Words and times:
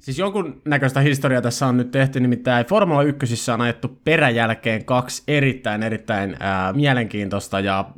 Siis 0.00 0.18
jonkun 0.18 0.62
näköistä 0.64 1.00
historiaa 1.00 1.42
tässä 1.42 1.66
on 1.66 1.76
nyt 1.76 1.90
tehty, 1.90 2.20
nimittäin 2.20 2.66
Formula 2.66 3.02
1 3.02 3.50
on 3.50 3.60
ajettu 3.60 4.00
peräjälkeen 4.04 4.84
kaksi 4.84 5.22
erittäin 5.28 5.82
erittäin 5.82 6.36
ää, 6.40 6.72
mielenkiintoista 6.72 7.60
ja 7.60 7.90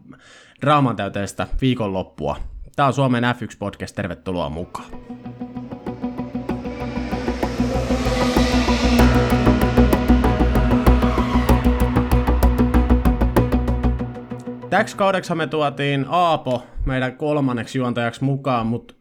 draamantäyteistä 0.60 1.46
viikonloppua. 1.60 2.36
Tämä 2.76 2.86
on 2.86 2.92
Suomen 2.92 3.24
F1-podcast, 3.24 3.94
tervetuloa 3.94 4.48
mukaan. 4.48 4.90
Täksi 14.70 14.96
kaudeksi 14.96 15.34
me 15.34 15.46
tuotiin 15.46 16.06
Aapo 16.08 16.62
meidän 16.84 17.16
kolmanneksi 17.16 17.78
juontajaksi 17.78 18.24
mukaan, 18.24 18.66
mutta 18.66 18.94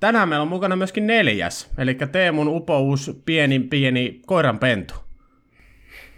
tänään 0.00 0.28
meillä 0.28 0.42
on 0.42 0.48
mukana 0.48 0.76
myöskin 0.76 1.06
neljäs, 1.06 1.70
eli 1.78 1.94
Teemun 1.94 2.48
upous 2.48 3.20
pieni 3.24 3.58
pieni 3.58 4.20
koiranpentu. 4.26 4.94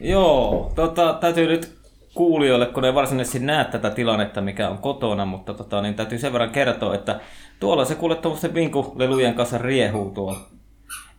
Joo, 0.00 0.72
tota, 0.74 1.18
täytyy 1.20 1.46
nyt 1.46 1.80
kuulijoille, 2.14 2.66
kun 2.66 2.84
ei 2.84 2.94
varsinaisesti 2.94 3.38
näe 3.38 3.64
tätä 3.64 3.90
tilannetta, 3.90 4.40
mikä 4.40 4.68
on 4.68 4.78
kotona, 4.78 5.24
mutta 5.24 5.54
tota, 5.54 5.82
niin 5.82 5.94
täytyy 5.94 6.18
sen 6.18 6.32
verran 6.32 6.50
kertoa, 6.50 6.94
että 6.94 7.20
tuolla 7.60 7.84
se 7.84 7.94
kuule 7.94 8.14
tuollaisten 8.14 8.54
vinkulelujen 8.54 9.34
kanssa 9.34 9.58
riehuu 9.58 10.10
tuolla 10.10 10.40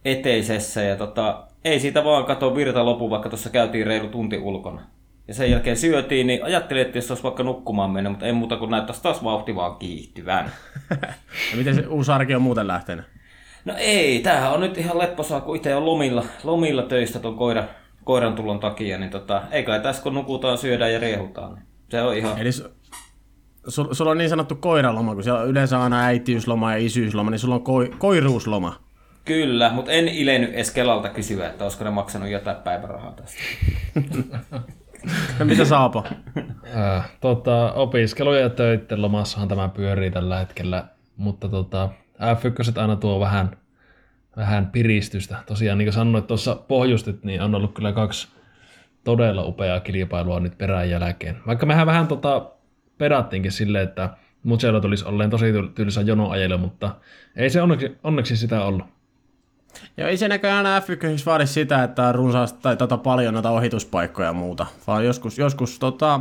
eteisessä, 0.06 0.82
ja 0.82 0.96
tota, 0.96 1.44
ei 1.66 1.80
siitä 1.80 2.04
vaan 2.04 2.26
kato 2.26 2.56
virta 2.56 2.86
lopu, 2.86 3.10
vaikka 3.10 3.30
tuossa 3.30 3.50
käytiin 3.50 3.88
reilu 3.88 4.08
tunti 4.08 4.38
ulkona. 4.38 4.82
Ja 5.32 5.36
sen 5.36 5.52
jälkeen 5.52 5.78
syötiin, 5.78 6.28
niin 6.28 6.44
ajattelin, 6.44 6.82
että 6.82 6.98
jos 6.98 7.12
olisi 7.12 7.24
vaikka 7.24 7.44
nukkumaan 7.44 7.92
mennyt, 7.92 8.12
mutta 8.12 8.26
ei 8.26 8.34
muuta 8.34 8.58
kuin 8.58 8.72
näyttäisi 8.72 9.04
taas 9.04 9.24
vauhti 9.24 9.56
vaan 9.56 9.76
kiihtyvän. 9.76 10.52
ja 11.52 11.58
miten 11.58 11.76
se 11.76 11.88
uusi 11.88 12.12
arki 12.12 12.36
on 12.36 12.42
muuten 12.42 12.68
lähtenyt? 12.68 13.06
No 13.66 13.74
ei, 13.78 14.20
tämähän 14.20 14.52
on 14.52 14.60
nyt 14.60 14.78
ihan 14.78 14.98
lepposaa, 14.98 15.42
kun 15.42 15.56
itse 15.56 15.76
on 15.76 15.86
lomilla, 15.86 16.26
lomilla 16.44 16.84
töistä 16.84 17.20
tuon 17.20 17.38
koiran, 17.38 17.70
koiran 18.04 18.36
tulon 18.36 18.60
takia, 18.60 18.98
niin 18.98 19.10
tota, 19.10 19.42
ei 19.52 19.64
kai 19.64 19.80
tässä 19.80 20.04
kun 20.04 20.14
nukutaan, 20.14 20.58
syödään 20.58 20.94
ja 20.94 21.00
riehutaan. 21.00 21.54
Niin 21.54 21.66
se 21.90 22.02
on 22.02 22.18
ihan... 22.18 22.40
Eli 22.40 22.52
sul, 23.68 23.94
sulla 23.94 24.12
on 24.12 24.18
niin 24.18 24.30
sanottu 24.30 24.56
koiraloma, 24.56 25.14
kun 25.14 25.24
siellä 25.24 25.42
on 25.42 25.50
yleensä 25.50 25.82
aina 25.82 26.04
äitiysloma 26.04 26.72
ja 26.72 26.78
isyysloma, 26.78 27.32
niin 27.32 27.40
sulla 27.40 27.56
on 27.56 27.64
koi, 27.64 27.92
koiruusloma. 27.98 28.80
Kyllä, 29.26 29.72
mutta 29.74 29.92
en 29.92 30.08
ilennyt 30.08 30.54
edes 30.54 30.72
Kelalta 30.72 31.10
kysyä, 31.10 31.50
että 31.50 31.64
olisiko 31.64 31.84
ne 31.84 31.90
maksanut 31.90 32.30
jotain 32.30 32.58
päivärahaa 32.58 33.12
tästä. 33.12 33.40
No 35.40 35.46
mitä 35.46 35.66
Saapo? 35.66 36.06
Äh, 36.76 37.12
tota, 37.22 37.74
opiskelu 37.74 38.34
ja 38.34 38.50
töiden 38.50 39.02
lomassahan 39.02 39.48
tämä 39.48 39.70
pyörii 39.70 40.12
tällä 40.12 40.40
hetkellä, 40.40 40.84
mutta 41.18 41.50
tota, 41.50 41.90
F1 42.20 42.82
aina 42.82 42.96
tuo 42.96 43.20
vähän, 43.20 43.58
vähän 44.38 44.68
piristystä. 44.68 45.38
Tosiaan 45.46 45.78
niin 45.78 45.86
kuin 45.86 45.94
sanoit 45.94 46.28
tuossa 46.28 46.56
pohjustit, 46.56 47.24
niin 47.24 47.42
on 47.42 47.56
ollut 47.56 47.74
kyllä 47.74 47.92
kaksi 47.92 48.28
todella 49.04 49.44
upeaa 49.44 49.80
kilpailua 49.80 50.40
nyt 50.40 50.58
perään 50.58 50.90
jälkeen. 50.90 51.38
Vaikka 51.48 51.66
mehän 51.66 51.88
vähän 51.88 52.08
tota, 52.08 52.52
pedattiinkin 52.98 53.52
silleen, 53.52 53.84
että 53.84 54.10
Mugello 54.44 54.80
tulisi 54.80 55.06
olleen 55.06 55.30
tosi 55.30 55.46
tylsä 55.76 56.02
jonoajelu, 56.02 56.58
mutta 56.58 56.96
ei 57.36 57.50
se 57.50 57.62
onneksi, 57.62 57.98
onneksi 58.04 58.38
sitä 58.38 58.64
ollut. 58.64 59.01
Joo, 59.98 60.10
ei 60.10 60.18
se 60.18 60.28
näköjään 60.28 60.66
F1 60.66 61.26
vaadi 61.26 61.48
sitä, 61.48 61.84
että 61.84 62.08
on 62.08 62.16
runsaasti 62.16 62.60
tai 62.62 62.78
tota 62.78 62.98
paljon 62.98 63.34
noita 63.34 63.50
ohituspaikkoja 63.50 64.28
ja 64.28 64.34
muuta, 64.34 64.66
vaan 64.88 65.06
joskus, 65.06 65.38
joskus 65.38 65.80
tota, 65.80 66.20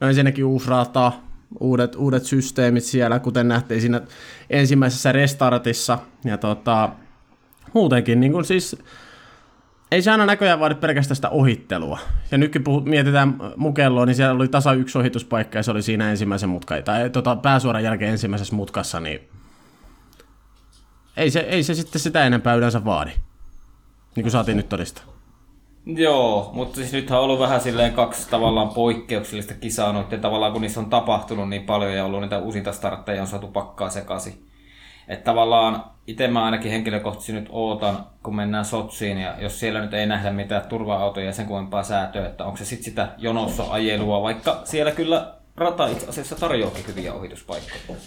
no 0.00 0.08
ensinnäkin 0.08 0.44
uusi 0.44 0.70
rata, 0.70 1.12
uudet, 1.60 1.94
uudet 1.94 2.24
systeemit 2.24 2.84
siellä, 2.84 3.18
kuten 3.18 3.48
nähtiin 3.48 3.80
siinä 3.80 4.00
ensimmäisessä 4.50 5.12
restartissa, 5.12 5.98
ja 6.24 6.38
tota, 6.38 6.88
muutenkin 7.72 8.20
niin 8.20 8.32
kuin 8.32 8.44
siis, 8.44 8.76
ei 9.92 10.02
se 10.02 10.10
aina 10.10 10.26
näköjään 10.26 10.60
vaadi 10.60 10.74
pelkästään 10.74 11.16
sitä 11.16 11.28
ohittelua. 11.28 11.98
Ja 12.30 12.38
nytkin 12.38 12.64
puhut, 12.64 12.84
mietitään 12.84 13.36
Mukelloa, 13.56 14.06
niin 14.06 14.16
siellä 14.16 14.34
oli 14.34 14.48
tasa 14.48 14.72
yksi 14.72 14.98
ohituspaikka 14.98 15.58
ja 15.58 15.62
se 15.62 15.70
oli 15.70 15.82
siinä 15.82 16.10
ensimmäisen 16.10 16.48
mutka, 16.48 16.82
tai 16.82 17.10
tota, 17.10 17.36
pääsuoran 17.36 17.82
jälkeen 17.82 18.10
ensimmäisessä 18.10 18.54
mutkassa, 18.54 19.00
niin 19.00 19.29
ei 21.16 21.30
se, 21.30 21.40
ei 21.40 21.62
se 21.62 21.74
sitten 21.74 22.00
sitä 22.00 22.24
enempää 22.24 22.54
yleensä 22.54 22.84
vaadi, 22.84 23.10
niin 24.16 24.24
kuin 24.24 24.30
saatiin 24.30 24.56
nyt 24.56 24.68
todistaa. 24.68 25.04
Joo, 25.86 26.50
mutta 26.52 26.76
siis 26.76 26.92
nythän 26.92 27.18
on 27.18 27.24
ollut 27.24 27.38
vähän 27.38 27.60
silleen 27.60 27.92
kaksi 27.92 28.30
tavallaan 28.30 28.68
poikkeuksellista 28.68 29.54
kisaa 29.54 29.92
noiden 29.92 30.20
tavallaan, 30.20 30.52
kun 30.52 30.62
niissä 30.62 30.80
on 30.80 30.90
tapahtunut 30.90 31.48
niin 31.48 31.62
paljon 31.62 31.94
ja 31.94 32.04
ollut 32.04 32.20
niitä 32.20 32.38
uusinta 32.38 32.72
startteja 32.72 33.22
on 33.22 33.26
saatu 33.26 33.48
pakkaa 33.48 33.90
sekaisin. 33.90 34.46
Että 35.08 35.24
tavallaan 35.24 35.84
itse 36.06 36.28
mä 36.28 36.44
ainakin 36.44 36.70
henkilökohtaisesti 36.70 37.32
nyt 37.32 37.48
ootan, 37.50 38.06
kun 38.22 38.36
mennään 38.36 38.64
Sotsiin 38.64 39.18
ja 39.18 39.34
jos 39.40 39.60
siellä 39.60 39.80
nyt 39.80 39.94
ei 39.94 40.06
nähdä 40.06 40.32
mitään 40.32 40.68
turva-autoja 40.68 41.26
ja 41.26 41.32
sen 41.32 41.46
kummempaa 41.46 41.82
säätöä, 41.82 42.26
että 42.26 42.44
onko 42.44 42.56
se 42.56 42.64
sitten 42.64 42.84
sitä 42.84 43.08
jonossa 43.18 43.64
ajelua, 43.70 44.22
vaikka 44.22 44.60
siellä 44.64 44.92
kyllä 44.92 45.34
rata 45.60 45.86
itse 45.86 46.06
asiassa 46.08 46.36
tarjoakin 46.36 46.86
hyviä 46.86 47.14
ohituspaikkoja. 47.14 47.98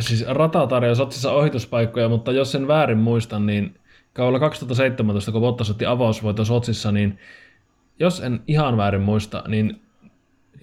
Siis 0.00 0.24
rata 0.28 0.66
tarjoaa 0.66 0.94
Sotsissa 0.94 1.32
ohituspaikkoja, 1.32 2.08
mutta 2.08 2.32
jos 2.32 2.52
sen 2.52 2.68
väärin 2.68 2.98
muistan, 2.98 3.46
niin 3.46 3.80
kaudella 4.12 4.40
2017, 4.40 5.32
kun 5.32 5.40
Bottas 5.40 5.70
otti 5.70 5.86
avausvoito 5.86 6.44
Sotsissa, 6.44 6.92
niin 6.92 7.18
jos 7.98 8.20
en 8.20 8.40
ihan 8.46 8.76
väärin 8.76 9.00
muista, 9.00 9.44
niin 9.48 9.80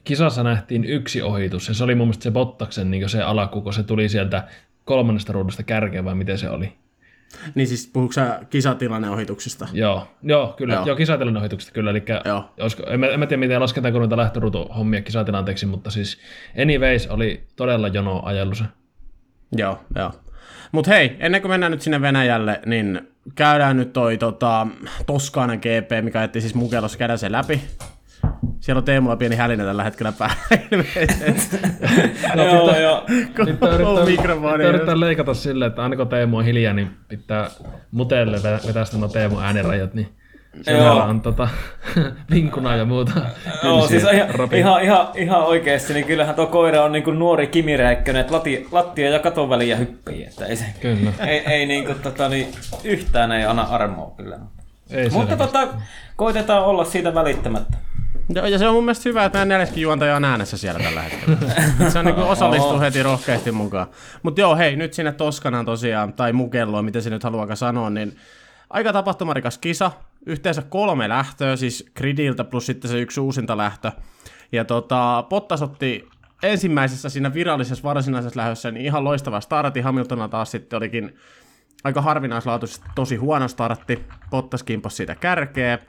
kisassa 0.04 0.44
nähtiin 0.44 0.84
yksi 0.84 1.22
ohitus, 1.22 1.68
ja 1.68 1.74
se 1.74 1.84
oli 1.84 1.96
mun 1.96 2.08
mielestä 2.08 2.24
se 2.24 2.32
Bottaksen 2.32 2.92
niin 2.92 3.10
se 3.10 3.22
alaku, 3.22 3.62
kun 3.62 3.74
se 3.74 3.84
tuli 3.84 4.10
sieltä 4.10 4.48
kolmannesta 4.86 5.34
ruudusta 5.34 5.64
kärkeen, 5.64 6.06
vai 6.06 6.16
miten 6.16 6.38
se 6.38 6.50
oli? 6.50 6.74
Niin 7.56 7.68
siis 7.68 7.90
puhuuko 7.94 8.14
sä 8.14 8.40
kisatilanneohituksista? 8.50 9.68
Joo, 9.74 10.08
joo 10.24 10.54
kyllä. 10.58 10.74
Joo, 10.74 10.86
joo 10.86 10.96
kisatilanneohituksista 10.96 11.74
kyllä. 11.74 11.92
Eli 11.92 12.04
joo. 12.26 12.50
Olisiko, 12.60 12.84
en, 12.84 13.04
en, 13.04 13.20
mä 13.20 13.26
tiedä, 13.26 13.40
miten 13.40 13.62
lasketaanko 13.62 14.00
noita 14.00 14.18
lähtöruutuhommia 14.18 15.02
kisatilanteeksi, 15.02 15.66
mutta 15.66 15.90
siis 15.92 16.18
anyways 16.62 17.08
oli 17.08 17.44
todella 17.56 17.88
jono 17.88 18.22
ajellu 18.24 18.54
Joo, 19.52 19.80
joo. 19.96 20.12
Mutta 20.72 20.92
hei, 20.92 21.16
ennen 21.20 21.42
kuin 21.42 21.52
mennään 21.52 21.72
nyt 21.72 21.82
sinne 21.82 22.02
Venäjälle, 22.02 22.60
niin 22.66 23.02
käydään 23.36 23.78
nyt 23.78 23.94
toi 23.94 24.18
tota, 24.18 24.68
Toskaanan 25.06 25.58
GP, 25.58 26.04
mikä 26.04 26.20
ajettiin 26.20 26.42
siis 26.42 26.56
Mukelossa, 26.56 26.98
käydään 26.98 27.20
sen 27.20 27.32
läpi. 27.32 27.62
Siellä 28.70 28.80
on 28.80 28.86
Teemulla 28.86 29.16
pieni 29.16 29.36
hälinä 29.36 29.64
tällä 29.64 29.84
hetkellä 29.84 30.12
päällä 30.12 30.36
no, 32.36 32.46
joo, 32.46 32.80
joo. 32.80 33.06
Pitää 33.46 34.68
yrittää 34.68 35.00
leikata 35.00 35.34
silleen, 35.34 35.70
että 35.70 35.84
aina 35.84 35.96
kun 35.96 36.08
Teemu 36.08 36.38
on 36.38 36.46
hiljaa, 36.46 36.74
niin 36.74 36.92
pitää 37.08 37.50
mutelle 37.92 38.38
vetää 38.44 38.86
sitä 38.86 39.08
Teemu 39.14 39.40
äänirajat, 39.40 39.94
niin 39.94 40.08
se 40.62 40.82
on 40.82 41.22
tota, 41.22 41.48
vinkuna 42.32 42.76
ja 42.76 42.86
muuta. 42.86 43.12
Joo, 43.64 43.88
siis 43.88 44.04
ihan, 44.04 44.56
ihan, 44.56 44.84
ihan, 44.84 45.08
ihan, 45.16 45.44
oikeasti, 45.44 45.94
niin 45.94 46.06
kyllähän 46.06 46.36
tuo 46.36 46.48
koira 46.48 46.84
on 46.84 46.92
niin 46.92 47.04
kuin 47.04 47.20
nuori 47.20 47.48
Kimi 47.48 47.78
Räikkönen, 47.78 48.22
että 48.22 48.34
lati, 48.34 48.68
lattia 48.72 49.10
ja 49.10 49.20
katon 49.20 49.50
väliä 49.50 49.76
hyppii. 49.76 50.26
Että 50.26 50.46
ei, 50.46 50.56
se, 50.56 50.66
kyllä. 50.82 51.12
ei, 51.28 51.40
ei 51.40 51.66
niin 51.66 51.86
kuin, 51.86 52.00
tota, 52.00 52.30
niin, 52.30 52.48
yhtään 52.84 53.32
ei 53.32 53.46
anna 53.46 53.64
armoa 53.64 54.14
kyllä. 54.18 54.40
Ei 54.90 55.10
Mutta 55.10 55.38
tota, 55.38 55.68
koitetaan 56.16 56.66
olla 56.66 56.86
siitä 56.86 57.14
välittämättä. 57.14 57.78
Joo, 58.36 58.46
ja 58.46 58.58
se 58.58 58.68
on 58.68 58.74
mun 58.74 58.84
mielestä 58.84 59.10
hyvä, 59.10 59.26
että 59.26 59.38
meidän 59.38 59.48
neljäskin 59.48 59.82
juontaja 59.82 60.16
on 60.16 60.26
äänessä 60.26 60.58
siellä 60.58 60.80
tällä 60.80 61.02
hetkellä. 61.02 61.38
se 61.92 62.00
on 62.00 62.06
niin 62.06 62.16
osallistuu 62.16 62.80
heti 62.80 63.04
rohkeasti 63.04 63.52
mukaan. 63.52 63.88
Mutta 64.24 64.42
joo, 64.42 64.56
hei, 64.56 64.76
nyt 64.76 64.94
sinne 64.94 65.12
Toskanaan 65.12 65.66
tosiaan, 65.66 66.14
tai 66.14 66.34
Mugelloon, 66.34 66.86
miten 66.86 67.02
se 67.02 67.10
nyt 67.10 67.24
haluaa 67.24 67.56
sanoa, 67.56 67.90
niin 67.90 68.18
aika 68.70 68.94
tapahtumarikas 68.94 69.58
kisa. 69.58 69.92
Yhteensä 70.26 70.62
kolme 70.62 71.10
lähtöä, 71.10 71.56
siis 71.56 71.86
gridiltä 71.96 72.44
plus 72.44 72.66
sitten 72.66 72.92
se 72.92 73.00
yksi 73.00 73.20
uusinta 73.20 73.58
lähtö. 73.58 73.92
Ja 74.52 74.66
tota, 74.66 75.24
Pottas 75.30 75.62
otti 75.62 76.08
ensimmäisessä 76.44 77.10
siinä 77.10 77.34
virallisessa 77.34 77.84
varsinaisessa 77.84 78.40
lähdössä 78.40 78.72
niin 78.72 78.86
ihan 78.86 79.04
loistava 79.04 79.42
startti. 79.42 79.82
Hamiltona 79.82 80.28
taas 80.28 80.52
sitten 80.52 80.78
olikin 80.78 81.16
aika 81.84 82.02
harvinaislaatuisesti 82.02 82.86
tosi 82.96 83.16
huono 83.16 83.48
startti. 83.48 84.04
Pottas 84.30 84.64
kimposi 84.64 84.96
siitä 84.96 85.16
kärkeä 85.16 85.80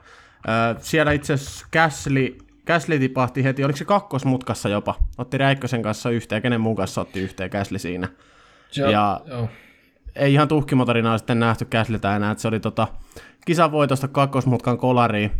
siellä 0.79 1.11
itse 1.11 1.33
asiassa 1.33 1.67
Käsli, 1.71 2.37
Käsli 2.65 2.99
tipahti 2.99 3.43
heti, 3.43 3.63
oliko 3.63 3.77
se 3.77 3.85
kakkosmutkassa 3.85 4.69
jopa, 4.69 4.95
otti 5.17 5.37
Räikkösen 5.37 5.81
kanssa 5.81 6.09
yhteen, 6.09 6.41
kenen 6.41 6.61
muun 6.61 6.75
kanssa 6.75 7.01
otti 7.01 7.19
yhteen 7.19 7.49
Käsli 7.49 7.79
siinä. 7.79 8.07
Ja, 8.75 8.91
ja 8.91 9.21
joo. 9.25 9.49
ei 10.15 10.33
ihan 10.33 10.47
tuhkimotorina 10.47 11.17
sitten 11.17 11.39
nähty 11.39 11.65
Käsliltä 11.65 12.15
enää, 12.15 12.31
että 12.31 12.41
se 12.41 12.47
oli 12.47 12.59
tota, 12.59 12.87
kisavoitosta 13.45 14.07
kakkosmutkan 14.07 14.77
kolariin, 14.77 15.31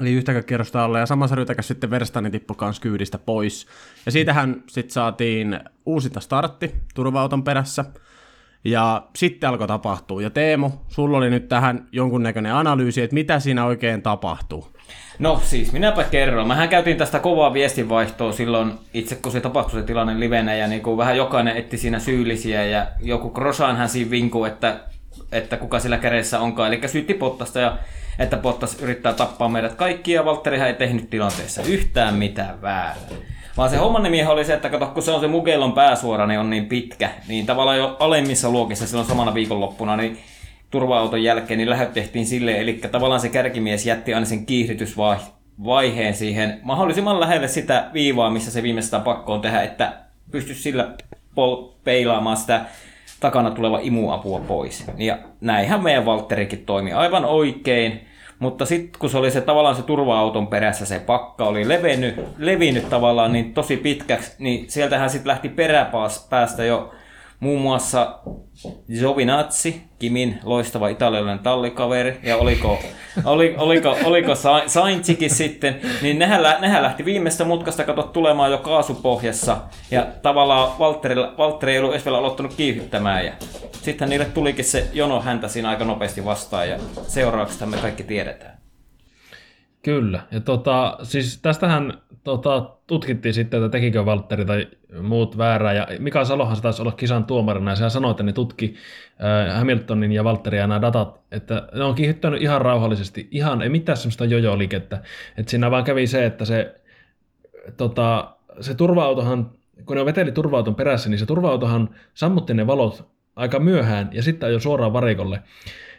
eli 0.00 0.12
yhtäkään 0.12 0.44
kierrosta 0.44 0.84
alle, 0.84 0.98
ja 0.98 1.06
samassa 1.06 1.36
rytäkäs 1.36 1.68
sitten 1.68 1.90
Verstainen 1.90 2.32
tippui 2.32 2.56
kanssa 2.56 2.82
kyydistä 2.82 3.18
pois. 3.18 3.66
Ja 4.06 4.12
siitähän 4.12 4.62
sitten 4.68 4.92
saatiin 4.92 5.60
uusinta 5.86 6.20
startti 6.20 6.74
turva-auton 6.94 7.44
perässä, 7.44 7.84
ja 8.64 9.02
sitten 9.16 9.50
alkoi 9.50 9.66
tapahtua. 9.66 10.22
Ja 10.22 10.30
Teemu, 10.30 10.70
sulla 10.88 11.16
oli 11.16 11.30
nyt 11.30 11.48
tähän 11.48 11.88
jonkunnäköinen 11.92 12.54
analyysi, 12.54 13.02
että 13.02 13.14
mitä 13.14 13.40
siinä 13.40 13.64
oikein 13.64 14.02
tapahtuu. 14.02 14.68
No 15.18 15.40
siis, 15.44 15.72
minäpä 15.72 16.04
kerron. 16.04 16.48
Mähän 16.48 16.68
käytiin 16.68 16.96
tästä 16.96 17.18
kovaa 17.18 17.54
viestinvaihtoa 17.54 18.32
silloin, 18.32 18.72
itse 18.94 19.16
kun 19.16 19.32
se 19.32 19.40
tapahtui 19.40 19.80
se 19.80 19.86
tilanne 19.86 20.20
livenä, 20.20 20.54
ja 20.54 20.66
niin 20.66 20.82
kuin 20.82 20.96
vähän 20.96 21.16
jokainen 21.16 21.56
etti 21.56 21.78
siinä 21.78 21.98
syyllisiä, 21.98 22.64
ja 22.64 22.86
joku 23.00 23.30
Krosan 23.30 23.76
hän 23.76 23.88
siinä 23.88 24.10
vinkui, 24.10 24.48
että 24.48 24.80
että 25.32 25.56
kuka 25.56 25.80
sillä 25.80 25.98
kädessä 25.98 26.40
onkaan. 26.40 26.72
Eli 26.72 26.88
syytti 26.88 27.14
Pottasta 27.14 27.60
ja 27.60 27.78
että 28.18 28.36
Pottas 28.36 28.82
yrittää 28.82 29.12
tappaa 29.12 29.48
meidät 29.48 29.74
kaikki 29.74 30.12
ja 30.12 30.24
Valtterihan 30.24 30.68
ei 30.68 30.74
tehnyt 30.74 31.10
tilanteessa 31.10 31.62
yhtään 31.62 32.14
mitään 32.14 32.62
väärää. 32.62 32.96
Vaan 33.56 33.70
se 33.70 33.76
homman 33.76 34.02
nimi 34.02 34.26
oli 34.26 34.44
se, 34.44 34.54
että 34.54 34.68
kato, 34.68 34.86
kun 34.86 35.02
se 35.02 35.10
on 35.10 35.20
se 35.20 35.28
Mugellon 35.28 35.72
pääsuora, 35.72 36.26
niin 36.26 36.40
on 36.40 36.50
niin 36.50 36.66
pitkä, 36.66 37.10
niin 37.28 37.46
tavallaan 37.46 37.78
jo 37.78 37.96
alemmissa 38.00 38.50
luokissa 38.50 38.86
silloin 38.86 39.08
samana 39.08 39.34
viikonloppuna, 39.34 39.96
niin 39.96 40.18
turva-auton 40.70 41.22
jälkeen 41.22 41.58
niin 41.58 41.70
lähöt 41.70 41.92
tehtiin 41.92 42.26
silleen, 42.26 42.60
eli 42.60 42.72
tavallaan 42.72 43.20
se 43.20 43.28
kärkimies 43.28 43.86
jätti 43.86 44.14
aina 44.14 44.26
sen 44.26 44.46
kiihdytysvaiheen 44.46 46.14
siihen 46.14 46.60
mahdollisimman 46.62 47.20
lähelle 47.20 47.48
sitä 47.48 47.90
viivaa, 47.92 48.30
missä 48.30 48.50
se 48.50 48.62
viimeistään 48.62 49.02
pakko 49.02 49.32
on 49.32 49.40
tehdä, 49.40 49.62
että 49.62 49.92
pystyisi 50.30 50.62
sillä 50.62 50.94
pol- 51.34 51.72
peilaamaan 51.84 52.36
sitä 52.36 52.60
takana 53.20 53.50
tuleva 53.50 53.78
imuapua 53.82 54.40
pois. 54.40 54.84
Ja 54.96 55.18
näinhän 55.40 55.82
meidän 55.82 56.06
Valtterikin 56.06 56.66
toimi 56.66 56.92
aivan 56.92 57.24
oikein. 57.24 58.09
Mutta 58.40 58.66
sitten 58.66 59.00
kun 59.00 59.10
se 59.10 59.18
oli 59.18 59.30
se 59.30 59.40
tavallaan 59.40 59.76
se 59.76 59.82
turva-auton 59.82 60.46
perässä, 60.46 60.86
se 60.86 60.98
pakka 60.98 61.44
oli 61.44 61.68
levennyt, 61.68 62.20
levinnyt 62.38 62.88
tavallaan 62.88 63.32
niin 63.32 63.54
tosi 63.54 63.76
pitkäksi, 63.76 64.32
niin 64.38 64.70
sieltähän 64.70 65.10
sitten 65.10 65.28
lähti 65.28 65.48
peräpäästä 65.48 66.64
jo 66.64 66.92
muun 67.40 67.60
muassa 67.60 68.18
Giovinazzi, 68.98 69.82
Kimin 69.98 70.38
loistava 70.42 70.88
italialainen 70.88 71.38
tallikaveri, 71.38 72.20
ja 72.22 72.36
oliko, 72.36 72.78
oli, 73.24 73.54
oliko, 73.58 73.96
oliko 74.04 74.32
Saintsikin 74.66 75.30
sitten, 75.30 75.80
niin 76.02 76.18
nehän, 76.18 76.42
lähti 76.82 77.04
viimeistä 77.04 77.44
mutkasta 77.44 77.84
kato 77.84 78.02
tulemaan 78.02 78.50
jo 78.50 78.58
kaasupohjassa, 78.58 79.56
ja 79.90 80.06
tavallaan 80.22 80.78
Valtteri, 80.78 81.72
ei 81.72 81.78
ollut 81.78 81.94
edes 81.94 82.04
vielä 82.04 82.18
aloittanut 82.18 82.54
kiihyttämään, 82.54 83.26
ja 83.26 83.32
sitten 83.82 84.08
niille 84.08 84.24
tulikin 84.24 84.64
se 84.64 84.88
jono 84.92 85.20
häntä 85.20 85.48
siinä 85.48 85.68
aika 85.68 85.84
nopeasti 85.84 86.24
vastaan, 86.24 86.68
ja 86.68 86.78
seurauksesta 87.08 87.66
me 87.66 87.76
kaikki 87.76 88.02
tiedetään. 88.02 88.59
Kyllä, 89.82 90.22
ja 90.30 90.40
tota, 90.40 90.98
siis 91.02 91.38
tästähän 91.42 91.98
tota, 92.24 92.70
tutkittiin 92.86 93.34
sitten, 93.34 93.64
että 93.64 93.72
tekikö 93.72 94.06
Valtteri 94.06 94.44
tai 94.44 94.68
muut 95.02 95.38
väärää, 95.38 95.72
ja 95.72 95.86
Mika 95.98 96.24
Salohan 96.24 96.56
se 96.56 96.62
taisi 96.62 96.82
olla 96.82 96.92
kisan 96.92 97.24
tuomarina, 97.24 97.70
ja 97.70 97.76
sehän 97.76 97.90
sanoi, 97.90 98.10
että 98.10 98.22
ne 98.22 98.32
tutki 98.32 98.74
äh, 99.48 99.56
Hamiltonin 99.56 100.12
ja 100.12 100.24
Valtteria 100.24 100.66
nämä 100.66 100.82
datat, 100.82 101.20
että 101.32 101.68
ne 101.74 101.84
on 101.84 101.94
kiihdyttänyt 101.94 102.42
ihan 102.42 102.62
rauhallisesti, 102.62 103.28
ihan 103.30 103.62
ei 103.62 103.68
mitään 103.68 103.98
semmoista 103.98 104.24
jojo-liikettä, 104.24 105.02
että 105.36 105.50
siinä 105.50 105.70
vaan 105.70 105.84
kävi 105.84 106.06
se, 106.06 106.26
että 106.26 106.44
se, 106.44 106.80
tota, 107.76 108.30
se 108.60 108.74
turva-autohan, 108.74 109.50
kun 109.84 109.96
ne 109.96 110.04
veteli 110.04 110.32
turva-auton 110.32 110.74
perässä, 110.74 111.10
niin 111.10 111.18
se 111.18 111.26
turva-autohan 111.26 111.88
sammutti 112.14 112.54
ne 112.54 112.66
valot 112.66 113.10
aika 113.36 113.58
myöhään, 113.58 114.08
ja 114.12 114.22
sitten 114.22 114.52
jo 114.52 114.60
suoraan 114.60 114.92
varikolle. 114.92 115.42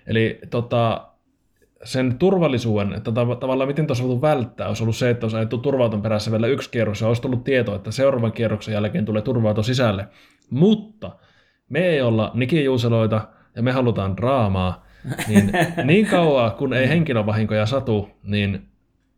Eli 0.07 0.39
tota, 0.49 1.10
sen 1.83 2.17
turvallisuuden, 2.17 2.93
että 2.93 3.11
tavallaan 3.39 3.67
miten 3.67 3.87
tuossa 3.87 4.03
voitu 4.03 4.21
välttää, 4.21 4.67
olisi 4.67 4.83
ollut 4.83 4.95
se, 4.95 5.09
että 5.09 5.25
olisi 5.25 5.37
ajettu 5.37 5.57
turvauton 5.57 6.01
perässä 6.01 6.31
vielä 6.31 6.47
yksi 6.47 6.69
kierros 6.69 7.01
ja 7.01 7.07
olisi 7.07 7.21
tullut 7.21 7.43
tieto, 7.43 7.75
että 7.75 7.91
seuraavan 7.91 8.31
kierroksen 8.31 8.73
jälkeen 8.73 9.05
tulee 9.05 9.21
turvauto 9.21 9.63
sisälle. 9.63 10.07
Mutta 10.49 11.11
me 11.69 11.79
ei 11.79 12.01
olla 12.01 12.31
nikijuuseloita 12.33 13.27
ja 13.55 13.61
me 13.61 13.71
halutaan 13.71 14.17
draamaa, 14.17 14.85
niin 15.27 15.51
niin 15.83 16.07
kauan 16.07 16.51
kun 16.51 16.73
ei 16.73 16.89
henkilövahinkoja 16.89 17.65
satu, 17.65 18.09
niin 18.23 18.67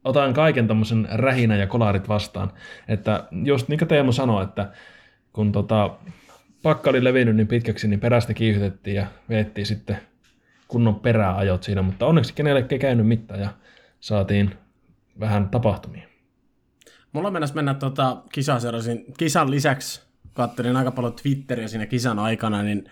otan 0.04 0.34
kaiken 0.34 0.68
tämmöisen 0.68 1.08
rähinä 1.12 1.56
ja 1.56 1.68
kolarit 1.68 2.10
vastaan. 2.10 2.52
Että 2.88 3.28
just 3.46 3.68
niin 3.68 3.80
kuin 3.80 3.90
Teemu 3.90 4.12
sanoi, 4.12 4.44
että 4.44 4.72
kun 5.34 5.52
tota, 5.52 5.90
pakka 6.64 6.90
oli 6.90 7.04
levinnyt 7.04 7.36
niin 7.36 7.48
pitkäksi, 7.48 7.88
niin 7.88 8.00
perästä 8.00 8.34
kiihytettiin 8.34 8.96
ja 8.96 9.06
veettiin 9.30 9.66
sitten 9.66 9.98
kunnon 10.74 11.00
peräajot 11.00 11.64
siinä, 11.64 11.82
mutta 11.82 12.06
onneksi 12.06 12.34
kenellekään 12.34 12.80
käynyt 12.80 13.08
mitään 13.08 13.40
ja 13.40 13.50
saatiin 14.00 14.56
vähän 15.20 15.50
tapahtumia. 15.50 16.08
Mulla 17.12 17.32
mennäs 17.32 17.54
mennä 17.54 17.74
tota, 17.74 18.18
kisaa 18.32 18.60
kisan 19.18 19.52
lisäksi, 19.52 20.02
katselin 20.34 20.76
aika 20.78 20.92
paljon 20.92 21.14
Twitteriä 21.14 21.68
siinä 21.68 21.86
kisan 21.86 22.20
aikana, 22.20 22.64
niin 22.64 22.90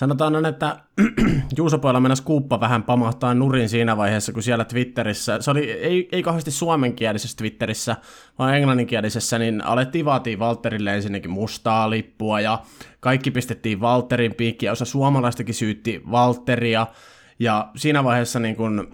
sanotaan 0.00 0.36
on, 0.36 0.46
että 0.46 0.76
Juusopojalla 1.56 2.00
mennä 2.00 2.14
kuuppa 2.24 2.60
vähän 2.60 2.82
pamahtaa 2.82 3.34
nurin 3.34 3.68
siinä 3.68 3.96
vaiheessa, 3.96 4.32
kun 4.32 4.42
siellä 4.42 4.64
Twitterissä, 4.64 5.40
se 5.40 5.50
oli 5.50 5.70
ei, 5.70 6.08
ei 6.12 6.22
kauheasti 6.22 6.50
suomenkielisessä 6.50 7.36
Twitterissä, 7.36 7.96
vaan 8.38 8.54
englanninkielisessä, 8.54 9.38
niin 9.38 9.64
alettiin 9.64 10.04
vaatia 10.04 10.38
Valterille 10.38 10.94
ensinnäkin 10.94 11.30
mustaa 11.30 11.90
lippua 11.90 12.40
ja 12.40 12.62
kaikki 13.00 13.30
pistettiin 13.30 13.80
Valterin 13.80 14.34
piikki 14.34 14.66
ja 14.66 14.72
osa 14.72 14.84
suomalaistakin 14.84 15.54
syytti 15.54 16.02
Valteria. 16.10 16.86
Ja 17.38 17.70
siinä 17.76 18.04
vaiheessa 18.04 18.38
niin 18.38 18.56
kun, 18.56 18.92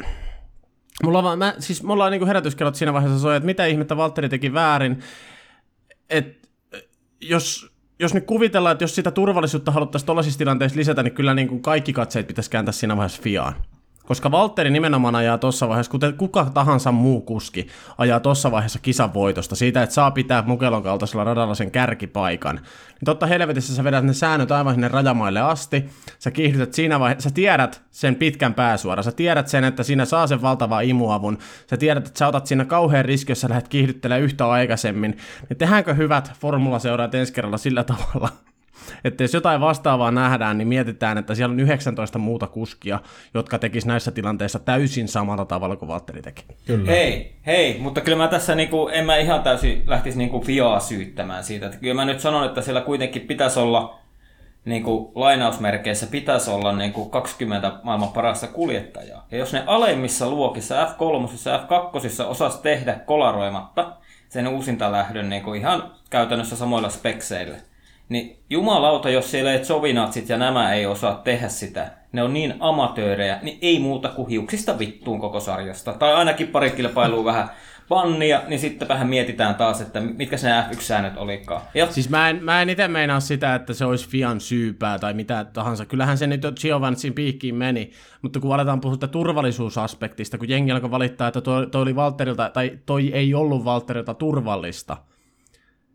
mulla, 1.04 1.22
vaan, 1.22 1.38
mä, 1.38 1.54
siis 1.58 1.82
mulla 1.82 2.04
on 2.04 2.12
niin 2.12 2.26
herätyskellot 2.26 2.74
siinä 2.74 2.92
vaiheessa 2.92 3.18
soi, 3.18 3.36
että 3.36 3.46
mitä 3.46 3.66
ihmettä 3.66 3.96
Valtteri 3.96 4.28
teki 4.28 4.52
väärin, 4.52 5.00
että 6.10 6.48
jos 7.20 7.75
jos 7.98 8.14
nyt 8.14 8.24
kuvitellaan, 8.26 8.72
että 8.72 8.84
jos 8.84 8.94
sitä 8.94 9.10
turvallisuutta 9.10 9.72
haluttaisiin 9.72 10.06
tuollaisissa 10.06 10.38
tilanteissa 10.38 10.78
lisätä, 10.78 11.02
niin 11.02 11.14
kyllä 11.14 11.34
niin 11.34 11.48
kuin 11.48 11.62
kaikki 11.62 11.92
katseet 11.92 12.26
pitäisi 12.26 12.50
kääntää 12.50 12.72
siinä 12.72 12.96
vaiheessa 12.96 13.22
Fiaan. 13.22 13.54
Koska 14.06 14.30
Valtteri 14.30 14.70
nimenomaan 14.70 15.14
ajaa 15.14 15.38
tuossa 15.38 15.68
vaiheessa, 15.68 15.90
kuten 15.90 16.14
kuka 16.14 16.44
tahansa 16.54 16.92
muu 16.92 17.20
kuski, 17.20 17.66
ajaa 17.98 18.20
tuossa 18.20 18.50
vaiheessa 18.50 18.78
kisan 18.78 19.14
voitosta, 19.14 19.56
siitä, 19.56 19.82
että 19.82 19.94
saa 19.94 20.10
pitää 20.10 20.42
Mukelon 20.46 20.82
kaltaisella 20.82 21.24
radalla 21.24 21.54
sen 21.54 21.70
kärkipaikan. 21.70 22.56
Niin 22.56 23.04
totta 23.04 23.26
helvetissä 23.26 23.74
sä 23.74 23.84
vedät 23.84 24.04
ne 24.04 24.12
säännöt 24.12 24.52
aivan 24.52 24.74
sinne 24.74 24.88
rajamaille 24.88 25.40
asti, 25.40 25.84
sä 26.18 26.30
kiihdytät 26.30 26.74
siinä 26.74 27.00
vaiheessa, 27.00 27.28
sä 27.28 27.34
tiedät 27.34 27.82
sen 27.90 28.16
pitkän 28.16 28.54
pääsuoran, 28.54 29.04
sä 29.04 29.12
tiedät 29.12 29.48
sen, 29.48 29.64
että 29.64 29.82
siinä 29.82 30.04
saa 30.04 30.26
sen 30.26 30.42
valtava 30.42 30.80
imuavun, 30.80 31.38
sä 31.70 31.76
tiedät, 31.76 32.06
että 32.06 32.18
sä 32.18 32.26
otat 32.26 32.46
siinä 32.46 32.64
kauhean 32.64 33.04
riski, 33.04 33.32
jos 33.32 33.40
sä 33.40 33.48
lähdet 33.48 33.68
kiihdyttelemään 33.68 34.22
yhtä 34.22 34.48
aikaisemmin, 34.48 35.16
niin 35.48 35.56
tehdäänkö 35.58 35.94
hyvät 35.94 36.32
formulaseuraat 36.40 37.14
ensi 37.14 37.32
kerralla 37.32 37.58
sillä 37.58 37.84
tavalla, 37.84 38.28
että 39.04 39.24
jos 39.24 39.34
jotain 39.34 39.60
vastaavaa 39.60 40.10
nähdään, 40.10 40.58
niin 40.58 40.68
mietitään, 40.68 41.18
että 41.18 41.34
siellä 41.34 41.52
on 41.52 41.60
19 41.60 42.18
muuta 42.18 42.46
kuskia, 42.46 43.00
jotka 43.34 43.58
tekis 43.58 43.86
näissä 43.86 44.10
tilanteissa 44.10 44.58
täysin 44.58 45.08
samalla 45.08 45.44
tavalla 45.44 45.76
kuin 45.76 45.88
Valtteri 45.88 46.22
teki. 46.22 46.44
Kyllä. 46.66 46.90
Hei, 46.90 47.36
hei, 47.46 47.78
mutta 47.80 48.00
kyllä 48.00 48.18
mä 48.18 48.28
tässä 48.28 48.54
niinku, 48.54 48.88
en 48.88 49.06
mä 49.06 49.16
ihan 49.16 49.42
täysin 49.42 49.82
lähtisi 49.86 50.18
niinku 50.18 50.40
Fiaa 50.40 50.80
syyttämään 50.80 51.44
siitä. 51.44 51.66
Että 51.66 51.78
kyllä 51.78 51.94
mä 51.94 52.04
nyt 52.04 52.20
sanon, 52.20 52.44
että 52.44 52.62
siellä 52.62 52.80
kuitenkin 52.80 53.22
pitäisi 53.22 53.60
olla 53.60 53.98
niin 54.66 54.82
kuin 54.82 55.12
lainausmerkeissä 55.14 56.06
pitäisi 56.06 56.50
olla 56.50 56.72
niin 56.72 56.92
kuin 56.92 57.10
20 57.10 57.72
maailman 57.82 58.08
parasta 58.08 58.46
kuljettajaa. 58.46 59.26
Ja 59.30 59.38
jos 59.38 59.52
ne 59.52 59.62
alemmissa 59.66 60.28
luokissa, 60.30 60.84
F3 60.84 61.50
ja 61.50 61.66
F2 61.66 62.26
osas 62.26 62.56
tehdä 62.56 62.94
kolaroimatta 62.94 63.92
sen 64.28 64.48
uusintalähdön 64.48 65.28
niin 65.28 65.42
kuin 65.42 65.60
ihan 65.60 65.92
käytännössä 66.10 66.56
samoilla 66.56 66.88
spekseillä, 66.88 67.56
niin 68.08 68.42
jumalauta, 68.50 69.10
jos 69.10 69.30
siellä 69.30 69.52
ei 69.52 69.64
sovinatsit 69.64 70.28
ja 70.28 70.38
nämä 70.38 70.72
ei 70.72 70.86
osaa 70.86 71.14
tehdä 71.14 71.48
sitä, 71.48 71.90
ne 72.12 72.22
on 72.22 72.34
niin 72.34 72.54
amatöörejä, 72.60 73.38
niin 73.42 73.58
ei 73.62 73.78
muuta 73.78 74.08
kuin 74.08 74.28
hiuksista 74.28 74.78
vittuun 74.78 75.20
koko 75.20 75.40
sarjasta. 75.40 75.92
Tai 75.92 76.14
ainakin 76.14 76.48
pari 76.48 76.70
kilpailua 76.70 77.24
vähän 77.32 77.50
pannia, 77.88 78.42
niin 78.48 78.60
sitten 78.60 78.88
vähän 78.88 79.08
mietitään 79.08 79.54
taas, 79.54 79.80
että 79.80 80.00
mitkä 80.00 80.36
se 80.36 80.48
F1-säännöt 80.48 81.16
olikaan. 81.16 81.62
Ja... 81.74 81.86
Siis 81.90 82.10
mä 82.10 82.30
en, 82.30 82.44
mä 82.44 82.62
en 82.62 82.70
itse 82.70 82.88
meinaa 82.88 83.20
sitä, 83.20 83.54
että 83.54 83.74
se 83.74 83.84
olisi 83.84 84.08
Fian 84.08 84.40
syypää 84.40 84.98
tai 84.98 85.14
mitä 85.14 85.44
tahansa. 85.44 85.86
Kyllähän 85.86 86.18
se 86.18 86.26
nyt 86.26 86.42
Giovannitsin 86.60 87.14
piikkiin 87.14 87.54
meni, 87.54 87.90
mutta 88.22 88.40
kun 88.40 88.54
aletaan 88.54 88.80
puhua 88.80 88.96
turvallisuusaspektista, 88.96 90.38
kun 90.38 90.48
jengi 90.48 90.72
alkoi 90.72 90.90
valittaa, 90.90 91.28
että 91.28 91.40
toi, 91.40 91.66
toi 91.66 91.82
oli 91.82 91.96
Valterilta, 91.96 92.50
tai 92.50 92.78
toi 92.86 93.12
ei 93.12 93.34
ollut 93.34 93.64
Valterilta 93.64 94.14
turvallista, 94.14 94.96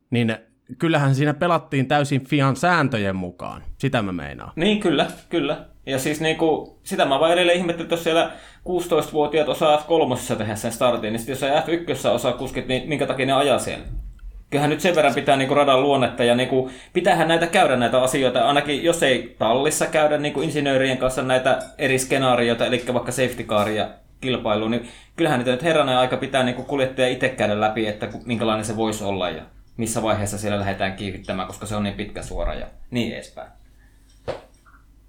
niin 0.10 0.38
kyllähän 0.80 1.16
siinä 1.16 1.34
pelattiin 1.34 1.88
täysin 1.88 2.26
Fian 2.26 2.56
sääntöjen 2.56 3.16
mukaan. 3.16 3.64
Sitä 3.78 4.02
mä 4.02 4.12
meinaan. 4.12 4.52
Niin, 4.56 4.80
kyllä, 4.80 5.08
kyllä. 5.30 5.66
Ja 5.86 6.00
siis 6.00 6.22
niinku, 6.22 6.80
sitä 6.84 7.06
mä 7.06 7.20
vaan 7.20 7.34
edelleen 7.34 7.58
ihmettelin, 7.58 7.86
että 7.86 7.94
jos 7.94 8.04
siellä 8.04 8.32
16-vuotiaat 8.70 9.50
osaa 9.50 9.78
F3 9.78 10.36
tehdä 10.38 10.56
sen 10.56 10.72
startin, 10.72 11.14
niin 11.14 11.20
sitten 11.20 11.34
jos 11.34 11.44
ei 11.44 11.78
F1 11.80 12.08
osaa 12.10 12.34
kuskit, 12.34 12.68
niin 12.68 12.90
minkä 12.90 13.06
takia 13.06 13.26
ne 13.26 13.34
ajaa 13.34 13.60
siellä? 13.60 13.86
Kyllähän 14.50 14.70
nyt 14.70 14.82
sen 14.82 14.96
verran 14.96 15.16
pitää 15.16 15.38
niinku 15.38 15.56
radan 15.56 15.82
luonnetta 15.82 16.24
ja 16.24 16.36
niinku, 16.36 16.70
pitäähän 16.94 17.28
näitä 17.28 17.48
käydä 17.48 17.76
näitä 17.76 18.02
asioita, 18.02 18.48
ainakin 18.48 18.84
jos 18.84 19.04
ei 19.04 19.36
tallissa 19.40 19.86
käydä 19.86 20.18
niinku 20.18 20.42
insinöörien 20.42 20.98
kanssa 20.98 21.22
näitä 21.22 21.60
eri 21.78 22.00
skenaarioita, 22.00 22.66
eli 22.66 22.84
vaikka 22.94 23.12
safety 23.12 23.44
caria 23.44 23.88
kilpailu, 24.22 24.68
niin 24.68 24.88
kyllähän 25.16 25.40
niitä 25.40 25.52
nyt 25.52 25.64
herranen 25.64 25.98
aika 25.98 26.18
pitää 26.18 26.44
niinku 26.44 26.64
kuljettaja 26.64 27.08
itse 27.08 27.30
käydä 27.30 27.60
läpi, 27.60 27.88
että 27.88 28.10
minkälainen 28.26 28.66
se 28.66 28.78
voisi 28.78 29.04
olla 29.04 29.30
ja 29.30 29.42
missä 29.78 30.02
vaiheessa 30.02 30.38
siellä 30.38 30.60
lähdetään 30.60 30.94
kiihyttämään, 30.94 31.48
koska 31.48 31.66
se 31.66 31.76
on 31.76 31.84
niin 31.84 31.96
pitkä 31.96 32.22
suora 32.22 32.54
ja 32.54 32.68
niin 32.92 33.14
edespäin. 33.14 33.52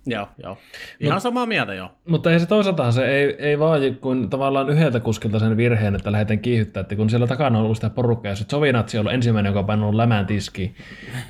Joo, 0.07 0.29
joo. 0.43 0.59
Ihan 1.01 1.17
Mut, 1.17 1.23
samaa 1.23 1.47
mieltä 1.47 1.75
joo. 1.75 1.91
Mutta 2.09 2.33
ei 2.33 2.41
se 2.41 2.47
toisaalta 2.47 2.93
se 2.93 3.07
ei, 3.07 3.37
ei 3.39 3.59
vaadi 3.59 3.95
kuin 3.95 4.31
tavallaan 4.31 4.71
yhdeltä 4.71 5.01
kuskilta 5.01 5.39
sen 5.39 5.57
virheen, 5.57 5.95
että 5.95 6.13
lähdetään 6.13 6.39
kiihyttää, 6.39 6.81
että 6.81 6.97
kun 6.97 7.11
siellä 7.11 7.27
takana 7.27 7.59
on 7.59 7.65
ollut 7.65 7.77
sitä 7.77 7.91
porukkaa, 7.91 8.33
ja 8.33 8.37
se 8.37 8.45
Sovinatsi 8.51 8.99
on 8.99 9.01
ollut 9.01 9.15
ensimmäinen, 9.15 9.51
joka 9.51 9.61
on 9.61 9.67
painanut 9.67 9.95
lämään 9.95 10.27
tiskiin, 10.27 10.75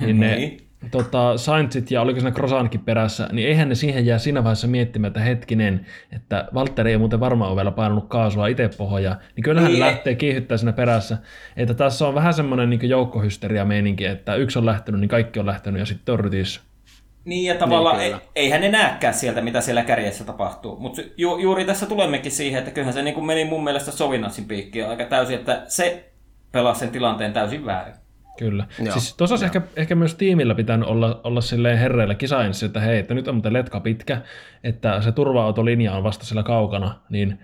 niin 0.01 0.21
ne, 0.21 0.37
niin. 0.37 0.72
Tota, 0.91 1.37
Sainzit 1.37 1.91
ja 1.91 2.03
oliko 2.03 2.21
siinä 2.21 2.35
Crosankin 2.35 2.81
perässä, 2.81 3.29
niin 3.33 3.49
eihän 3.49 3.69
ne 3.69 3.75
siihen 3.75 4.07
jää 4.07 4.19
siinä 4.19 4.45
vaiheessa 4.45 4.67
miettimään, 4.67 5.09
että 5.09 5.21
hetkinen, 5.21 5.87
että 6.13 6.49
Valtteri 6.55 6.91
ei 6.91 6.99
muuten 6.99 7.21
varmaan 7.21 7.51
ole 7.51 7.57
vielä 7.57 7.71
painanut 7.71 8.09
kaasua 8.09 8.47
itse 8.47 8.71
pohjaa, 8.79 9.17
niin 9.37 9.45
kyllähän 9.45 9.71
niin. 9.71 9.81
ne 9.81 9.87
lähtee 9.87 10.15
kiihyttää 10.15 10.57
siinä 10.57 10.73
perässä. 10.73 11.19
Että 11.57 11.75
tässä 11.75 12.09
on 12.09 12.15
vähän 12.15 12.35
semmoinen 12.35 12.71
niin 12.71 12.89
joukkohysteria 12.89 13.65
meininki, 13.65 14.05
että 14.05 14.35
yksi 14.35 14.59
on 14.59 14.67
lähtenyt, 14.67 15.01
niin 15.01 15.09
kaikki 15.09 15.41
on 15.41 15.47
lähtenyt 15.47 15.81
ja 15.81 15.87
sitten 15.87 16.13
on 16.13 16.21
rytissä. 16.21 16.61
Niin, 17.25 17.45
ja 17.45 17.55
tavallaan 17.55 17.99
niin, 17.99 18.15
ei, 18.15 18.21
eihän 18.35 18.61
ne 18.61 18.69
näekään 18.69 19.15
sieltä, 19.15 19.41
mitä 19.41 19.61
siellä 19.61 19.85
kärjessä 19.85 20.25
tapahtuu. 20.25 20.77
Mutta 20.81 21.03
ju, 21.17 21.39
juuri 21.39 21.65
tässä 21.65 21.87
tulemmekin 21.87 22.33
siihen, 22.33 22.59
että 22.59 22.71
kyllähän 22.71 22.95
se 22.95 23.03
niin 23.03 23.15
kuin 23.15 23.27
meni 23.27 23.45
mun 23.45 23.65
mielestä 23.65 23.91
Sovinatsin 23.91 24.45
piikkiä 24.45 24.89
aika 24.89 25.05
täysin, 25.05 25.39
että 25.39 25.63
se 25.67 26.13
pelasi 26.53 26.81
sen 26.81 26.91
tilanteen 26.91 27.33
täysin 27.33 27.67
väärin. 27.67 28.02
Kyllä. 28.39 28.67
Joo. 28.79 28.93
Siis 28.93 29.15
tuossa 29.15 29.35
olisi 29.35 29.45
ehkä, 29.45 29.63
ehkä 29.77 29.95
myös 29.95 30.15
tiimillä 30.15 30.55
pitänyt 30.55 30.89
olla, 30.89 31.21
olla 31.25 31.41
silleen 31.41 31.79
herreillä 31.79 32.15
kisainsi, 32.15 32.67
että 32.67 32.81
hei, 32.81 32.99
että 32.99 33.15
nyt 33.15 33.29
on 33.29 33.35
muuten 33.35 33.53
letka 33.53 33.81
pitkä, 33.81 34.23
että 34.65 35.01
se 35.01 35.13
turva-autolinja 35.13 35.93
on 35.93 36.03
vasta 36.03 36.25
siellä 36.25 36.43
kaukana, 36.43 36.95
niin 37.11 37.39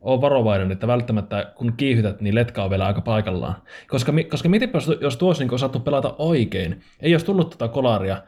on 0.00 0.20
varovainen, 0.20 0.72
että 0.72 0.86
välttämättä 0.86 1.52
kun 1.56 1.72
kiihytät, 1.76 2.20
niin 2.20 2.34
letka 2.34 2.64
on 2.64 2.70
vielä 2.70 2.86
aika 2.86 3.00
paikallaan. 3.00 3.54
Koska, 3.88 4.12
koska 4.30 4.48
mietipä, 4.48 4.78
jos 5.00 5.16
tuossa 5.16 5.44
niin 5.44 5.54
osattu 5.54 5.80
pelata 5.80 6.14
oikein, 6.18 6.80
ei 7.00 7.14
olisi 7.14 7.26
tullut 7.26 7.50
tuota 7.50 7.68
kolaria, 7.68 8.22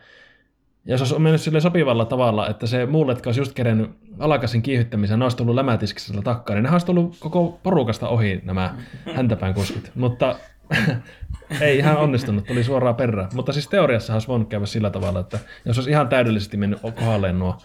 ja 0.84 0.98
se 0.98 1.02
olisi 1.02 1.18
mennyt 1.18 1.40
sille 1.40 1.60
sopivalla 1.60 2.04
tavalla, 2.04 2.48
että 2.48 2.66
se 2.66 2.86
muu 2.86 3.06
letka 3.06 3.28
olisi 3.28 3.40
just 3.40 3.52
kerennyt 3.52 3.90
alakaisin 4.18 4.62
kiihyttämisen, 4.62 5.18
ne 5.18 5.24
olisi 5.24 5.36
tullut 5.36 5.54
lämätiskisellä 5.54 6.22
takkaan, 6.22 6.56
niin 6.56 6.64
ne 6.64 6.70
olisi 6.70 6.86
tullut 6.86 7.16
koko 7.20 7.60
porukasta 7.62 8.08
ohi 8.08 8.40
nämä 8.44 8.74
häntäpään 9.14 9.54
kuskit. 9.54 9.92
Mutta 9.94 10.36
ei 11.60 11.78
ihan 11.78 11.96
onnistunut, 11.96 12.46
tuli 12.46 12.64
suoraan 12.64 12.94
perään. 12.94 13.28
Mutta 13.34 13.52
siis 13.52 13.68
teoriassa 13.68 14.12
olisi 14.12 14.28
voinut 14.28 14.48
käydä 14.48 14.66
sillä 14.66 14.90
tavalla, 14.90 15.20
että 15.20 15.38
jos 15.64 15.78
olisi 15.78 15.90
ihan 15.90 16.08
täydellisesti 16.08 16.56
mennyt 16.56 16.80
kohdalleen 16.80 17.38
nuo, 17.38 17.56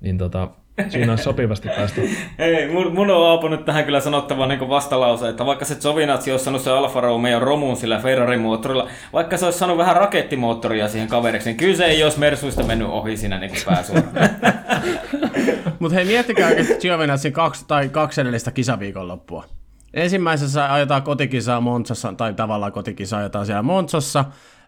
niin 0.00 0.18
tota, 0.18 0.48
siinä 0.88 1.12
on 1.12 1.18
sopivasti 1.18 1.68
päästä. 1.68 2.00
Ei, 2.38 2.68
mun, 2.68 2.94
mun 2.94 3.10
on 3.10 3.30
aapunut 3.30 3.64
tähän 3.64 3.84
kyllä 3.84 4.00
sanottava 4.00 4.46
niin 4.46 4.68
vastalause, 4.68 5.28
että 5.28 5.46
vaikka 5.46 5.64
se 5.64 5.74
Giovinazzi 5.74 6.30
olisi 6.30 6.44
sanonut 6.44 6.62
se 6.62 6.70
Alfa 6.70 7.00
Romeo 7.00 7.40
romuun 7.40 7.76
sillä 7.76 7.98
Ferrari-moottorilla, 7.98 8.88
vaikka 9.12 9.36
se 9.36 9.44
olisi 9.44 9.58
saanut 9.58 9.78
vähän 9.78 9.96
rakettimoottoria 9.96 10.88
siihen 10.88 11.08
kaveriksi, 11.08 11.48
niin 11.48 11.56
kyllä 11.56 11.76
se 11.76 11.84
ei 11.84 12.04
olisi 12.04 12.18
Mersuista 12.18 12.62
mennyt 12.62 12.88
ohi 12.88 13.16
siinä 13.16 13.38
niin 13.38 13.52
pääsuoraan. 13.66 14.12
Mutta 15.78 15.94
hei, 15.94 16.04
miettikää 16.04 16.48
oikeasti 16.48 16.74
Giovinazzin 16.74 17.32
kaksi 17.32 17.64
tai 17.68 17.88
kaksi 17.88 18.20
edellistä 18.20 18.50
kisaviikonloppua. 18.50 19.44
Ensimmäisessä 19.94 20.72
ajetaan 20.74 21.02
kotikisaa 21.02 21.60
Montsassa, 21.60 22.12
tai 22.12 22.34
tavallaan 22.34 22.72
kotikisaa 22.72 23.20
ajetaan 23.20 23.46
siellä 23.46 23.62
Montsassa. 23.62 24.24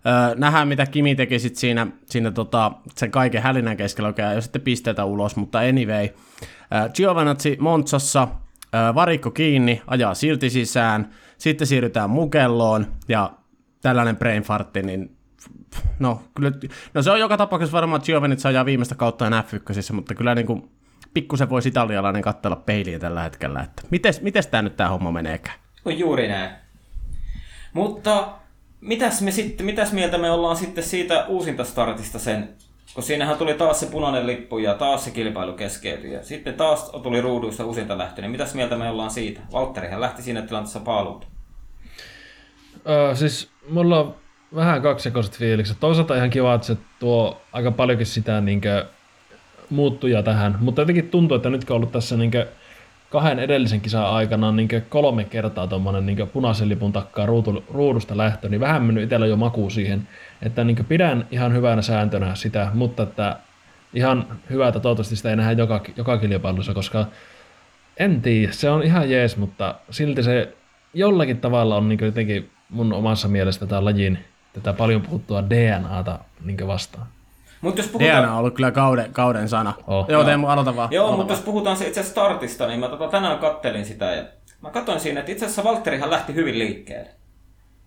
Öö, 0.07 0.35
nähdään, 0.35 0.69
mitä 0.69 0.87
Kimi 0.87 1.15
teki 1.15 1.39
sit 1.39 1.57
siinä, 1.57 1.87
siinä 2.07 2.31
tota, 2.31 2.73
sen 2.97 3.11
kaiken 3.11 3.43
hälinän 3.43 3.77
keskellä, 3.77 4.09
okei, 4.09 4.25
okay, 4.25 4.35
ja 4.35 4.41
sitten 4.41 4.63
pisteitä 4.63 5.05
ulos, 5.05 5.37
mutta 5.37 5.59
anyway. 5.59 6.09
Öö, 6.75 6.89
Giovanazzi 6.95 7.57
Montsassa, 7.61 8.29
öö, 8.75 8.95
varikko 8.95 9.31
kiinni, 9.31 9.83
ajaa 9.87 10.15
silti 10.15 10.51
sisään, 10.51 11.11
sitten 11.39 11.67
siirrytään 11.67 12.11
Mukelloon, 12.11 12.87
ja 13.09 13.31
tällainen 13.83 14.17
brainfartti, 14.17 14.83
niin 14.83 15.17
no, 15.99 16.23
kyllä, 16.35 16.53
no 16.95 17.03
se 17.03 17.11
on 17.11 17.21
joka 17.21 17.37
tapauksessa 17.37 17.77
varmaan, 17.77 17.97
että 17.99 18.07
Giovanazzi 18.07 18.49
ajaa 18.49 18.65
viimeistä 18.65 18.95
kautta 18.95 19.25
F1, 19.29 19.93
mutta 19.93 20.15
kyllä 20.15 20.35
niin 20.35 20.47
kuin, 20.47 20.71
pikkusen 21.15 21.51
voisi 21.51 21.69
italialainen 21.69 22.23
katsella 22.23 22.57
peiliä 22.57 22.99
tällä 22.99 23.23
hetkellä, 23.23 23.61
että 23.61 23.83
mites, 23.91 24.21
mites 24.21 24.47
tämä 24.47 24.63
nyt 24.63 24.77
tämä 24.77 24.91
homma 24.91 25.13
meneekään? 25.13 25.59
On 25.85 25.99
juuri 25.99 26.29
näin. 26.29 26.51
Mutta 27.73 28.29
mitäs, 28.81 29.23
me 29.23 29.31
sitten, 29.31 29.67
mitäs 29.67 29.93
mieltä 29.93 30.19
me 30.19 30.31
ollaan 30.31 30.57
sitten 30.57 30.85
siitä 30.85 31.27
uusinta 31.27 31.65
startista 31.65 32.19
sen, 32.19 32.49
kun 32.95 33.03
siinähän 33.03 33.39
tuli 33.39 33.55
taas 33.55 33.81
se 33.81 33.87
punainen 33.87 34.27
lippu 34.27 34.59
ja 34.59 34.75
taas 34.75 35.05
se 35.05 35.11
kilpailu 35.11 35.53
keskeytyi 35.53 36.13
ja 36.13 36.25
sitten 36.25 36.55
taas 36.55 36.91
tuli 37.03 37.21
ruuduista 37.21 37.65
uusinta 37.65 37.99
lähtö, 37.99 38.23
niin 38.23 38.31
mitäs 38.31 38.55
mieltä 38.55 38.77
me 38.77 38.89
ollaan 38.89 39.11
siitä? 39.11 39.41
Valtterihan 39.53 40.01
lähti 40.01 40.23
siinä 40.23 40.43
tilanteessa 40.43 40.81
paaluun. 40.81 41.25
Öö, 42.89 43.15
siis 43.15 43.51
mulla 43.71 44.01
on 44.01 44.15
vähän 44.55 44.83
kaksijakoiset 44.83 45.39
fiilikset. 45.39 45.81
Toisaalta 45.81 46.17
ihan 46.17 46.31
kiva, 46.31 46.55
että 46.55 46.67
se 46.67 46.77
tuo 46.99 47.41
aika 47.53 47.71
paljonkin 47.71 48.07
sitä 48.07 48.41
niinkö 48.41 48.87
muuttuja 49.73 50.23
tähän, 50.23 50.59
mutta 50.61 50.83
jotenkin 50.83 51.11
tuntuu, 51.11 51.37
että 51.37 51.51
nyt 51.51 51.71
on 51.71 51.77
ollut 51.77 51.93
tässä 51.93 52.17
niinkö 52.17 52.47
kahden 53.11 53.39
edellisen 53.39 53.81
kisan 53.81 54.07
aikana 54.07 54.53
niin 54.53 54.69
kolme 54.89 55.25
kertaa 55.25 55.67
tuommoinen 55.67 56.07
niin 56.07 56.29
punaisen 56.33 56.69
lipun 56.69 56.93
takkaa 56.93 57.27
ruutu, 57.27 57.65
ruudusta 57.71 58.17
lähtö, 58.17 58.49
niin 58.49 58.61
vähän 58.61 58.83
mennyt 58.83 59.05
itsellä 59.05 59.27
jo 59.27 59.37
maku 59.37 59.71
siihen, 59.71 60.09
että 60.43 60.65
niin 60.65 60.85
pidän 60.89 61.27
ihan 61.31 61.55
hyvänä 61.55 61.83
sääntönä 61.83 62.35
sitä, 62.35 62.69
mutta 62.75 63.03
että 63.03 63.37
ihan 63.95 64.27
hyvä, 64.51 64.69
että 64.69 64.81
toivottavasti 64.81 65.17
sitä 65.17 65.31
ei 65.31 65.37
nähdä 65.37 65.53
joka, 65.53 65.83
joka 65.97 66.19
kilpailussa, 66.19 66.75
koska 66.75 67.07
en 67.97 68.23
tiedä, 68.23 68.53
se 68.53 68.71
on 68.71 68.83
ihan 68.83 69.11
jees, 69.11 69.37
mutta 69.37 69.75
silti 69.91 70.23
se 70.23 70.55
jollakin 70.95 71.41
tavalla 71.41 71.77
on 71.77 71.89
niin 71.89 71.99
jotenkin 72.03 72.51
mun 72.71 72.93
omassa 72.93 73.29
mielestä 73.29 73.67
tämä 73.67 73.85
lajin 73.85 74.19
tätä 74.53 74.73
paljon 74.73 75.03
puhuttua 75.03 75.51
DNAta 75.51 76.19
niin 76.45 76.67
vastaan. 76.67 77.07
Mut 77.63 77.79
jos 77.79 77.89
puhutaan... 77.89 78.23
DNA 78.23 78.33
on 78.33 78.39
ollut 78.39 78.55
kyllä 78.55 78.71
kauden, 78.71 79.13
kauden 79.13 79.49
sana. 79.49 79.75
Oh. 79.87 80.07
Joo, 80.09 80.25
Teemu, 80.25 80.47
aloita 80.47 80.77
vaan. 80.77 80.93
Joo, 80.93 81.17
mutta 81.17 81.33
jos 81.33 81.41
puhutaan 81.41 81.77
se 81.77 81.89
itse 81.89 82.03
startista, 82.03 82.67
niin 82.67 82.81
mä 82.81 82.89
tota 82.89 83.09
tänään 83.09 83.39
kattelin 83.39 83.85
sitä 83.85 84.05
ja 84.05 84.25
mä 84.61 84.71
katsoin 84.71 85.01
siinä, 85.01 85.21
että 85.21 85.33
itse 85.33 85.45
asiassa 85.45 85.65
Valtterihan 85.65 86.11
lähti 86.11 86.35
hyvin 86.35 86.59
liikkeelle. 86.59 87.11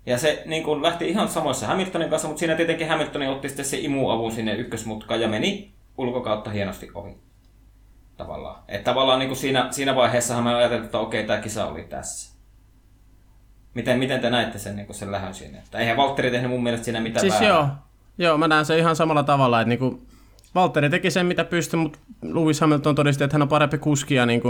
Ja 0.05 0.17
se 0.17 0.43
niin 0.45 0.63
kun 0.63 0.83
lähti 0.83 1.09
ihan 1.09 1.27
samoissa 1.27 1.67
Hamiltonin 1.67 2.09
kanssa, 2.09 2.27
mutta 2.27 2.39
siinä 2.39 2.55
tietenkin 2.55 2.89
Hamiltonin 2.89 3.29
otti 3.29 3.49
sitten 3.49 3.65
se 3.65 3.77
imuavun 3.77 4.31
sinne 4.31 4.53
ykkösmutkaan 4.55 5.21
ja 5.21 5.27
meni 5.27 5.73
ulkokautta 5.97 6.49
hienosti 6.49 6.91
ohi. 6.93 7.17
Tavallaan. 8.17 8.63
Että 8.67 8.91
tavallaan 8.91 9.19
niin 9.19 9.35
siinä, 9.35 9.67
siinä 9.71 9.95
vaiheessahan 9.95 10.43
mä 10.43 10.57
ajattelin, 10.57 10.85
että 10.85 10.99
okei, 10.99 11.23
tämä 11.23 11.41
kisa 11.41 11.65
oli 11.65 11.83
tässä. 11.83 12.35
Miten, 13.73 13.99
miten 13.99 14.19
te 14.19 14.29
näitte 14.29 14.59
sen, 14.59 14.75
niin 14.75 14.93
sen 14.93 15.11
lähön 15.11 15.33
sinne? 15.33 15.57
Että 15.57 15.77
eihän 15.77 15.97
Valtteri 15.97 16.31
tehnyt 16.31 16.51
mun 16.51 16.63
mielestä 16.63 16.85
siinä 16.85 17.01
mitään 17.01 17.21
siis 17.21 17.33
väärää. 17.33 17.49
joo, 17.49 17.67
Joo, 18.17 18.37
mä 18.37 18.47
näen 18.47 18.65
sen 18.65 18.77
ihan 18.77 18.95
samalla 18.95 19.23
tavalla, 19.23 19.61
että 19.61 19.69
niinku, 19.69 20.01
Valtteri 20.55 20.89
teki 20.89 21.11
sen 21.11 21.25
mitä 21.25 21.43
pystyi, 21.43 21.79
mutta 21.79 21.99
Lewis 22.21 22.61
Hamilton 22.61 22.95
todisti, 22.95 23.23
että 23.23 23.35
hän 23.35 23.41
on 23.41 23.47
parempi 23.47 23.77
kuski 23.77 24.15
ja 24.15 24.25
niinku, 24.25 24.49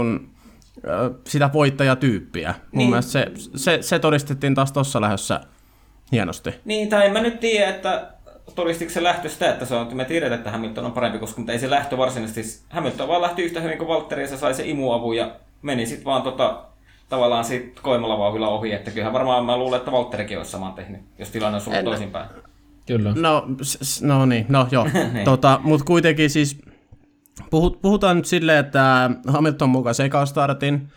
sitä 1.24 1.50
voittajatyyppiä. 1.52 2.54
Mun 2.72 2.78
niin. 2.78 2.90
mielestä 2.90 3.12
se, 3.12 3.26
se, 3.56 3.78
se 3.82 3.98
todistettiin 3.98 4.54
taas 4.54 4.72
tuossa 4.72 5.00
lähdössä 5.00 5.40
hienosti. 6.12 6.54
Niin, 6.64 6.88
tai 6.88 7.06
en 7.06 7.12
mä 7.12 7.20
nyt 7.20 7.40
tiedä, 7.40 7.68
että 7.68 8.10
todistiko 8.54 8.92
se 8.92 9.02
lähtö 9.02 9.28
sitä, 9.28 9.50
että 9.50 9.64
se 9.64 9.74
on, 9.74 9.96
me 9.96 10.04
tiedetään, 10.04 10.38
että 10.38 10.50
Hamilton 10.50 10.84
on 10.84 10.92
parempi, 10.92 11.18
koska 11.18 11.40
mutta 11.40 11.52
ei 11.52 11.58
se 11.58 11.70
lähtö 11.70 11.96
varsinaisesti, 11.96 12.64
Hamilton 12.70 13.08
vaan 13.08 13.22
lähti 13.22 13.42
yhtä 13.42 13.60
hyvin 13.60 13.78
kuin 13.78 13.88
Valtteri 13.88 14.22
ja 14.22 14.28
se 14.28 14.36
sai 14.36 14.54
se 14.54 14.66
imuavu 14.66 15.12
ja 15.12 15.36
meni 15.62 15.86
sitten 15.86 16.04
vaan 16.04 16.22
tota, 16.22 16.62
tavallaan 17.08 17.44
siitä 17.44 17.80
koimalla 17.82 18.18
vauhilla 18.18 18.48
ohi, 18.48 18.72
että 18.72 18.90
kyllähän 18.90 19.12
varmaan 19.12 19.44
mä 19.44 19.56
luulen, 19.56 19.78
että 19.78 19.92
Valtterikin 19.92 20.38
olisi 20.38 20.50
saman 20.50 20.72
tehnyt, 20.72 21.00
jos 21.18 21.30
tilanne 21.30 21.56
olisi 21.56 21.70
ollut 21.70 21.84
toisinpäin. 21.84 22.28
Kyllä. 22.86 23.12
No, 23.16 23.46
no 24.02 24.26
niin, 24.26 24.46
no 24.48 24.68
joo. 24.70 24.88
niin. 25.12 25.24
tota, 25.24 25.60
Mutta 25.62 25.84
kuitenkin 25.84 26.30
siis 26.30 26.58
puhut, 27.50 27.82
puhutaan 27.82 28.16
nyt 28.16 28.24
silleen, 28.24 28.58
että 28.58 29.10
Hamilton 29.26 29.68
mukaan 29.68 29.94
sekastartin. 29.94 30.88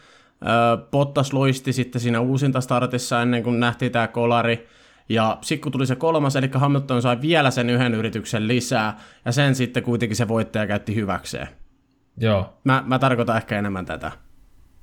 Bottas 0.91 1.34
loisti 1.34 1.74
sitten 1.74 2.01
siinä 2.01 2.19
uusinta 2.19 2.62
startissa 2.62 3.22
ennen 3.22 3.43
kuin 3.43 3.60
nähtiin 3.60 3.91
tämä 3.91 4.08
kolari. 4.08 4.67
Ja 5.10 5.38
sitten 5.41 5.62
kun 5.62 5.72
tuli 5.72 5.88
se 5.88 5.96
kolmas, 5.96 6.36
eli 6.36 6.50
Hamilton 6.53 7.01
sai 7.01 7.22
vielä 7.22 7.51
sen 7.51 7.69
yhden 7.69 7.93
yrityksen 7.93 8.48
lisää, 8.48 9.00
ja 9.25 9.31
sen 9.31 9.55
sitten 9.55 9.84
kuitenkin 9.84 10.15
se 10.15 10.27
voittaja 10.27 10.67
käytti 10.67 10.96
hyväkseen. 10.96 11.48
Joo. 12.17 12.53
Mä, 12.63 12.84
mä 12.86 13.00
tarkoitan 13.00 13.38
ehkä 13.38 13.60
enemmän 13.60 13.86
tätä. 13.86 14.12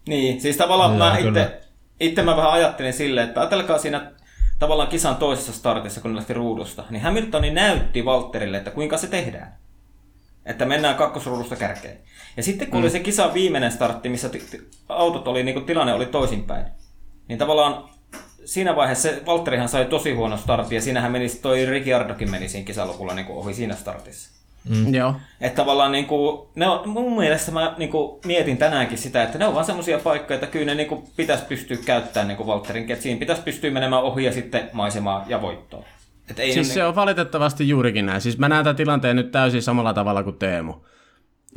Niin, 0.08 0.40
siis 0.40 0.56
tavallaan 0.56 0.98
no, 0.98 1.04
mä 1.04 1.18
itse, 1.18 1.60
itse 2.00 2.22
mä 2.22 2.36
vähän 2.36 2.52
ajattelin 2.52 2.92
silleen, 2.92 3.28
että 3.28 3.40
ajatelkaa 3.40 3.78
siinä 3.78 4.12
tavallaan 4.58 4.88
kisan 4.88 5.16
toisessa 5.16 5.52
startissa, 5.52 6.00
kun 6.00 6.10
ne 6.10 6.16
lähti 6.16 6.34
ruudusta, 6.34 6.84
niin 6.90 7.02
Hamiltoni 7.02 7.50
näytti 7.50 8.04
Valtterille, 8.04 8.56
että 8.56 8.70
kuinka 8.70 8.96
se 8.96 9.06
tehdään. 9.06 9.58
Että 10.44 10.64
mennään 10.64 10.94
kakkosruudusta 10.94 11.56
kärkeen. 11.56 11.98
Ja 12.36 12.42
sitten 12.42 12.68
kun 12.68 12.80
mm. 12.80 12.82
oli 12.82 12.90
se 12.90 13.00
kisan 13.00 13.34
viimeinen 13.34 13.72
startti, 13.72 14.08
missä 14.08 14.28
t- 14.28 14.34
autot 14.88 15.28
oli, 15.28 15.42
niin 15.42 15.54
kuin 15.54 15.66
tilanne 15.66 15.94
oli 15.94 16.06
toisinpäin, 16.06 16.66
niin 17.28 17.38
tavallaan 17.38 17.88
siinä 18.44 18.76
vaiheessa 18.76 19.08
Valtterihan 19.26 19.68
sai 19.68 19.84
tosi 19.84 20.12
huono 20.12 20.36
startti, 20.36 20.74
ja 20.74 20.80
siinähän 20.80 21.12
menisi, 21.12 21.42
toi 21.42 21.66
Ricciardokin 21.66 22.30
meni 22.30 22.48
siinä 22.48 22.66
kisalopulla 22.66 23.14
niin 23.14 23.26
kuin 23.26 23.38
ohi 23.38 23.54
siinä 23.54 23.74
startissa. 23.74 24.45
Mm. 24.68 24.94
Joo. 24.94 25.14
Että 25.40 25.56
tavallaan 25.56 25.92
niin 25.92 26.06
kuin, 26.06 26.48
ne 26.54 26.68
on, 26.68 26.88
mun 26.88 27.16
mielestä 27.16 27.52
mä 27.52 27.74
niin 27.76 27.90
kuin, 27.90 28.20
mietin 28.24 28.56
tänäänkin 28.56 28.98
sitä, 28.98 29.22
että 29.22 29.38
ne 29.38 29.46
on 29.46 29.54
vaan 29.54 29.64
semmoisia 29.64 29.98
paikkoja, 29.98 30.34
että 30.34 30.46
kyllä 30.46 30.66
ne 30.66 30.74
niin 30.74 30.88
kuin, 30.88 31.02
pitäisi 31.16 31.44
pystyä 31.44 31.76
käyttämään 31.84 32.28
niin 32.28 32.36
kuin 32.36 32.46
Walterin, 32.46 32.90
että 32.90 33.02
siinä 33.02 33.18
pitäisi 33.18 33.42
pystyä 33.42 33.70
menemään 33.70 34.02
ohi 34.02 34.24
ja 34.24 34.32
sitten 34.32 34.70
maisemaan 34.72 35.22
ja 35.28 35.42
voittoon. 35.42 35.84
Et 36.30 36.38
ei 36.38 36.52
siis 36.52 36.68
ne, 36.68 36.74
se 36.74 36.80
niin... 36.80 36.88
on 36.88 36.94
valitettavasti 36.94 37.68
juurikin 37.68 38.06
näin. 38.06 38.20
Siis 38.20 38.38
mä 38.38 38.48
näen 38.48 38.64
tämän 38.64 38.76
tilanteen 38.76 39.16
nyt 39.16 39.30
täysin 39.30 39.62
samalla 39.62 39.94
tavalla 39.94 40.22
kuin 40.22 40.36
Teemu. 40.36 40.74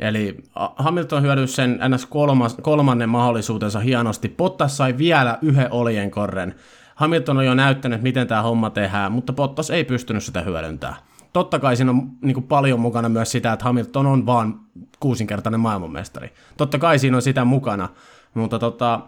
Eli 0.00 0.36
Hamilton 0.76 1.22
hyödyi 1.22 1.48
sen 1.48 1.80
ns. 1.88 2.06
Kolmas, 2.06 2.56
kolmannen 2.62 3.08
mahdollisuutensa 3.08 3.80
hienosti. 3.80 4.28
Bottas 4.28 4.76
sai 4.76 4.98
vielä 4.98 5.38
yhden 5.42 5.72
oljenkorren. 5.72 6.54
Hamilton 6.94 7.38
on 7.38 7.46
jo 7.46 7.54
näyttänyt, 7.54 8.02
miten 8.02 8.26
tämä 8.26 8.42
homma 8.42 8.70
tehdään, 8.70 9.12
mutta 9.12 9.32
Bottas 9.32 9.70
ei 9.70 9.84
pystynyt 9.84 10.24
sitä 10.24 10.40
hyödyntämään. 10.40 10.96
Totta 11.32 11.58
kai 11.58 11.76
siinä 11.76 11.90
on 11.90 12.10
niin 12.22 12.34
kuin 12.34 12.46
paljon 12.46 12.80
mukana 12.80 13.08
myös 13.08 13.32
sitä, 13.32 13.52
että 13.52 13.64
Hamilton 13.64 14.06
on 14.06 14.26
vaan 14.26 14.60
kuusinkertainen 15.00 15.60
maailmanmestari. 15.60 16.32
Totta 16.56 16.78
kai 16.78 16.98
siinä 16.98 17.16
on 17.16 17.22
sitä 17.22 17.44
mukana, 17.44 17.88
mutta 18.34 18.58
tota, 18.58 19.00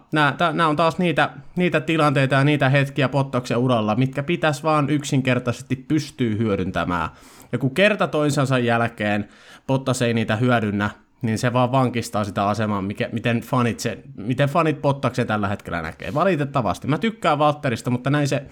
nämä 0.53 0.67
on 0.67 0.75
taas 0.75 0.97
niitä, 0.97 1.29
niitä 1.55 1.81
tilanteita 1.81 2.35
ja 2.35 2.43
niitä 2.43 2.69
hetkiä 2.69 3.09
Pottoksen 3.09 3.57
uralla, 3.57 3.95
mitkä 3.95 4.23
pitäisi 4.23 4.63
vaan 4.63 4.89
yksinkertaisesti 4.89 5.75
pystyä 5.75 6.35
hyödyntämään. 6.35 7.09
Ja 7.51 7.57
kun 7.57 7.73
kerta 7.73 8.07
toisensa 8.07 8.59
jälkeen 8.59 9.27
Bottas 9.67 10.01
ei 10.01 10.13
niitä 10.13 10.35
hyödynnä, 10.35 10.89
niin 11.21 11.37
se 11.37 11.53
vaan 11.53 11.71
vankistaa 11.71 12.23
sitä 12.23 12.47
asemaa, 12.47 12.81
mikä, 12.81 13.09
miten, 13.11 13.41
fanit 13.41 13.79
se, 13.79 14.03
miten 14.15 14.49
fanit 14.49 14.81
Bottaksen 14.81 15.27
tällä 15.27 15.47
hetkellä 15.47 15.81
näkee. 15.81 16.13
Valitettavasti. 16.13 16.87
Mä 16.87 16.97
tykkään 16.97 17.39
Valtterista, 17.39 17.89
mutta 17.89 18.09
näin 18.09 18.27
se, 18.27 18.43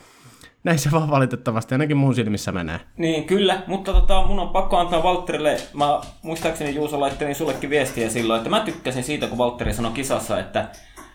näin 0.63 0.79
se 0.79 0.91
vaan 0.91 1.11
valitettavasti 1.11 1.75
ainakin 1.75 1.97
mun 1.97 2.15
silmissä 2.15 2.51
menee. 2.51 2.79
Niin, 2.97 3.23
kyllä, 3.23 3.61
mutta 3.67 3.93
tota, 3.93 4.23
mun 4.27 4.39
on 4.39 4.49
pakko 4.49 4.77
antaa 4.77 5.03
Valtterille, 5.03 5.57
mä 5.73 6.01
muistaakseni 6.21 6.75
Juuso 6.75 6.99
laittelin 6.99 7.35
sullekin 7.35 7.69
viestiä 7.69 8.09
silloin, 8.09 8.37
että 8.37 8.49
mä 8.49 8.59
tykkäsin 8.59 9.03
siitä, 9.03 9.27
kun 9.27 9.37
Valtteri 9.37 9.73
sanoi 9.73 9.91
kisassa, 9.91 10.39
että 10.39 10.69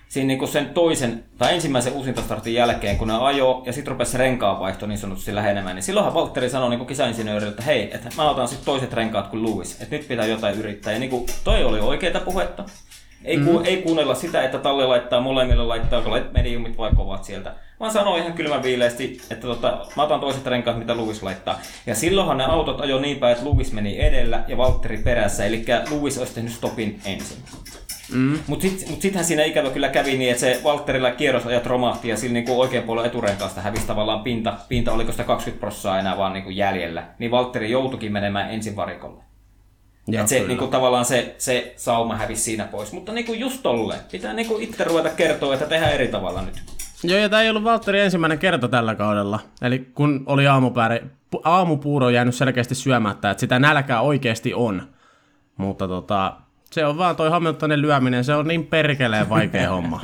siinä 0.08 0.26
niin 0.26 0.48
sen 0.48 0.66
toisen 0.66 1.24
tai 1.38 1.54
ensimmäisen 1.54 1.92
uusintastartin 1.92 2.54
jälkeen, 2.54 2.96
kun 2.96 3.08
ne 3.08 3.14
ajo 3.14 3.62
ja 3.66 3.72
sitten 3.72 3.92
rupesi 3.92 4.18
renkaanvaihto 4.18 4.86
niin 4.86 4.98
sanotusti 4.98 5.34
lähenemään, 5.34 5.76
niin 5.76 5.82
silloinhan 5.82 6.14
Valtteri 6.14 6.50
sanoi 6.50 6.70
niin 6.70 6.86
kisainsinöörille, 6.86 7.50
että 7.50 7.62
hei, 7.62 7.94
että 7.94 8.08
mä 8.16 8.30
otan 8.30 8.48
sitten 8.48 8.66
toiset 8.66 8.92
renkaat 8.92 9.28
kuin 9.28 9.42
Lewis, 9.42 9.80
että 9.82 9.96
nyt 9.96 10.08
pitää 10.08 10.26
jotain 10.26 10.58
yrittää. 10.58 10.92
Ja 10.92 10.98
niin 10.98 11.10
kuin, 11.10 11.26
toi 11.44 11.64
oli 11.64 11.80
oikeita 11.80 12.20
puhetta. 12.20 12.64
Ei, 13.24 13.38
ku, 13.38 13.58
mm. 13.58 13.64
ei 13.64 13.82
kuunnella 13.82 14.14
sitä, 14.14 14.42
että 14.42 14.58
Talli 14.58 14.86
laittaa 14.86 15.20
molemmille 15.20 15.64
laittaa 15.64 16.02
mediumit 16.32 16.78
vai 16.78 16.90
kovat 16.96 17.24
sieltä. 17.24 17.54
Vaan 17.80 17.92
sanoi 17.92 18.20
ihan 18.20 18.32
kylmän 18.32 18.62
viileesti, 18.62 19.20
että 19.30 19.46
tota, 19.46 19.86
mä 19.96 20.02
otan 20.02 20.20
toiset 20.20 20.46
renkaat, 20.46 20.78
mitä 20.78 20.96
Lewis 20.96 21.22
laittaa. 21.22 21.60
Ja 21.86 21.94
silloinhan 21.94 22.38
ne 22.38 22.44
autot 22.44 22.80
ajoi 22.80 23.00
niin 23.00 23.16
päin, 23.16 23.32
että 23.32 23.50
Lewis 23.50 23.72
meni 23.72 24.00
edellä 24.00 24.44
ja 24.48 24.56
Valtteri 24.56 24.98
perässä, 24.98 25.44
eli 25.44 25.64
Lewis 25.90 26.18
olisi 26.18 26.34
tehnyt 26.34 26.52
stopin 26.52 27.00
ensin. 27.04 27.36
Mm. 28.12 28.38
Mutta 28.46 28.62
sitten 28.62 28.90
mut 28.90 29.02
sittenhän 29.02 29.24
siinä 29.24 29.44
ikävä 29.44 29.70
kyllä 29.70 29.88
kävi 29.88 30.16
niin, 30.16 30.30
että 30.30 30.40
se 30.40 30.60
Valtterilla 30.64 31.10
kierrosajat 31.10 31.66
romahti 31.66 32.08
ja 32.08 32.16
sillä 32.16 32.32
niinku 32.32 32.60
oikean 32.60 32.84
puolen 32.84 33.06
eturenkaasta 33.06 33.60
hävisi 33.60 33.86
tavallaan 33.86 34.20
pinta, 34.20 34.54
pinta 34.68 34.92
oliko 34.92 35.12
sitä 35.12 35.24
20 35.24 35.60
prosenttia 35.60 35.98
enää 35.98 36.16
vaan 36.16 36.32
niinku 36.32 36.50
jäljellä. 36.50 37.06
Niin 37.18 37.30
Valtteri 37.30 37.70
joutuikin 37.70 38.12
menemään 38.12 38.50
ensin 38.50 38.76
varikolle. 38.76 39.22
Ja 40.08 40.20
Et 40.20 40.28
se, 40.28 40.40
niinku, 40.40 40.66
tavallaan 40.66 41.04
se, 41.04 41.34
se 41.38 41.72
sauma 41.76 42.16
hävisi 42.16 42.42
siinä 42.42 42.64
pois. 42.64 42.92
Mutta 42.92 43.12
niinku 43.12 43.32
just 43.32 43.62
tolleen. 43.62 44.00
Pitää 44.12 44.32
niinku 44.32 44.58
itse 44.60 44.84
ruveta 44.84 45.08
kertoa, 45.08 45.54
että 45.54 45.66
tehdään 45.66 45.92
eri 45.92 46.08
tavalla 46.08 46.42
nyt. 46.42 46.62
Joo, 47.10 47.18
ja 47.18 47.28
tämä 47.28 47.42
ei 47.42 47.50
ollut 47.50 47.64
Valtteri 47.64 48.00
ensimmäinen 48.00 48.38
kerta 48.38 48.68
tällä 48.68 48.94
kaudella. 48.94 49.40
Eli 49.62 49.88
kun 49.94 50.22
oli 50.26 50.46
aamupäärä, 50.46 51.00
aamupuuro 51.44 52.10
jäänyt 52.10 52.34
selkeästi 52.34 52.74
syömättä, 52.74 53.30
että 53.30 53.40
sitä 53.40 53.58
nälkää 53.58 54.00
oikeasti 54.00 54.54
on. 54.54 54.82
Mutta 55.56 55.88
tota, 55.88 56.36
se 56.70 56.86
on 56.86 56.98
vaan 56.98 57.16
toi 57.16 57.30
Hamiltonin 57.30 57.82
lyöminen, 57.82 58.24
se 58.24 58.34
on 58.34 58.48
niin 58.48 58.66
perkeleen 58.66 59.28
vaikea 59.28 59.70
homma. 59.74 60.00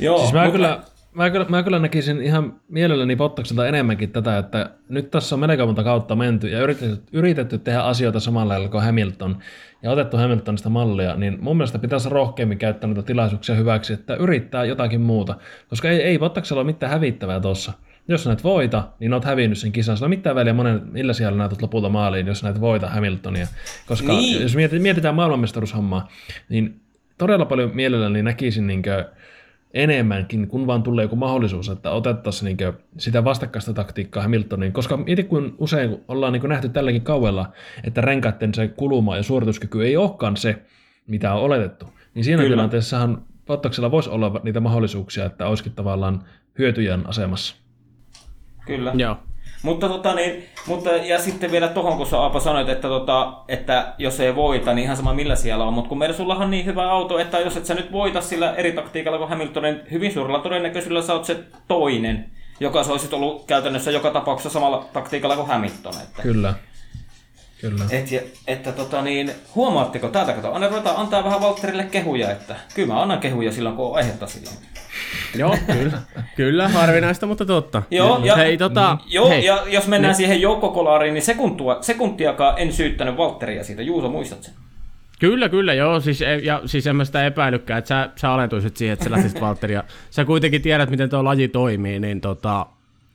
Joo, 0.00 0.18
siis 0.18 0.32
mä, 0.32 0.40
mutta... 0.44 0.52
kyllä, 0.52 0.80
mä, 1.14 1.30
kyllä, 1.30 1.46
mä 1.48 1.62
kyllä 1.62 1.78
näkisin 1.78 2.22
ihan 2.22 2.60
mielelläni 2.68 3.16
Pottakselta 3.16 3.66
enemmänkin 3.66 4.10
tätä, 4.10 4.38
että 4.38 4.70
nyt 4.88 5.10
tässä 5.10 5.34
on 5.34 5.40
melko 5.40 5.66
monta 5.66 5.84
kautta 5.84 6.16
menty 6.16 6.48
ja 6.48 6.60
yritetty, 6.60 7.02
yritetty 7.12 7.58
tehdä 7.58 7.80
asioita 7.80 8.20
samalla 8.20 8.52
lailla 8.52 8.68
kuin 8.68 8.84
Hamilton 8.84 9.38
ja 9.82 9.90
otettu 9.90 10.16
Hamiltonista 10.16 10.70
mallia, 10.70 11.16
niin 11.16 11.38
mun 11.40 11.56
mielestä 11.56 11.78
pitäisi 11.78 12.08
rohkeammin 12.08 12.58
käyttää 12.58 12.88
näitä 12.88 13.02
tilaisuuksia 13.02 13.54
hyväksi, 13.54 13.92
että 13.92 14.14
yrittää 14.14 14.64
jotakin 14.64 15.00
muuta, 15.00 15.34
koska 15.68 15.90
ei, 15.90 16.02
ei 16.02 16.18
Pottaksella 16.18 16.60
ole 16.60 16.66
mitään 16.66 16.92
hävittävää 16.92 17.40
tuossa 17.40 17.72
jos 18.08 18.26
näet 18.26 18.44
voita, 18.44 18.88
niin 18.98 19.12
olet 19.12 19.24
hävinnyt 19.24 19.58
sen 19.58 19.72
kisan. 19.72 19.96
Sillä 19.96 20.06
on 20.06 20.10
mitään 20.10 20.36
väliä 20.36 20.52
monen, 20.52 20.80
millä 20.90 21.12
siellä 21.12 21.38
näytät 21.38 21.62
lopulta 21.62 21.88
maaliin, 21.88 22.26
jos 22.26 22.42
näet 22.42 22.60
voita 22.60 22.88
Hamiltonia. 22.88 23.46
Koska 23.86 24.12
niin. 24.12 24.42
jos 24.42 24.56
mietitään 24.78 25.14
maailmanmestaruushommaa, 25.14 26.08
niin 26.48 26.80
todella 27.18 27.44
paljon 27.44 27.70
mielelläni 27.74 28.22
näkisin 28.22 28.66
niin 28.66 28.82
enemmänkin, 29.74 30.48
kun 30.48 30.66
vaan 30.66 30.82
tulee 30.82 31.04
joku 31.04 31.16
mahdollisuus, 31.16 31.68
että 31.68 31.90
otettaisiin 31.90 32.56
niin 32.58 32.72
sitä 32.98 33.24
vastakkaista 33.24 33.72
taktiikkaa 33.72 34.22
Hamiltoniin. 34.22 34.72
Koska 34.72 34.96
mieti, 34.96 35.24
kun 35.24 35.54
usein 35.58 36.00
ollaan 36.08 36.32
niin 36.32 36.48
nähty 36.48 36.68
tälläkin 36.68 37.02
kauella, 37.02 37.52
että 37.84 38.00
renkaiden 38.00 38.54
se 38.54 38.68
kuluma 38.68 39.16
ja 39.16 39.22
suorituskyky 39.22 39.84
ei 39.84 39.96
olekaan 39.96 40.36
se, 40.36 40.62
mitä 41.06 41.34
on 41.34 41.40
oletettu. 41.40 41.86
Niin 42.14 42.24
siinä 42.24 42.42
Kyllä. 42.42 42.54
tilanteessahan 42.56 43.22
Pottaksella 43.46 43.90
voisi 43.90 44.10
olla 44.10 44.40
niitä 44.42 44.60
mahdollisuuksia, 44.60 45.24
että 45.24 45.46
olisikin 45.46 45.72
tavallaan 45.72 46.22
hyötyjän 46.58 47.06
asemassa. 47.06 47.56
Kyllä. 48.66 48.92
Joo. 48.96 49.16
Mutta, 49.62 49.88
tota, 49.88 50.14
niin, 50.14 50.44
mutta 50.66 50.90
ja 50.90 51.18
sitten 51.18 51.50
vielä 51.50 51.68
tuohon, 51.68 51.96
kun 51.96 52.06
sä 52.06 52.20
Aapa 52.20 52.40
sanoit, 52.40 52.68
että, 52.68 52.88
tota, 52.88 53.32
että 53.48 53.94
jos 53.98 54.20
ei 54.20 54.34
voita, 54.34 54.74
niin 54.74 54.84
ihan 54.84 54.96
sama 54.96 55.14
millä 55.14 55.36
siellä 55.36 55.64
on. 55.64 55.72
Mutta 55.72 55.88
kun 55.88 55.98
Mersullahan 55.98 56.44
on 56.44 56.50
niin 56.50 56.66
hyvä 56.66 56.90
auto, 56.90 57.18
että 57.18 57.40
jos 57.40 57.56
et 57.56 57.66
sä 57.66 57.74
nyt 57.74 57.92
voita 57.92 58.20
sillä 58.20 58.54
eri 58.54 58.72
taktiikalla 58.72 59.18
kuin 59.18 59.28
Hamiltonin, 59.28 59.80
hyvin 59.90 60.12
suurella 60.12 60.38
todennäköisyydellä 60.38 61.02
sä 61.02 61.12
oot 61.12 61.24
se 61.24 61.44
toinen, 61.68 62.30
joka 62.60 62.84
se 62.84 62.92
olisi 62.92 63.14
ollut 63.14 63.44
käytännössä 63.44 63.90
joka 63.90 64.10
tapauksessa 64.10 64.50
samalla 64.50 64.86
taktiikalla 64.92 65.36
kuin 65.36 65.48
Hamilton. 65.48 65.94
Että. 66.02 66.22
Kyllä. 66.22 66.54
Kyllä. 67.62 67.84
Et, 67.90 68.36
että 68.46 68.72
tota 68.72 69.02
niin, 69.02 69.32
huomaatteko, 69.54 70.08
täältä 70.08 70.32
kato, 70.32 70.52
anna 70.52 70.68
ruveta 70.68 70.90
antaa 70.90 71.24
vähän 71.24 71.40
Valtterille 71.40 71.84
kehuja, 71.84 72.30
että 72.30 72.56
kyllä 72.74 72.94
mä 72.94 73.02
annan 73.02 73.18
kehuja 73.18 73.52
silloin, 73.52 73.76
kun 73.76 73.86
on 73.86 73.96
aihetta 73.96 74.26
silloin. 74.26 74.56
Joo, 75.34 75.56
kyllä. 75.72 75.98
kyllä, 76.36 76.68
harvinaista, 76.68 77.26
mutta 77.26 77.44
totta. 77.44 77.82
Joo, 77.90 78.20
ja, 78.24 78.36
hei, 78.36 78.56
tota, 78.56 78.98
joo 79.06 79.28
hei. 79.28 79.44
ja 79.44 79.64
jos 79.66 79.86
mennään 79.86 80.10
niin. 80.10 80.16
siihen 80.16 80.40
joukkokolaariin, 80.40 81.14
niin 81.14 81.22
sekuntua, 81.22 81.78
sekuntiakaan 81.80 82.58
en 82.58 82.72
syyttänyt 82.72 83.16
Valtteria 83.16 83.64
siitä. 83.64 83.82
Juuso, 83.82 84.08
muistat 84.08 84.42
sen? 84.42 84.54
Kyllä, 85.18 85.48
kyllä, 85.48 85.74
joo. 85.74 86.00
Siis, 86.00 86.22
e- 86.22 86.38
ja, 86.38 86.62
siis 86.66 86.86
en 86.86 86.96
mä 86.96 87.04
sitä 87.04 87.26
epäilykään, 87.26 87.78
että 87.78 87.88
sä, 87.88 88.10
sä 88.16 88.32
alentuisit 88.32 88.76
siihen, 88.76 88.92
että 88.92 89.04
sä 89.04 89.10
lähtisit 89.10 89.40
Valtteria. 89.46 89.84
Sä 90.10 90.24
kuitenkin 90.24 90.62
tiedät, 90.62 90.90
miten 90.90 91.10
tuo 91.10 91.24
laji 91.24 91.48
toimii, 91.48 92.00
niin 92.00 92.20
tota, 92.20 92.66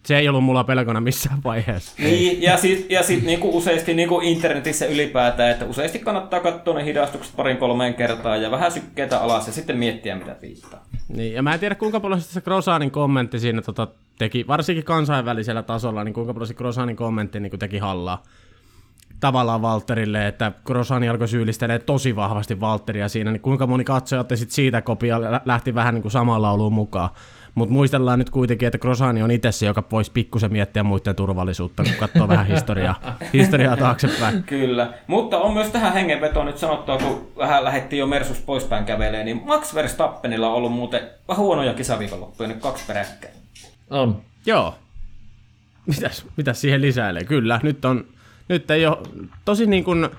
se 0.07 0.17
ei 0.17 0.29
ollut 0.29 0.43
mulla 0.43 0.63
pelkona 0.63 1.01
missään 1.01 1.39
vaiheessa. 1.43 1.95
Niin, 1.97 2.41
ja 2.41 2.57
sitten 2.57 2.85
ja 2.89 3.03
sit 3.03 3.23
niinku 3.23 3.57
useasti 3.57 3.93
niinku 3.93 4.21
internetissä 4.23 4.85
ylipäätään, 4.85 5.51
että 5.51 5.65
useasti 5.65 5.99
kannattaa 5.99 6.39
katsoa 6.39 6.73
ne 6.73 6.85
hidastukset 6.85 7.35
parin 7.35 7.57
kolmeen 7.57 7.93
kertaan 7.93 8.41
ja 8.41 8.51
vähän 8.51 8.71
sykkeitä 8.71 9.19
alas 9.19 9.47
ja 9.47 9.53
sitten 9.53 9.77
miettiä, 9.77 10.15
mitä 10.15 10.35
viittaa. 10.41 10.85
Niin, 11.07 11.33
ja 11.33 11.43
mä 11.43 11.53
en 11.53 11.59
tiedä 11.59 11.75
kuinka 11.75 11.99
paljon 11.99 12.21
se 12.21 12.41
Grosanin 12.41 12.91
kommentti 12.91 13.39
siinä 13.39 13.61
tota, 13.61 13.87
teki, 14.19 14.47
varsinkin 14.47 14.83
kansainvälisellä 14.83 15.63
tasolla, 15.63 16.03
niin 16.03 16.13
kuinka 16.13 16.33
paljon 16.33 16.47
se 16.47 16.53
Grosanin 16.53 16.95
kommentti 16.95 17.39
niin 17.39 17.59
teki 17.59 17.77
hallaa 17.77 18.23
tavallaan 19.19 19.61
Valterille, 19.61 20.27
että 20.27 20.51
Grosani 20.65 21.09
alkoi 21.09 21.27
syyllistelee 21.27 21.79
tosi 21.79 22.15
vahvasti 22.15 22.59
Valteria 22.59 23.09
siinä, 23.09 23.31
niin 23.31 23.41
kuinka 23.41 23.67
moni 23.67 23.83
katsoja 23.83 24.19
otti 24.19 24.37
sit 24.37 24.51
siitä 24.51 24.81
kopia 24.81 25.21
lähti 25.45 25.75
vähän 25.75 25.93
niin 25.93 26.01
kuin 26.01 26.11
samaan 26.11 26.41
lauluun 26.41 26.73
mukaan. 26.73 27.09
Mutta 27.57 27.73
muistellaan 27.73 28.19
nyt 28.19 28.29
kuitenkin, 28.29 28.67
että 28.67 28.77
Grosani 28.77 29.23
on 29.23 29.31
itse 29.31 29.51
se, 29.51 29.65
joka 29.65 29.83
voisi 29.91 30.11
pikkusen 30.11 30.51
miettiä 30.51 30.83
muiden 30.83 31.15
turvallisuutta, 31.15 31.83
kun 31.83 31.93
katsoo 31.99 32.27
vähän 32.27 32.47
historiaa, 32.47 33.17
historiaa 33.33 33.77
taaksepäin. 33.77 34.43
Kyllä, 34.43 34.93
mutta 35.07 35.37
on 35.37 35.53
myös 35.53 35.67
tähän 35.67 35.93
hengenvetoon 35.93 36.45
nyt 36.45 36.57
sanottua, 36.57 36.97
kun 36.97 37.31
vähän 37.37 37.63
lähdettiin 37.63 37.99
jo 37.99 38.07
Mersus 38.07 38.39
poispäin 38.39 38.85
kävelee, 38.85 39.23
niin 39.23 39.41
Max 39.45 39.75
Verstappenilla 39.75 40.47
on 40.47 40.53
ollut 40.53 40.71
muuten 40.71 41.01
vähän 41.27 41.43
huonoja 41.43 41.73
kisaviikonloppuja, 41.73 42.49
nyt 42.49 42.59
kaksi 42.59 42.83
peräkkäin. 42.87 43.33
On. 43.89 44.21
Joo. 44.45 44.75
Mitäs, 45.85 46.25
mitäs 46.37 46.61
siihen 46.61 46.81
lisäilee? 46.81 47.23
Kyllä, 47.23 47.59
nyt 47.63 47.85
on, 47.85 48.05
nyt 48.49 48.71
ei 48.71 48.85
ole, 48.85 48.97
tosi 49.45 49.65
niin 49.65 49.83
kuin 49.83 50.09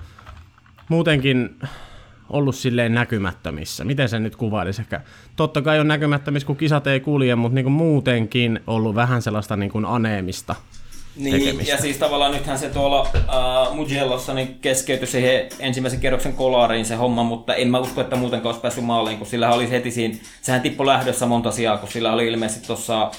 muutenkin 0.89 1.59
ollut 2.29 2.55
silleen 2.55 2.93
näkymättömissä. 2.93 3.83
Miten 3.83 4.09
se 4.09 4.19
nyt 4.19 4.35
kuvailisi? 4.35 4.81
Ehkä 4.81 5.01
totta 5.35 5.61
kai 5.61 5.79
on 5.79 5.87
näkymättömissä, 5.87 6.47
kun 6.47 6.57
kisat 6.57 6.87
ei 6.87 6.99
kulje, 6.99 7.35
mutta 7.35 7.55
niin 7.55 7.65
kuin 7.65 7.73
muutenkin 7.73 8.59
ollut 8.67 8.95
vähän 8.95 9.21
sellaista 9.21 9.55
niin 9.55 9.71
kuin 9.71 9.85
aneemista 9.85 10.55
niin, 11.15 11.39
tekemistä. 11.39 11.71
ja 11.71 11.77
siis 11.77 11.97
tavallaan 11.97 12.31
nythän 12.31 12.59
se 12.59 12.69
tuolla 12.69 13.01
uh, 13.01 13.75
Mugellossa 13.75 14.33
niin 14.33 14.59
keskeytyi 14.61 15.07
siihen 15.07 15.49
ensimmäisen 15.59 15.99
kerroksen 15.99 16.33
kolariin 16.33 16.85
se 16.85 16.95
homma, 16.95 17.23
mutta 17.23 17.55
en 17.55 17.71
mä 17.71 17.79
usko, 17.79 18.01
että 18.01 18.15
muuten 18.15 18.41
olisi 18.43 18.59
päässyt 18.59 18.83
maaliin, 18.83 19.17
kun 19.17 19.27
sillä 19.27 19.53
oli 19.53 19.69
heti 19.69 19.91
siinä, 19.91 20.15
sehän 20.41 20.61
tippoi 20.61 20.85
lähdössä 20.85 21.25
monta 21.25 21.51
sijaa, 21.51 21.77
kun 21.77 21.89
sillä 21.89 22.13
oli 22.13 22.27
ilmeisesti 22.27 22.67
tuossa 22.67 23.11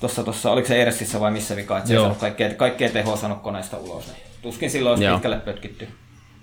Tuossa, 0.00 0.24
tuossa, 0.24 0.52
oliko 0.52 0.68
se 0.68 0.82
Ersissä 0.82 1.20
vai 1.20 1.30
missä 1.30 1.56
vika, 1.56 1.78
että 1.78 1.88
se 1.88 1.96
ei 1.96 2.14
kaikkea, 2.20 2.54
kaikkea 2.54 2.90
tehoa 2.90 3.16
saanut 3.16 3.42
koneesta 3.42 3.78
ulos. 3.78 4.06
Niin 4.06 4.16
tuskin 4.42 4.70
silloin 4.70 4.90
olisi 4.90 5.04
Joo. 5.04 5.16
pitkälle 5.16 5.40
pötkitty. 5.40 5.88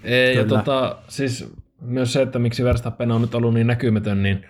Ei, 0.03 0.35
ja 0.35 0.45
tota, 0.45 0.95
siis 1.07 1.53
myös 1.81 2.13
se, 2.13 2.21
että 2.21 2.39
miksi 2.39 2.63
Verstappen 2.63 3.11
on 3.11 3.21
nyt 3.21 3.35
ollut 3.35 3.53
niin 3.53 3.67
näkymätön, 3.67 4.23
niin 4.23 4.45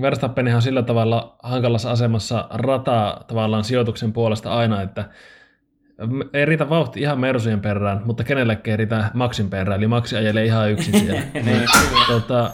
Verstappenihan 0.00 0.56
on 0.56 0.62
sillä 0.62 0.82
tavalla 0.82 1.36
hankalassa 1.42 1.90
asemassa 1.90 2.48
rataa 2.50 3.24
tavallaan 3.26 3.64
sijoituksen 3.64 4.12
puolesta 4.12 4.54
aina, 4.54 4.82
että 4.82 5.08
ei 6.32 6.44
riitä 6.44 6.68
vauhti 6.68 7.00
ihan 7.00 7.20
Mersujen 7.20 7.60
perään, 7.60 8.02
mutta 8.04 8.24
kenellekään 8.24 8.72
ei 8.72 8.76
riitä 8.76 9.10
Maxin 9.14 9.50
perään, 9.50 9.78
eli 9.78 9.86
Maxi 9.86 10.16
ajelee 10.16 10.44
ihan 10.44 10.70
yksin 10.70 10.98
siellä. 11.00 11.22
niin, 11.44 11.62
tota, 12.08 12.50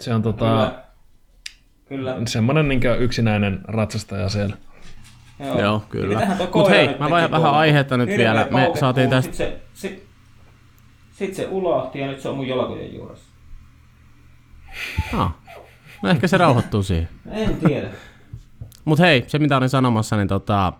se 0.00 0.14
on 0.14 0.22
tota, 0.22 0.44
Kyllä. 0.44 2.12
Kyllä. 2.12 2.16
semmoinen 2.26 2.68
niin 2.68 2.80
yksinäinen 2.98 3.60
ratsastaja 3.64 4.28
siellä. 4.28 4.56
Joo, 5.40 5.60
Joo 5.60 5.82
kyllä. 5.88 6.14
Mitähän 6.14 6.36
toi 6.36 6.46
Mut 6.46 6.52
koira 6.52 6.76
hei, 6.76 6.96
mä 6.98 7.10
vaihdan 7.10 7.30
vähän 7.30 7.54
aihetta 7.54 7.96
nyt 7.96 8.08
Hirveä 8.08 8.34
vielä. 8.34 8.48
Me 8.50 8.70
saatiin 8.80 9.10
tästä... 9.10 9.32
Sit 9.32 9.36
se, 9.36 9.60
sit, 9.74 10.07
sit 11.18 11.34
se 11.34 11.48
ulahti 11.50 11.98
ja 11.98 12.06
nyt 12.06 12.20
se 12.20 12.28
on 12.28 12.36
mun 12.36 12.48
jalkojen 12.48 12.94
juuressa. 12.94 13.32
Ah, 15.14 15.34
no 16.02 16.08
ehkä 16.08 16.28
se 16.28 16.38
rauhoittuu 16.38 16.82
siihen. 16.82 17.08
En 17.30 17.56
tiedä. 17.56 17.88
Mutta 18.84 19.04
hei, 19.04 19.24
se 19.26 19.38
mitä 19.38 19.56
olin 19.56 19.68
sanomassa, 19.68 20.16
niin 20.16 20.28
tota, 20.28 20.72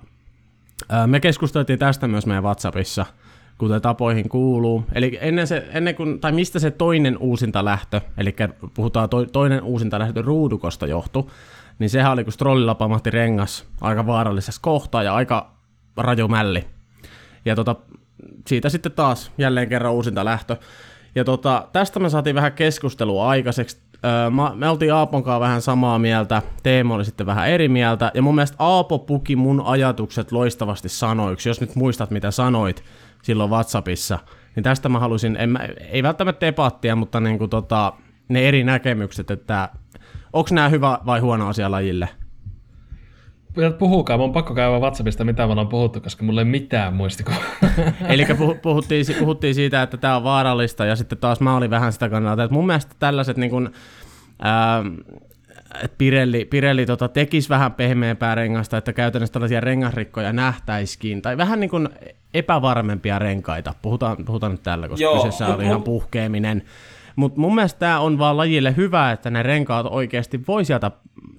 me 1.06 1.20
keskusteltiin 1.20 1.78
tästä 1.78 2.08
myös 2.08 2.26
meidän 2.26 2.44
WhatsAppissa, 2.44 3.06
kuten 3.58 3.82
tapoihin 3.82 4.28
kuuluu. 4.28 4.84
Eli 4.92 5.18
ennen, 5.20 5.46
se, 5.46 5.68
ennen 5.72 5.94
kuin, 5.94 6.20
tai 6.20 6.32
mistä 6.32 6.58
se 6.58 6.70
toinen 6.70 7.18
uusinta 7.18 7.64
lähtö, 7.64 8.00
eli 8.18 8.36
puhutaan 8.74 9.08
to, 9.08 9.24
toinen 9.24 9.62
uusinta 9.62 9.98
lähtö 9.98 10.22
ruudukosta 10.22 10.86
johtu, 10.86 11.30
niin 11.78 11.90
sehän 11.90 12.12
oli, 12.12 12.24
kun 12.24 12.32
strollilla 12.32 12.74
pamahti 12.74 13.10
rengas 13.10 13.66
aika 13.80 14.06
vaarallisessa 14.06 14.60
kohtaa 14.62 15.02
ja 15.02 15.14
aika 15.14 15.50
raju 15.96 16.28
mälli. 16.28 16.64
Ja 17.44 17.56
tota, 17.56 17.76
siitä 18.46 18.68
sitten 18.68 18.92
taas 18.92 19.32
jälleen 19.38 19.68
kerran 19.68 19.92
uusinta 19.92 20.24
lähtö. 20.24 20.56
Ja 21.14 21.24
tota, 21.24 21.68
tästä 21.72 22.00
me 22.00 22.10
saatiin 22.10 22.36
vähän 22.36 22.52
keskustelua 22.52 23.28
aikaiseksi. 23.28 23.80
Öö, 24.04 24.30
mä- 24.30 24.52
me 24.54 24.68
oltiin 24.68 24.94
Aapon 24.94 25.22
kanssa 25.22 25.40
vähän 25.40 25.62
samaa 25.62 25.98
mieltä, 25.98 26.42
Teemo 26.62 26.94
oli 26.94 27.04
sitten 27.04 27.26
vähän 27.26 27.48
eri 27.48 27.68
mieltä, 27.68 28.10
ja 28.14 28.22
mun 28.22 28.34
mielestä 28.34 28.56
Aapo 28.58 28.98
puki 28.98 29.36
mun 29.36 29.62
ajatukset 29.64 30.32
loistavasti 30.32 30.88
sanoiksi, 30.88 31.48
jos 31.48 31.60
nyt 31.60 31.74
muistat 31.74 32.10
mitä 32.10 32.30
sanoit 32.30 32.84
silloin 33.22 33.50
WhatsAppissa, 33.50 34.18
niin 34.56 34.64
tästä 34.64 34.88
mä 34.88 34.98
halusin, 34.98 35.36
en 35.36 35.50
mä, 35.50 35.68
ei 35.90 36.02
välttämättä 36.02 36.46
debattia, 36.46 36.96
mutta 36.96 37.20
niin 37.20 37.38
kuin 37.38 37.50
tota, 37.50 37.92
ne 38.28 38.48
eri 38.48 38.64
näkemykset, 38.64 39.30
että 39.30 39.68
onko 40.32 40.48
nämä 40.52 40.68
hyvä 40.68 40.98
vai 41.06 41.20
huono 41.20 41.48
asia 41.48 41.70
lajille? 41.70 42.08
Puhukaa, 43.78 44.16
mun 44.16 44.24
on 44.24 44.32
pakko 44.32 44.54
käydä 44.54 44.78
WhatsAppista, 44.78 45.24
mitä 45.24 45.46
me 45.46 45.52
ollaan 45.52 45.68
puhuttu, 45.68 46.00
koska 46.00 46.24
mulla 46.24 46.40
ei 46.40 46.44
mitään 46.44 46.94
muistikuvaa. 46.94 47.40
Eli 48.08 48.26
puhuttiin, 48.62 49.04
puhuttiin 49.18 49.54
siitä, 49.54 49.82
että 49.82 49.96
tämä 49.96 50.16
on 50.16 50.24
vaarallista, 50.24 50.84
ja 50.84 50.96
sitten 50.96 51.18
taas 51.18 51.40
mä 51.40 51.56
olin 51.56 51.70
vähän 51.70 51.92
sitä 51.92 52.08
kannalta, 52.08 52.42
että 52.42 52.54
mun 52.54 52.66
mielestä 52.66 52.94
tällaiset 52.98 53.36
niin 53.36 53.50
kuin, 53.50 53.68
ää, 54.42 54.84
että 55.82 55.94
Pirelli, 55.98 56.44
Pirelli 56.44 56.86
tota, 56.86 57.08
tekisi 57.08 57.48
vähän 57.48 57.72
pehmeämpää 57.72 58.34
rengasta, 58.34 58.76
että 58.76 58.92
käytännössä 58.92 59.32
tällaisia 59.32 59.60
rengasrikkoja 59.60 60.32
nähtäisikin, 60.32 61.22
tai 61.22 61.36
vähän 61.36 61.60
niin 61.60 61.70
kuin 61.70 61.88
epävarmempia 62.34 63.18
renkaita. 63.18 63.74
Puhutaan, 63.82 64.16
puhutaan 64.24 64.52
nyt 64.52 64.62
tällä, 64.62 64.88
koska 64.88 65.02
Joo, 65.02 65.16
kyseessä 65.16 65.46
oli 65.46 65.64
ihan 65.64 65.82
puhkeaminen. 65.82 66.62
Mutta 67.16 67.40
mun 67.40 67.54
mielestä 67.54 67.78
tämä 67.78 68.00
on 68.00 68.18
vaan 68.18 68.36
lajille 68.36 68.76
hyvä, 68.76 69.12
että 69.12 69.30
ne 69.30 69.42
renkaat 69.42 69.86
oikeasti 69.90 70.46
voi 70.48 70.64
sieltä, 70.64 70.90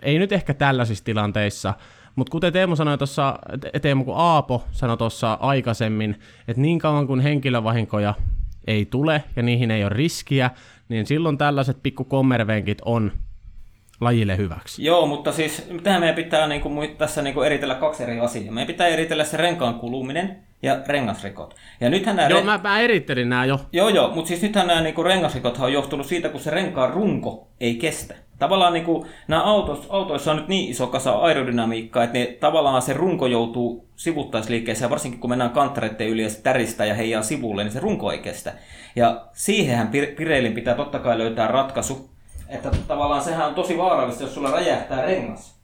ei 0.01 0.19
nyt 0.19 0.31
ehkä 0.31 0.53
tällaisissa 0.53 1.05
tilanteissa, 1.05 1.73
mutta 2.19 2.31
kuten 2.31 2.53
Teemu 2.53 2.75
sanoi 2.75 2.97
tuossa, 2.97 3.39
Teemu 3.81 4.05
kun 4.05 4.17
Aapo 4.17 4.63
sanoi 4.71 4.97
tuossa 4.97 5.33
aikaisemmin, 5.33 6.19
että 6.47 6.61
niin 6.61 6.79
kauan 6.79 7.07
kuin 7.07 7.19
henkilövahinkoja 7.19 8.13
ei 8.67 8.85
tule 8.85 9.23
ja 9.35 9.43
niihin 9.43 9.71
ei 9.71 9.83
ole 9.83 9.89
riskiä, 9.89 10.51
niin 10.89 11.05
silloin 11.05 11.37
tällaiset 11.37 11.77
pikku 11.83 12.03
kommervenkit 12.03 12.77
on 12.85 13.11
lajille 14.01 14.37
hyväksi. 14.37 14.85
Joo, 14.85 15.05
mutta 15.05 15.31
siis 15.31 15.69
tähän 15.83 15.99
meidän 15.99 16.15
pitää 16.15 16.47
niinku, 16.47 16.69
mui- 16.69 16.95
tässä 16.97 17.21
niinku 17.21 17.41
eritellä 17.41 17.75
kaksi 17.75 18.03
eri 18.03 18.19
asiaa. 18.19 18.53
Meidän 18.53 18.67
pitää 18.67 18.87
eritellä 18.87 19.23
se 19.23 19.37
renkaan 19.37 19.75
kuluminen 19.75 20.37
ja 20.63 20.79
rengasrikot. 20.87 21.55
Ja 21.81 21.89
nythän 21.89 22.15
nämä... 22.15 22.29
Joo, 22.29 22.43
mä, 22.43 22.59
mä 22.63 22.79
erittelin 22.79 23.29
nämä 23.29 23.45
jo. 23.45 23.59
Joo, 23.73 23.89
joo, 23.89 24.11
mutta 24.15 24.27
siis 24.27 24.41
nythän 24.41 24.67
nämä 24.67 24.81
niinku 24.81 25.03
rengasrikothan 25.03 25.65
on 25.65 25.73
johtunut 25.73 26.05
siitä, 26.05 26.29
kun 26.29 26.41
se 26.41 26.49
renkaan 26.49 26.93
runko 26.93 27.47
ei 27.59 27.75
kestä. 27.75 28.15
Tavallaan 28.39 28.73
niinku, 28.73 29.05
nämä 29.27 29.43
autos, 29.43 29.87
autoissa 29.89 30.31
on 30.31 30.37
nyt 30.37 30.47
niin 30.47 30.69
iso 30.69 30.87
kasa 30.87 31.11
aerodynamiikkaa, 31.11 32.03
että 32.03 32.17
ne, 32.17 32.25
tavallaan 32.25 32.81
se 32.81 32.93
runko 32.93 33.27
joutuu 33.27 33.89
sivuttaisliikkeeseen, 33.95 34.89
varsinkin 34.89 35.19
kun 35.19 35.29
mennään 35.29 35.51
kanttereiden 35.51 36.07
yli 36.07 36.23
ja 36.23 36.29
se 36.29 36.41
täristää 36.41 36.85
ja 36.85 36.93
heijaa 36.93 37.21
sivulle, 37.21 37.63
niin 37.63 37.71
se 37.71 37.79
runko 37.79 38.11
ei 38.11 38.19
kestä. 38.19 38.53
Ja 38.95 39.21
siihenhän 39.33 39.87
Pir- 39.87 40.15
Pirellin 40.15 40.53
pitää 40.53 40.75
totta 40.75 40.99
kai 40.99 41.17
löytää 41.17 41.47
ratkaisu, 41.47 42.09
että 42.49 42.71
tavallaan 42.87 43.21
sehän 43.23 43.47
on 43.47 43.55
tosi 43.55 43.77
vaarallista, 43.77 44.23
jos 44.23 44.33
sulla 44.33 44.51
räjähtää 44.51 45.01
rengas. 45.05 45.59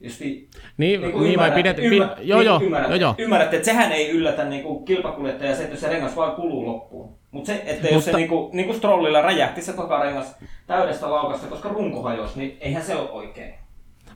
Just 0.00 0.20
niin, 0.20 0.48
Niin, 0.76 1.00
niin, 1.00 1.10
niin 1.10 1.14
vai 1.20 1.28
ymmärrät, 1.30 1.54
pidet, 1.54 1.78
ymmär, 1.78 2.08
pi, 2.08 2.28
joo, 2.28 2.40
joo, 2.42 2.60
ymmärrät, 2.62 2.90
joo, 2.90 2.98
joo. 2.98 3.14
ymmärrät, 3.18 3.54
että 3.54 3.64
sehän 3.64 3.92
ei 3.92 4.10
yllätä 4.10 4.44
niin 4.44 4.62
kuin 4.62 4.84
kilpakuljettaja 4.84 5.56
se, 5.56 5.62
että 5.64 5.76
se 5.76 5.88
rengas 5.88 6.16
vaan 6.16 6.32
kuluu 6.32 6.66
loppuun. 6.66 7.18
Mutta 7.30 7.46
se, 7.46 7.62
että 7.66 7.86
jos 7.86 7.94
Mutta- 7.94 8.10
se 8.10 8.16
niin 8.16 8.28
kuin, 8.28 8.56
niin 8.56 8.66
kuin 8.66 8.76
strollilla 8.78 9.22
räjähti 9.22 9.62
se 9.62 9.72
takarengas 9.72 10.36
täydestä 10.66 11.10
laukasta, 11.10 11.46
koska 11.46 11.68
runko 11.68 12.02
hajosi, 12.02 12.38
niin 12.38 12.56
eihän 12.60 12.82
se 12.82 12.96
ole 12.96 13.10
oikein. 13.10 13.54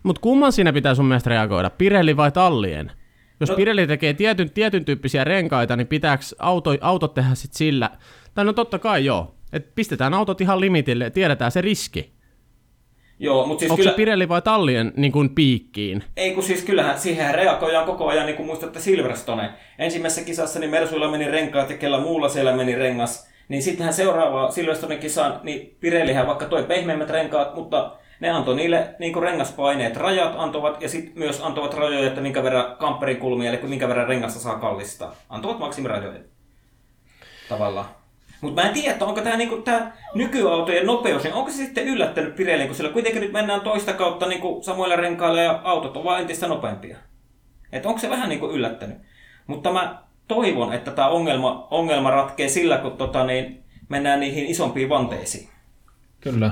Mutta 0.03 0.20
kumman 0.20 0.53
siinä 0.53 0.73
pitää 0.73 0.94
sun 0.94 1.07
mielestä 1.07 1.31
reagoida, 1.31 1.70
Pirelli 1.70 2.16
vai 2.16 2.33
tallien? 2.33 2.92
Jos 3.40 3.51
No- 3.51 3.57
Pirelli 3.57 3.87
tekee 3.87 4.14
tietyn, 4.14 4.51
tietyn 4.51 4.85
tyyppisiä 4.85 5.25
renkaita, 5.25 5.77
niin 5.77 5.87
pitääkö 5.87 6.23
auto, 6.38 6.70
autot 6.81 7.14
tehdä 7.14 7.35
sit 7.35 7.53
sillä? 7.53 7.90
Tai 8.35 8.44
no 8.44 8.53
totta 8.53 8.79
kai 8.79 9.05
joo. 9.05 9.35
Et 9.53 9.75
pistetään 9.75 10.15
autot 10.15 10.41
ihan 10.41 10.61
limitille 10.61 11.11
tiedetään 11.11 11.53
se 11.53 11.61
riski. 11.61 12.13
Joo, 13.19 13.47
mutta 13.47 13.61
siis 13.61 13.71
Onko 13.71 13.81
kyllä... 13.81 13.91
se 13.91 13.97
Pirelli 13.97 14.29
vai 14.29 14.43
tallien 14.43 14.93
niin 14.97 15.13
kuin 15.13 15.31
piikkiin? 15.35 16.05
Ei 16.17 16.35
kun 16.35 16.43
siis 16.43 16.65
kyllähän 16.65 16.99
siihen 16.99 17.35
reagoidaan 17.35 17.87
koko 17.87 18.09
ajan, 18.09 18.27
niin 18.27 18.37
kuin 18.37 18.47
muistatte 18.47 18.81
Silverstone. 18.81 19.51
Ensimmäisessä 19.79 20.25
kisassa 20.25 20.59
niin 20.59 20.71
Mersuilla 20.71 21.11
meni 21.11 21.31
renkaat 21.31 21.71
ja 21.71 21.77
kella 21.77 22.01
muulla 22.01 22.29
siellä 22.29 22.57
meni 22.57 22.75
rengas. 22.75 23.31
Niin 23.49 23.63
sittenhän 23.63 23.95
seuraava 23.95 24.51
Silverstonen 24.51 24.99
kisaan, 24.99 25.41
niin 25.43 25.77
Pirellihän 25.81 26.27
vaikka 26.27 26.47
toi 26.47 26.63
pehmeämmät 26.63 27.11
renkaat, 27.11 27.55
mutta 27.55 27.97
ne 28.21 28.31
antoi 28.31 28.57
niille 28.57 28.95
niin 28.99 29.13
kuin 29.13 29.23
rengaspaineet, 29.23 29.97
rajat 29.97 30.35
antoivat 30.37 30.83
ja 30.83 30.89
sitten 30.89 31.13
myös 31.19 31.41
antoivat 31.41 31.75
rajoja, 31.75 32.09
että 32.09 32.21
minkä 32.21 32.43
verran 32.43 32.77
kamperin 32.77 33.17
kulmia, 33.17 33.51
eli 33.51 33.69
minkä 33.69 33.89
verran 33.89 34.09
rengasta 34.09 34.41
saa 34.41 34.59
kallistaa. 34.59 35.15
Antoivat 35.29 35.61
maksimirajoja. 35.61 36.21
Tavallaan. 37.49 38.00
Mutta 38.40 38.62
mä 38.62 38.68
en 38.68 38.74
tiedä, 38.74 38.92
että 38.92 39.05
onko 39.05 39.20
tämä 39.20 39.37
niinku, 39.37 39.57
tää 39.57 39.96
nykyautojen 40.14 40.87
nopeus, 40.87 41.22
niin 41.22 41.35
onko 41.35 41.50
se 41.50 41.57
sitten 41.57 41.88
yllättänyt 41.88 42.37
Pirelliin, 42.37 42.68
kun 42.68 42.76
sillä 42.76 42.92
kuitenkin 42.92 43.22
nyt 43.22 43.33
mennään 43.33 43.61
toista 43.61 43.92
kautta 43.92 44.26
niinku 44.26 44.59
samoilla 44.62 44.96
renkailla 44.96 45.40
ja 45.40 45.61
autot 45.64 45.96
on 45.96 46.05
vaan 46.05 46.20
entistä 46.20 46.46
nopeampia. 46.46 46.96
Että 47.72 47.88
onko 47.88 48.00
se 48.00 48.11
vähän 48.11 48.29
niinku 48.29 48.50
yllättänyt. 48.50 48.98
Mutta 49.46 49.72
mä 49.72 50.03
toivon, 50.29 50.72
että 50.72 50.90
tämä 50.90 51.09
ongelma, 51.09 51.68
ongelma 51.70 52.11
ratkee 52.11 52.48
sillä, 52.48 52.79
kun 52.79 52.92
tota, 52.92 53.26
niin 53.26 53.64
mennään 53.88 54.20
niihin 54.20 54.46
isompiin 54.46 54.88
vanteisiin. 54.88 55.48
Kyllä. 56.20 56.50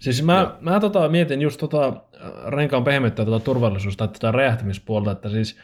Siis 0.00 0.22
mä, 0.22 0.56
mä 0.60 0.80
tota, 0.80 1.08
mietin 1.08 1.42
just 1.42 1.60
tota 1.60 1.86
äh, 1.86 1.92
renkaan 2.46 2.84
pehmeyttä 2.84 3.24
tota 3.24 3.44
turvallisuutta, 3.44 4.08
tätä 4.08 4.32
räjähtämispuolta, 4.32 5.10
että 5.10 5.28
siis 5.28 5.58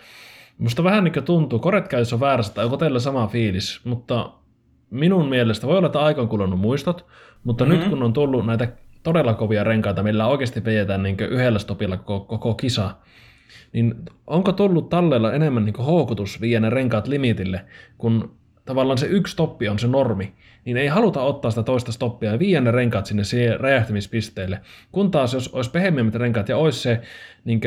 musta 0.59 0.85
vähän 0.85 1.05
niin 1.05 1.25
tuntuu, 1.25 1.59
korjatkaa 1.59 1.99
jos 1.99 2.13
on 2.13 2.21
väärässä, 2.21 2.55
tai 2.55 2.65
onko 2.65 2.77
teillä 2.77 2.99
sama 2.99 3.27
fiilis, 3.27 3.81
mutta 3.85 4.31
minun 4.93 5.29
mielestä, 5.29 5.67
voi 5.67 5.79
olla, 5.79 5.87
että 5.87 6.01
aika 6.01 6.23
on 6.23 6.29
kulunut 6.29 6.61
muistot, 6.61 7.07
mutta 7.45 7.65
mm-hmm. 7.65 7.81
nyt 7.81 7.89
kun 7.89 8.03
on 8.03 8.13
tullut 8.13 8.47
näitä 8.47 8.69
todella 9.03 9.35
kovia 9.35 9.65
renkaita, 9.65 10.03
millä 10.03 10.27
oikeasti 10.27 10.61
pidetään 10.61 11.03
niin 11.03 11.17
yhdellä 11.21 11.59
stopilla 11.59 11.97
koko, 11.97 12.25
koko 12.25 12.55
kisa, 12.55 12.95
niin 13.73 13.95
onko 14.27 14.53
tullut 14.53 14.89
tallella 14.89 15.33
enemmän 15.33 15.65
niin 15.65 15.75
houkutus 15.75 16.41
viedä 16.41 16.61
ne 16.61 16.71
renkaat 16.71 17.09
limitille, 17.09 17.65
kun 17.99 18.35
tavallaan 18.65 18.99
se 18.99 19.07
yksi 19.07 19.33
stoppi 19.33 19.69
on 19.69 19.79
se 19.79 19.89
normi, 19.89 20.33
niin 20.65 20.77
ei 20.77 20.87
haluta 20.87 21.23
ottaa 21.23 21.51
sitä 21.51 21.63
toista 21.63 21.93
stoppia 21.93 22.33
ja 22.33 22.39
viedä 22.39 22.61
ne 22.61 22.71
renkaat 22.71 23.07
sinne 23.07 23.25
siihen 23.25 23.61
räjähtämispisteelle. 23.61 24.61
Kun 24.93 25.11
taas 25.11 25.35
jos 25.35 25.49
olisi 25.49 25.71
pehmeämmät 25.71 26.15
renkaat 26.15 26.49
ja 26.49 26.57
olisi 26.57 26.81
se 26.81 27.01
niin 27.45 27.61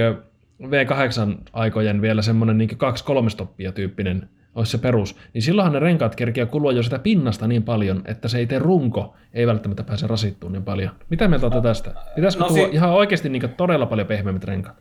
V8-aikojen 0.61 2.01
vielä 2.01 2.21
semmoinen 2.21 2.57
niin 2.57 2.77
kaksi-kolme 2.77 3.29
stoppia 3.29 3.71
tyyppinen 3.71 4.29
olisi 4.55 4.71
se 4.71 4.77
perus, 4.77 5.15
niin 5.33 5.41
silloinhan 5.41 5.73
ne 5.73 5.79
renkaat 5.79 6.15
kerkiä 6.15 6.45
kulua 6.45 6.71
jo 6.71 6.83
sitä 6.83 6.99
pinnasta 6.99 7.47
niin 7.47 7.63
paljon, 7.63 8.01
että 8.05 8.27
se 8.27 8.41
itse 8.41 8.59
runko 8.59 9.15
ei 9.33 9.47
välttämättä 9.47 9.83
pääse 9.83 10.07
rasittumaan 10.07 10.53
niin 10.53 10.63
paljon. 10.63 10.91
Mitä 11.09 11.27
mieltä 11.27 11.45
olette 11.45 11.61
tästä? 11.61 11.91
Pitäisikö 12.15 12.43
No 12.43 12.47
tuoda 12.47 12.63
si- 12.63 12.73
ihan 12.73 12.89
oikeasti 12.91 13.29
niin 13.29 13.49
todella 13.57 13.85
paljon 13.85 14.07
pehmeämmät 14.07 14.43
renkaat? 14.43 14.75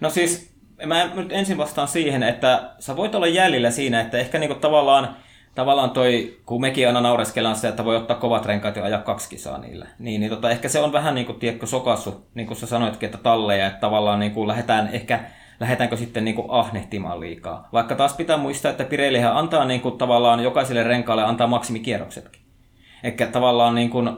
No 0.00 0.10
siis, 0.10 0.54
mä 0.86 1.10
nyt 1.14 1.32
ensin 1.32 1.58
vastaan 1.58 1.88
siihen, 1.88 2.22
että 2.22 2.70
sä 2.78 2.96
voit 2.96 3.14
olla 3.14 3.26
jäljellä 3.26 3.70
siinä, 3.70 4.00
että 4.00 4.18
ehkä 4.18 4.38
niinku 4.38 4.54
tavallaan, 4.54 5.08
tavallaan 5.54 5.90
toi, 5.90 6.36
kun 6.46 6.60
mekin 6.60 6.86
aina 6.86 7.00
naureskellaan 7.00 7.56
sitä, 7.56 7.68
että 7.68 7.84
voi 7.84 7.96
ottaa 7.96 8.16
kovat 8.16 8.46
renkaat 8.46 8.76
ja 8.76 8.84
ajaa 8.84 9.00
kaksi 9.02 9.28
kisaa 9.28 9.58
niillä, 9.58 9.86
niin, 9.98 10.20
niin 10.20 10.30
tota, 10.30 10.50
ehkä 10.50 10.68
se 10.68 10.78
on 10.78 10.92
vähän 10.92 11.14
niin 11.14 11.26
kuin, 11.26 11.38
tiedätkö, 11.38 11.66
sokassu, 11.66 12.26
niin 12.34 12.46
kuin 12.46 12.56
sä 12.56 12.66
sanoitkin, 12.66 13.06
että 13.06 13.18
talleja, 13.18 13.66
että 13.66 13.80
tavallaan 13.80 14.20
niin 14.20 14.32
kuin 14.32 14.48
lähdetään 14.48 14.88
ehkä, 14.92 15.20
lähdetäänkö 15.60 15.96
sitten 15.96 16.24
niin 16.24 16.34
kuin 16.34 16.50
ahnehtimaan 16.50 17.20
liikaa. 17.20 17.68
Vaikka 17.72 17.94
taas 17.94 18.14
pitää 18.14 18.36
muistaa, 18.36 18.70
että 18.70 18.84
Pirellihän 18.84 19.36
antaa 19.36 19.64
niin 19.64 19.80
kuin, 19.80 19.98
tavallaan 19.98 20.42
jokaiselle 20.42 20.82
renkaalle 20.82 21.24
antaa 21.24 21.46
maksimikierroksetkin. 21.46 22.42
Eli 23.02 23.16
tavallaan 23.32 23.74
niin 23.74 23.90
kuin, 23.90 24.10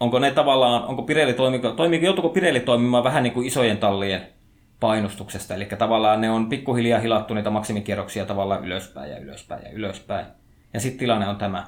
onko 0.00 0.18
ne 0.18 0.30
tavallaan, 0.30 0.84
onko 0.84 1.02
Pirelli 1.02 1.34
toimiko, 1.34 1.70
toimiko, 1.70 2.04
joutuuko 2.04 2.28
Pirelli 2.28 2.60
toimimaan 2.60 3.04
vähän 3.04 3.22
niin 3.22 3.32
kuin 3.32 3.46
isojen 3.46 3.78
tallien 3.78 4.26
painostuksesta, 4.80 5.54
eli 5.54 5.64
tavallaan 5.64 6.20
ne 6.20 6.30
on 6.30 6.48
pikkuhiljaa 6.48 7.00
hilattu 7.00 7.34
niitä 7.34 7.50
maksimikierroksia 7.50 8.26
tavallaan 8.26 8.64
ylöspäin 8.64 9.10
ja 9.10 9.18
ylöspäin 9.18 9.64
ja 9.64 9.70
ylöspäin. 9.70 10.26
Ja 10.74 10.80
sitten 10.80 10.98
tilanne 10.98 11.28
on 11.28 11.36
tämä. 11.36 11.66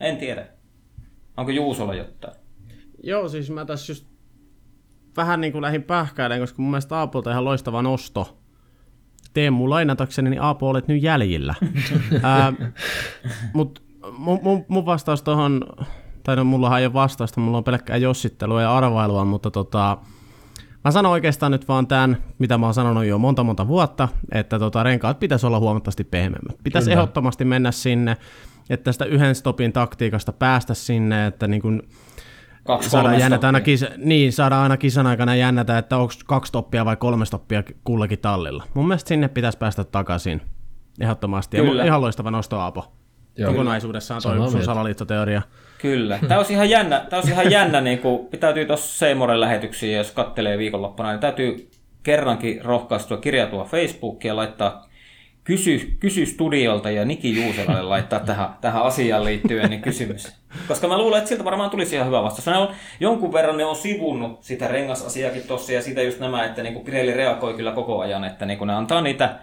En 0.00 0.16
tiedä. 0.16 0.46
Onko 1.36 1.50
Juusolla 1.50 1.94
jotain? 1.94 2.36
Joo, 3.02 3.28
siis 3.28 3.50
mä 3.50 3.64
tässä 3.64 3.92
just 3.92 4.13
vähän 5.16 5.40
niin 5.40 5.52
kuin 5.52 5.62
lähdin 5.62 5.82
pähkäilemään, 5.82 6.42
koska 6.42 6.62
mun 6.62 6.70
mielestä 6.70 6.96
Aapolta 6.98 7.30
ihan 7.30 7.44
loistava 7.44 7.82
nosto 7.82 8.38
Teemu 9.34 9.70
lainatakseni, 9.70 10.30
niin 10.30 10.42
Aapo 10.42 10.68
olet 10.68 10.88
nyt 10.88 11.02
jäljillä. 11.02 11.54
Mutta 13.54 13.80
mun, 14.18 14.38
mun, 14.42 14.64
mun 14.68 14.86
vastaus 14.86 15.22
tuohon, 15.22 15.60
tai 16.22 16.36
no 16.36 16.44
mullahan 16.44 16.80
ei 16.80 16.86
ole 16.86 16.92
vastausta, 16.92 17.40
mulla 17.40 17.58
on 17.58 17.64
pelkkää 17.64 17.96
jossittelua 17.96 18.62
ja 18.62 18.76
arvailua, 18.76 19.24
mutta 19.24 19.50
tota, 19.50 19.98
Mä 20.84 20.90
sanon 20.90 21.12
oikeastaan 21.12 21.52
nyt 21.52 21.68
vaan 21.68 21.86
tämän, 21.86 22.16
mitä 22.38 22.58
mä 22.58 22.66
oon 22.66 22.74
sanonut 22.74 23.04
jo 23.04 23.18
monta 23.18 23.44
monta 23.44 23.68
vuotta, 23.68 24.08
että 24.32 24.58
tota, 24.58 24.82
renkaat 24.82 25.20
pitäisi 25.20 25.46
olla 25.46 25.60
huomattavasti 25.60 26.04
pehmeämmät. 26.04 26.56
Pitäisi 26.64 26.90
Kyllä. 26.90 27.00
ehdottomasti 27.00 27.44
mennä 27.44 27.72
sinne, 27.72 28.16
että 28.70 28.84
tästä 28.84 29.04
yhden 29.04 29.34
stopin 29.34 29.72
taktiikasta 29.72 30.32
päästä 30.32 30.74
sinne, 30.74 31.26
että 31.26 31.46
niin 31.46 31.62
kun 31.62 31.82
Kaksi, 32.64 32.90
saadaan 32.90 33.12
kolme 33.12 33.22
jännätä 33.22 33.46
aina, 33.46 33.58
stoppia. 33.58 33.72
kisa, 33.72 33.86
niin, 33.96 34.32
saadaan 34.32 34.62
aina 34.62 34.76
kisan 34.76 35.06
aikana 35.06 35.34
jännätä, 35.34 35.78
että 35.78 35.96
onko 35.96 36.12
kaksi 36.26 36.48
stoppia 36.48 36.84
vai 36.84 36.96
kolme 36.96 37.24
stoppia 37.26 37.62
kullakin 37.84 38.18
tallilla. 38.18 38.64
Mun 38.74 38.88
mielestä 38.88 39.08
sinne 39.08 39.28
pitäisi 39.28 39.58
päästä 39.58 39.84
takaisin 39.84 40.42
ehdottomasti. 41.00 41.56
Ja 41.56 41.62
Kyllä. 41.62 41.82
mun- 41.82 41.86
ihan 41.86 42.00
loistava 42.00 42.30
nosto 42.30 42.58
Aapo. 42.58 42.92
Joo. 43.38 43.50
Kokonaisuudessaan 43.50 44.22
toi 44.22 44.32
Samaa 44.32 44.46
sun 44.46 44.54
mieltä. 44.54 44.66
salaliittoteoria. 44.66 45.42
Kyllä. 45.80 46.18
Tämä 46.28 46.38
olisi 46.38 46.52
ihan 46.52 46.70
jännä, 46.70 47.00
tämä 47.10 47.18
olisi 47.20 47.32
ihan 47.32 47.50
jännä 47.50 47.80
niin 47.80 47.98
kuin, 47.98 48.28
täytyy 48.40 48.64
tuossa 48.66 48.98
Seymoren 48.98 49.40
lähetyksiä, 49.40 49.98
jos 49.98 50.10
kattelee 50.12 50.58
viikonloppuna, 50.58 51.10
niin 51.10 51.20
täytyy 51.20 51.70
kerrankin 52.02 52.64
rohkaistua, 52.64 53.16
kirjautua 53.16 53.64
Facebookiin 53.64 54.28
ja 54.30 54.36
laittaa 54.36 54.88
kysy, 55.44 55.96
kysy 56.00 56.26
studiolta 56.26 56.90
ja 56.90 57.04
Niki 57.04 57.42
Juuselalle 57.42 57.82
laittaa 57.82 58.20
tähän, 58.20 58.48
tähän 58.60 58.82
asiaan 58.82 59.24
liittyen 59.24 59.70
niin 59.70 59.82
kysymys. 59.82 60.36
Koska 60.68 60.88
mä 60.88 60.98
luulen, 60.98 61.18
että 61.18 61.28
siltä 61.28 61.44
varmaan 61.44 61.70
tulisi 61.70 61.94
ihan 61.94 62.06
hyvä 62.06 62.22
vastaus. 62.22 62.46
Ne 62.46 62.56
on, 62.56 62.74
jonkun 63.00 63.32
verran 63.32 63.56
ne 63.56 63.64
on 63.64 63.76
sivunnut 63.76 64.42
sitä 64.42 64.68
rengasasiakin 64.68 65.42
tossa 65.42 65.72
ja 65.72 65.82
sitä 65.82 66.02
just 66.02 66.20
nämä, 66.20 66.44
että 66.44 66.62
niin 66.62 66.84
Pirelli 66.84 67.12
reagoi 67.12 67.54
kyllä 67.54 67.72
koko 67.72 68.00
ajan, 68.00 68.24
että 68.24 68.46
niin 68.46 68.66
ne 68.66 68.74
antaa 68.74 69.00
niitä 69.00 69.38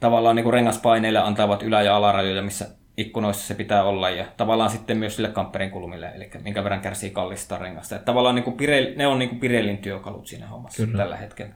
tavallaan 0.00 0.36
niin 0.36 0.52
rengaspaineille 0.52 1.18
antavat 1.18 1.62
ylä- 1.62 1.82
ja 1.82 1.96
alarajoja, 1.96 2.42
missä 2.42 2.68
ikkunoissa 2.96 3.46
se 3.46 3.54
pitää 3.54 3.84
olla, 3.84 4.10
ja 4.10 4.24
tavallaan 4.36 4.70
sitten 4.70 4.98
myös 4.98 5.16
sille 5.16 5.28
kamperin 5.28 5.70
kulmille, 5.70 6.12
eli 6.14 6.30
minkä 6.42 6.64
verran 6.64 6.80
kärsii 6.80 7.10
kallista 7.10 7.58
rengasta. 7.58 7.94
Että 7.94 8.06
tavallaan 8.06 8.34
niin 8.34 8.52
Pirelli, 8.52 8.94
ne 8.96 9.06
on 9.06 9.18
niin 9.18 9.40
Pirellin 9.40 9.78
työkalut 9.78 10.26
siinä 10.26 10.46
hommassa 10.46 10.86
Kyllä. 10.86 10.98
tällä 10.98 11.16
hetkellä. 11.16 11.54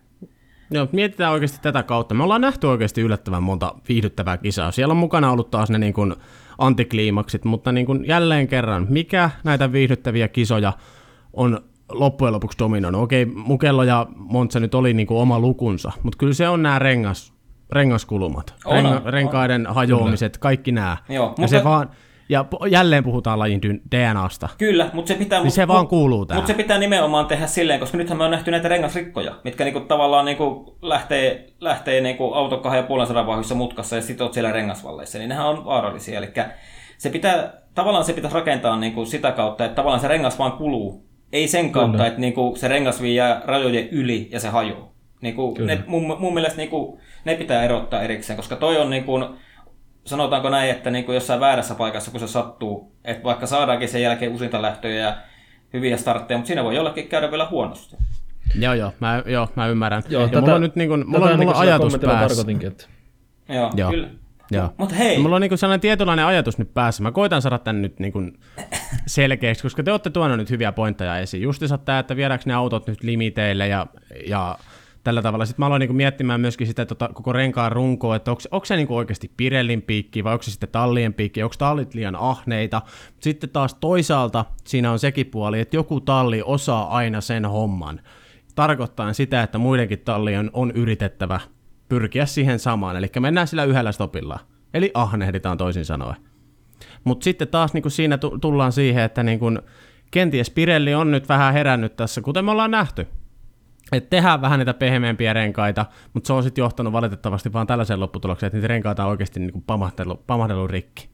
Joo, 0.71 0.89
mietitään 0.93 1.33
oikeasti 1.33 1.59
tätä 1.63 1.83
kautta. 1.83 2.15
Me 2.15 2.23
ollaan 2.23 2.41
nähty 2.41 2.67
oikeasti 2.67 3.01
yllättävän 3.01 3.43
monta 3.43 3.75
viihdyttävää 3.89 4.37
kisaa. 4.37 4.71
Siellä 4.73 4.93
on 4.93 4.99
mukana 4.99 5.31
ollut 5.31 5.51
taas 5.51 5.71
ne 5.71 5.79
niin 5.79 5.95
kuin 5.95 6.15
antikliimaksit, 6.59 7.45
mutta 7.45 7.73
niin 7.73 7.87
kuin 7.87 8.05
jälleen 8.07 8.49
kerran, 8.49 8.87
mikä 8.91 9.31
näitä 9.45 9.73
viihdyttäviä 9.73 10.29
kisoja 10.29 10.73
on 11.33 11.61
loppujen 11.93 12.35
lopuksi 12.35 12.59
dominoinut? 12.59 13.03
Okei, 13.03 13.25
Mukello 13.25 13.83
ja 13.83 14.07
Montse 14.17 14.61
nyt 14.61 14.75
oli 14.75 14.95
niin 14.95 15.07
kuin 15.07 15.21
oma 15.21 15.39
lukunsa, 15.39 15.93
mutta 16.03 16.19
kyllä 16.19 16.35
se 16.35 16.49
on 16.49 16.63
nämä 16.63 16.79
rengas, 16.79 17.33
rengaskulumat, 17.73 18.55
On, 18.65 18.75
Renga, 18.75 18.91
on, 18.91 19.13
renkaiden 19.13 19.67
hajoamiset, 19.67 20.39
kaikki 20.39 20.73
nämä. 20.73 20.97
Joo, 21.09 21.25
ja, 21.25 21.29
mutta- 21.29 21.47
se 21.47 21.65
vaan, 21.65 21.91
ja 22.29 22.45
jälleen 22.71 23.05
puhutaan 23.05 23.39
lajin 23.39 23.61
DNAsta. 23.97 24.49
Kyllä, 24.59 24.91
mutta 24.93 25.09
se 25.09 25.15
pitää... 25.15 25.43
Niin 25.43 25.51
se 25.51 25.69
vaan 25.69 25.89
kuuluu 25.89 26.27
tähän. 26.27 26.39
Mutta 26.39 26.53
se 26.53 26.57
pitää 26.57 26.79
nimenomaan 26.79 27.27
tehdä 27.27 27.47
silleen, 27.47 27.81
koska 27.81 27.99
nythän 27.99 28.19
me 28.19 28.25
on 28.25 28.31
nähty 28.31 28.51
näitä 28.51 28.69
rengasrikkoja, 28.69 29.35
mitkä 29.45 29.65
niinku 29.65 29.81
tavallaan 29.81 30.25
niinku 30.25 30.77
lähtee, 30.83 31.47
lähtee 31.61 32.01
niinku 32.01 32.33
auto 32.33 32.57
2,5 33.21 33.27
vauhdissa 33.27 33.55
mutkassa 33.55 33.97
ja 33.97 34.03
sitten 34.03 34.25
oot 34.25 34.35
siellä 34.35 34.53
rengasvalleissa, 34.53 35.19
niin 35.19 35.29
nehän 35.29 35.47
on 35.47 35.65
vaarallisia. 35.65 36.19
Eli 36.19 36.29
se 36.99 37.11
pitää, 37.11 37.53
tavallaan 37.75 38.05
se 38.05 38.13
pitäisi 38.13 38.35
rakentaa 38.35 38.77
niinku 38.77 39.05
sitä 39.05 39.33
kautta, 39.33 39.65
että 39.65 39.75
tavallaan 39.75 40.01
se 40.01 40.09
rengas 40.09 40.39
vaan 40.39 40.53
kuluu. 40.53 41.05
Ei 41.33 41.49
sen 41.49 41.71
kautta, 41.71 42.07
että 42.07 42.21
niinku 42.21 42.55
se 42.57 42.69
rengas 42.69 43.03
vie 43.03 43.23
rajojen 43.45 43.89
yli 43.89 44.29
ja 44.33 44.41
se 44.41 44.49
hajoaa. 44.49 44.95
Niinku, 45.21 45.55
Kyllä. 45.55 45.75
ne, 45.75 45.83
mun, 45.87 46.17
mun 46.19 46.35
mielestä 46.35 46.57
niinku, 46.57 46.99
ne 47.25 47.35
pitää 47.35 47.65
erottaa 47.65 48.03
erikseen, 48.03 48.37
koska 48.37 48.57
toi 48.57 48.77
on 48.77 48.91
niinku, 48.91 49.13
sanotaanko 50.05 50.51
näin, 50.51 50.71
että 50.71 50.91
niin 50.91 51.05
kuin 51.05 51.15
jossain 51.15 51.41
väärässä 51.41 51.75
paikassa, 51.75 52.11
kun 52.11 52.21
se 52.21 52.27
sattuu, 52.27 52.93
että 53.05 53.25
vaikka 53.25 53.47
saadaankin 53.47 53.89
sen 53.89 54.03
jälkeen 54.03 54.33
usinta 54.33 54.63
lähtöjä 54.63 55.03
ja 55.03 55.17
hyviä 55.73 55.97
startteja, 55.97 56.39
mutta 56.39 56.47
siinä 56.47 56.65
voi 56.65 56.77
jollekin 56.77 57.09
käydä 57.09 57.31
vielä 57.31 57.49
huonosti. 57.51 57.97
Joo, 58.55 58.75
joo, 58.75 58.93
mä, 59.01 59.23
joo, 59.27 59.49
mä 59.57 59.67
ymmärrän. 59.67 60.03
Joo, 60.09 60.23
ja 60.23 60.29
tätä, 60.29 60.41
mulla 60.41 60.55
on 60.55 60.61
nyt 60.61 60.77
niin 60.77 60.89
kuin, 60.89 61.07
mulla, 61.07 61.27
tätä 61.27 61.33
on, 61.33 61.41
mulla 61.41 61.53
niin 61.53 61.61
sillä 61.61 61.73
ajatus 61.73 61.99
päässä. 61.99 62.45
että 62.67 62.85
Joo, 63.49 63.71
Joo. 63.77 63.91
kyllä. 63.91 64.09
Joo. 64.51 64.75
Mutta 64.77 64.95
hei, 64.95 65.19
mulla 65.19 65.37
on 65.37 65.43
niinku 65.43 65.57
sellainen 65.57 65.81
tietynlainen 65.81 66.25
ajatus 66.25 66.59
nyt 66.59 66.75
päässä. 66.75 67.03
Mä 67.03 67.13
koitan 67.13 67.43
saada 67.43 67.59
tän 67.59 67.83
nyt 67.83 68.01
niinku 68.01 68.23
selkeäksi, 69.07 69.63
koska 69.63 69.83
te 69.83 69.91
olette 69.93 70.11
tuonut 70.11 70.37
nyt 70.37 70.51
hyviä 70.51 70.73
pointteja 70.73 71.19
esiin. 71.19 71.43
Justiinsa 71.43 71.79
tämä, 71.79 71.99
että 71.99 72.17
viedäänkö 72.17 72.45
ne 72.47 72.55
autot 72.55 72.87
nyt 72.87 73.03
limiteille 73.03 73.69
ja, 73.69 73.87
ja 74.27 74.59
tällä 75.05 75.23
tavalla. 75.23 75.47
Sitten 75.47 75.63
mä 75.63 75.67
aloin 75.67 75.81
niinku 75.81 75.95
miettimään 75.95 76.41
myöskin 76.41 76.67
sitä 76.67 76.87
tota, 76.87 77.11
koko 77.15 77.33
renkaan 77.33 77.73
runkoa, 77.73 78.17
että 78.17 78.31
onko 78.31 78.65
se 78.65 78.77
niinku 78.77 78.97
oikeasti 78.97 79.31
Pirellin 79.37 79.83
piikki 79.83 80.25
vai 80.25 80.33
onko 80.33 80.43
se 80.43 80.51
sitten 80.51 80.69
tallien 80.69 81.15
piikki, 81.15 81.43
onko 81.43 81.55
tallit 81.59 81.95
liian 81.95 82.17
ahneita. 82.17 82.83
Sitten 83.21 83.51
taas 83.51 83.75
toisaalta 83.75 84.45
siinä 84.65 84.93
on 84.93 84.99
sekin 84.99 85.27
puoli, 85.27 85.61
että 85.61 85.77
joku 85.77 86.01
talli 86.01 86.43
osaa 86.45 86.89
aina 86.89 87.21
sen 87.21 87.45
homman. 87.45 88.01
Tarkoittaa 88.55 89.13
sitä, 89.13 89.43
että 89.43 89.59
muidenkin 89.59 89.99
tallien 89.99 90.51
on 90.53 90.73
yritettävä 90.75 91.41
pyrkiä 91.89 92.27
siihen 92.27 92.59
samaan, 92.59 92.97
eli 92.97 93.11
mennään 93.21 93.47
sillä 93.47 93.65
yhdellä 93.65 93.93
stopilla. 93.93 94.39
Eli 94.75 94.91
ahnehditaan 94.95 95.59
toisin 95.59 95.85
sanoen. 95.85 96.17
Mutta 97.05 97.25
sitten 97.25 97.49
taas 97.49 97.75
niin 97.75 97.91
siinä 97.91 98.19
tu- 98.19 98.39
tullaan 98.39 98.73
siihen, 98.73 99.05
että 99.05 99.23
niin 99.23 99.39
kun, 99.39 99.63
kenties 100.11 100.51
Pirelli 100.51 100.95
on 100.95 101.11
nyt 101.11 101.29
vähän 101.29 101.53
herännyt 101.53 101.97
tässä, 101.97 102.21
kuten 102.21 102.45
me 102.45 102.51
ollaan 102.51 102.71
nähty. 102.71 103.07
Että 103.93 104.11
tehdään 104.11 104.41
vähän 104.41 104.59
niitä 104.59 104.75
pehmeämpiä 104.75 105.33
renkaita, 105.33 105.87
mutta 106.15 106.27
se 106.27 106.33
on 106.33 106.43
sitten 106.43 106.63
johtanut 106.63 106.93
valitettavasti 106.93 107.53
vaan 107.53 107.67
tällaiseen 107.67 108.01
lopputulokseen, 108.01 108.49
että 108.49 108.57
niitä 108.57 108.69
renkaita 108.69 109.05
on 109.05 109.11
oikeasti 109.11 109.41
niin 109.41 109.63
pamahdellut, 109.67 110.27
pamahdellut 110.27 110.71
rikki. 110.71 111.09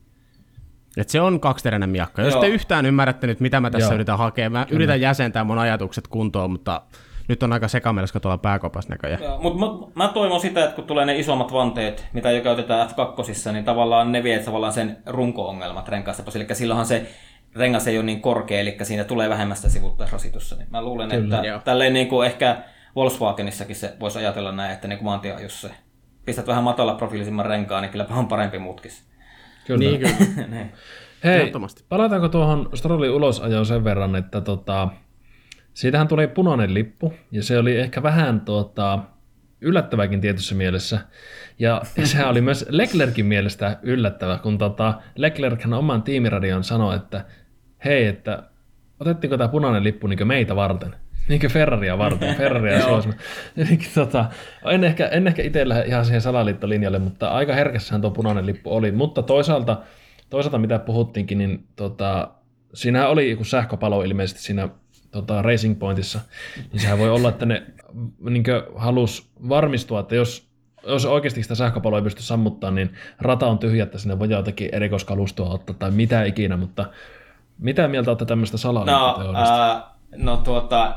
Et 0.96 1.08
se 1.08 1.20
on 1.20 1.40
kaksiteräinen 1.40 1.90
miakka. 1.90 2.22
Jos 2.22 2.32
Joo. 2.32 2.40
te 2.40 2.48
yhtään 2.48 2.86
ymmärrätte 2.86 3.26
nyt, 3.26 3.40
mitä 3.40 3.60
mä 3.60 3.70
tässä 3.70 3.86
Joo. 3.86 3.94
yritän 3.94 4.18
hakea, 4.18 4.50
mä 4.50 4.66
yritän 4.70 5.00
jäsentää 5.00 5.44
mun 5.44 5.58
ajatukset 5.58 6.08
kuntoon, 6.08 6.50
mutta 6.50 6.82
nyt 7.28 7.42
on 7.42 7.52
aika 7.52 7.68
sekamelska 7.68 8.20
tuolla 8.20 8.38
pääkopassa 8.38 8.90
näköjään. 8.90 9.22
Mutta 9.42 9.58
mä, 9.58 9.66
mä 9.94 10.12
toivon 10.12 10.40
sitä, 10.40 10.64
että 10.64 10.76
kun 10.76 10.84
tulee 10.84 11.06
ne 11.06 11.18
isommat 11.18 11.52
vanteet, 11.52 12.06
mitä 12.12 12.30
jo 12.30 12.42
käytetään 12.42 12.88
F2, 12.88 13.52
niin 13.52 13.64
tavallaan 13.64 14.12
ne 14.12 14.22
vie 14.22 14.38
tavallaan 14.38 14.72
sen 14.72 14.96
runko-ongelmat 15.06 15.88
renkaasta 15.88 16.22
pois. 16.22 16.36
Eli 16.36 16.46
silloinhan 16.52 16.86
se 16.86 17.06
rengas 17.54 17.88
ei 17.88 17.96
ole 17.96 18.06
niin 18.06 18.20
korkea, 18.20 18.60
eli 18.60 18.76
siinä 18.82 19.04
tulee 19.04 19.28
vähemmän 19.28 19.56
sitä 19.56 19.68
sivuttaisrasitusta. 19.68 20.56
Niin 20.56 20.68
mä 20.70 20.82
luulen, 20.82 21.08
Kyllä. 21.10 21.36
että 21.36 21.48
Joo. 21.48 21.60
tälleen 21.64 21.92
niin 21.92 22.08
kuin 22.08 22.26
ehkä 22.26 22.56
Volkswagenissakin 22.96 23.76
se 23.76 23.96
voisi 24.00 24.18
ajatella 24.18 24.52
näin, 24.52 24.72
että 24.72 24.88
niin 24.88 24.98
kuin 24.98 25.04
maantieajossa 25.04 25.70
pistät 26.24 26.46
vähän 26.46 26.64
matala 26.64 26.94
profiilisimman 26.94 27.46
renkaan, 27.46 27.82
niin 27.82 27.90
kyllä 27.90 28.06
on 28.10 28.28
parempi 28.28 28.58
mutkis. 28.58 29.04
kyllä. 29.66 29.78
Niin 29.78 30.00
kyllä. 30.00 30.46
Niin. 30.56 30.72
Hei, 31.24 31.52
palataanko 31.88 32.28
tuohon 32.28 32.68
Strollin 32.74 33.10
ulosajoon 33.10 33.66
sen 33.66 33.84
verran, 33.84 34.16
että 34.16 34.40
tota, 34.40 34.88
siitähän 35.74 36.08
tuli 36.08 36.26
punainen 36.26 36.74
lippu, 36.74 37.14
ja 37.30 37.42
se 37.42 37.58
oli 37.58 37.76
ehkä 37.76 38.02
vähän 38.02 38.40
tuota, 38.40 38.98
yllättäväkin 39.60 40.20
tietyssä 40.20 40.54
mielessä. 40.54 41.00
Ja 41.58 41.82
sehän 42.04 42.28
oli 42.28 42.40
myös 42.40 42.66
Leclerkin 42.68 43.26
mielestä 43.26 43.78
yllättävä, 43.82 44.38
kun 44.38 44.58
tota, 44.58 44.94
Leclerc 45.16 45.62
hän 45.62 45.74
oman 45.74 46.02
tiimiradion 46.02 46.64
sanoi, 46.64 46.96
että 46.96 47.24
hei, 47.84 48.06
että 48.06 48.42
otettiinko 49.00 49.36
tämä 49.36 49.48
punainen 49.48 49.84
lippu 49.84 50.06
niin 50.06 50.28
meitä 50.28 50.56
varten? 50.56 50.94
Niin 51.28 51.40
kuin 51.40 51.50
Ferraria 51.50 51.98
varten, 51.98 52.36
Ferraria 52.36 52.82
suosina. 52.82 53.14
Eli 53.56 53.78
tota, 53.94 54.24
en 54.70 54.84
ehkä, 54.84 55.06
en 55.06 55.26
ehkä 55.26 55.42
itse 55.42 55.68
lähde 55.68 55.84
ihan 55.84 56.04
siihen 56.04 56.20
salaliittolinjalle, 56.20 56.98
mutta 56.98 57.28
aika 57.28 57.54
herkässähän 57.54 58.00
tuo 58.00 58.10
punainen 58.10 58.46
lippu 58.46 58.74
oli. 58.74 58.92
Mutta 58.92 59.22
toisaalta, 59.22 59.82
toisaalta 60.30 60.58
mitä 60.58 60.78
puhuttiinkin, 60.78 61.38
niin 61.38 61.66
tota, 61.76 62.30
siinä 62.74 63.08
oli 63.08 63.30
joku 63.30 63.44
sähköpalo 63.44 64.02
ilmeisesti 64.02 64.42
siinä 64.42 64.68
tota, 65.10 65.42
Racing 65.42 65.78
Pointissa, 65.78 66.20
niin 66.72 66.80
sehän 66.80 66.98
voi 66.98 67.10
olla, 67.10 67.28
että 67.28 67.46
ne 67.46 67.62
niin 68.20 68.44
halus 68.76 69.30
varmistua, 69.48 70.00
että 70.00 70.14
jos, 70.14 70.48
jos 70.86 71.04
oikeasti 71.06 71.42
sitä 71.42 71.54
sähköpaloa 71.54 71.98
ei 71.98 72.02
pysty 72.04 72.22
sammuttamaan, 72.22 72.74
niin 72.74 72.90
rata 73.20 73.46
on 73.46 73.58
tyhjä, 73.58 73.82
että 73.84 73.98
sinne 73.98 74.18
voi 74.18 74.30
jotakin 74.30 74.68
erikoiskalustoa 74.72 75.50
ottaa 75.54 75.76
tai 75.78 75.90
mitä 75.90 76.24
ikinä, 76.24 76.56
mutta 76.56 76.86
mitä 77.58 77.88
mieltä 77.88 78.10
olette 78.10 78.24
tämmöistä 78.24 78.54
No, 78.54 78.58
salaliittoteoriasta? 78.58 79.72
ää, 79.72 79.90
no 80.16 80.36
tuota, 80.36 80.94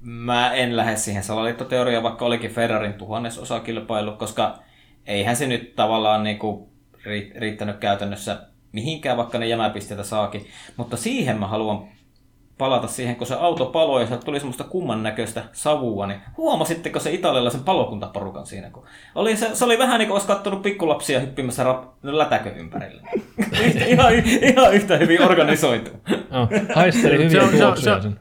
mä 0.00 0.52
en 0.52 0.76
lähde 0.76 0.96
siihen 0.96 1.22
salaliittoteoriaan, 1.22 2.02
vaikka 2.02 2.24
olikin 2.24 2.50
Ferrarin 2.50 2.92
tuhannesosa 2.94 3.60
kilpailu, 3.60 4.12
koska 4.12 4.58
eihän 5.06 5.36
se 5.36 5.46
nyt 5.46 5.74
tavallaan 5.76 6.24
niinku 6.24 6.72
ri- 6.96 7.38
riittänyt 7.38 7.76
käytännössä 7.76 8.40
mihinkään, 8.72 9.16
vaikka 9.16 9.38
ne 9.38 9.46
jämäpisteitä 9.46 10.02
saakin. 10.02 10.46
Mutta 10.76 10.96
siihen 10.96 11.38
mä 11.38 11.46
haluan 11.46 11.88
palata 12.58 12.86
siihen, 12.86 13.16
kun 13.16 13.26
se 13.26 13.34
auto 13.34 13.66
paloi 13.66 14.00
ja 14.00 14.06
sieltä 14.06 14.24
tuli 14.24 14.40
semmoista 14.40 14.64
kumman 14.64 15.02
näköistä 15.02 15.42
savua, 15.52 16.06
niin 16.06 16.20
huomasitteko 16.36 17.00
se 17.00 17.12
italialaisen 17.12 17.60
palokuntaporukan 17.64 18.46
siinä? 18.46 18.70
Kun 18.70 18.84
oli 19.14 19.36
se, 19.36 19.50
se 19.54 19.64
oli 19.64 19.78
vähän 19.78 19.98
niin 19.98 20.08
kuin 20.08 20.14
olisi 20.14 20.26
kattonut 20.26 20.62
pikkulapsia 20.62 21.20
hyppimässä 21.20 21.64
rap, 21.64 21.84
lätäkö 22.02 22.50
ympärillä. 22.50 23.02
ihan, 23.86 24.12
ihan 24.42 24.74
yhtä 24.74 24.96
hyvin 24.96 25.22
organisoitu. 25.22 25.90
Oh, 26.30 26.48
haisteli 26.74 27.14
hyviä 27.24 27.30
Se 27.30 27.40
on- 27.42 27.52
se 27.56 27.64
on- 27.64 27.76
se 27.76 27.92
on-. 27.92 28.18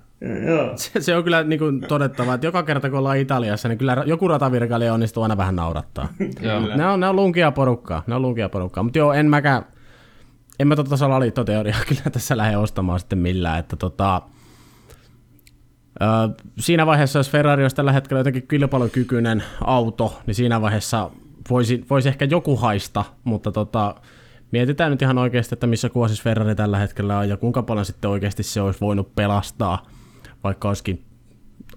Se, 0.75 1.01
se 1.01 1.15
on 1.15 1.23
kyllä 1.23 1.43
niin 1.43 1.59
kuin 1.59 1.81
todettava, 1.81 2.33
että 2.33 2.47
joka 2.47 2.63
kerta 2.63 2.89
kun 2.89 2.99
ollaan 2.99 3.17
Italiassa, 3.17 3.69
niin 3.69 3.77
kyllä 3.77 4.03
joku 4.05 4.27
ratavirkailija 4.27 4.93
onnistuu 4.93 5.23
aina 5.23 5.37
vähän 5.37 5.55
naurattaa. 5.55 6.07
Joo. 6.41 6.59
Ne 6.75 6.87
on, 6.87 6.99
ne 6.99 7.07
on 7.07 7.15
lunkia 7.15 7.51
porukkaa, 7.51 8.03
ne 8.07 8.15
on 8.15 8.21
lunkia 8.21 8.49
porukkaa. 8.49 8.83
Mutta 8.83 8.99
joo, 8.99 9.13
en 9.13 9.25
mäkään, 9.29 9.65
en 10.63 10.67
mä 10.67 10.75
tota 10.75 10.97
salaliittoteoriaa 10.97 11.79
kyllä 11.89 12.01
tässä 12.11 12.37
lähde 12.37 12.57
ostamaan 12.57 12.99
sitten 12.99 13.19
millään, 13.19 13.59
että 13.59 13.75
tota, 13.75 14.21
siinä 16.59 16.85
vaiheessa, 16.85 17.19
jos 17.19 17.29
Ferrari 17.29 17.63
olisi 17.63 17.75
tällä 17.75 17.91
hetkellä 17.91 18.19
jotenkin 18.19 18.47
kilpailukykyinen 18.47 19.43
auto, 19.65 20.21
niin 20.25 20.35
siinä 20.35 20.61
vaiheessa 20.61 21.11
voisi, 21.49 21.85
voisi 21.89 22.09
ehkä 22.09 22.25
joku 22.25 22.55
haista, 22.55 23.05
mutta 23.23 23.51
tota, 23.51 23.95
mietitään 24.51 24.91
nyt 24.91 25.01
ihan 25.01 25.17
oikeasti, 25.17 25.55
että 25.55 25.67
missä 25.67 25.89
kuosissa 25.89 26.23
Ferrari 26.23 26.55
tällä 26.55 26.77
hetkellä 26.77 27.17
on 27.17 27.29
ja 27.29 27.37
kuinka 27.37 27.63
paljon 27.63 27.85
sitten 27.85 28.09
oikeasti 28.09 28.43
se 28.43 28.61
olisi 28.61 28.81
voinut 28.81 29.15
pelastaa, 29.15 29.85
vaikka 30.43 30.67
olisikin, 30.67 31.05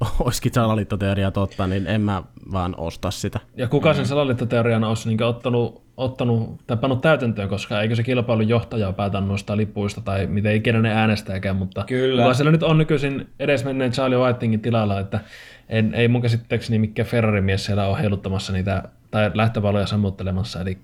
olisikin 0.24 0.52
salaliittoteoria 0.54 1.30
totta, 1.30 1.66
niin 1.66 1.86
en 1.86 2.00
mä 2.00 2.22
vaan 2.52 2.74
osta 2.76 3.10
sitä. 3.10 3.40
Ja 3.56 3.68
kuka 3.68 3.94
sen 3.94 4.06
salaliittoteorian 4.06 4.84
olisi 4.84 5.08
niin 5.08 5.22
ottanut, 5.22 5.82
ottanut 5.96 6.60
tai 6.66 6.76
pannut 6.76 7.00
täytäntöön, 7.00 7.48
koska 7.48 7.82
eikö 7.82 7.96
se 7.96 8.02
kilpailun 8.02 8.48
johtaja 8.48 8.92
päätä 8.92 9.20
nostaa 9.20 9.56
lipuista 9.56 10.00
tai 10.00 10.26
miten 10.26 10.56
ikinä 10.56 10.80
ne 10.80 10.94
äänestääkään, 10.94 11.56
mutta 11.56 11.84
Kyllä. 11.84 12.22
kuka 12.22 12.34
siellä 12.34 12.52
nyt 12.52 12.62
on 12.62 12.78
nykyisin 12.78 13.28
edesmenneen 13.40 13.92
Charlie 13.92 14.18
Whitingin 14.18 14.60
tilalla, 14.60 15.00
että 15.00 15.20
en, 15.68 15.94
ei 15.94 16.08
mun 16.08 16.22
käsittääkseni 16.22 16.78
mikään 16.78 17.08
Ferrari-mies 17.08 17.64
siellä 17.64 17.86
ole 17.86 18.00
heiluttamassa 18.00 18.52
niitä 18.52 18.82
tai 19.10 19.30
lähtövaloja 19.34 19.86
sammuttelemassa, 19.86 20.60
eli 20.60 20.78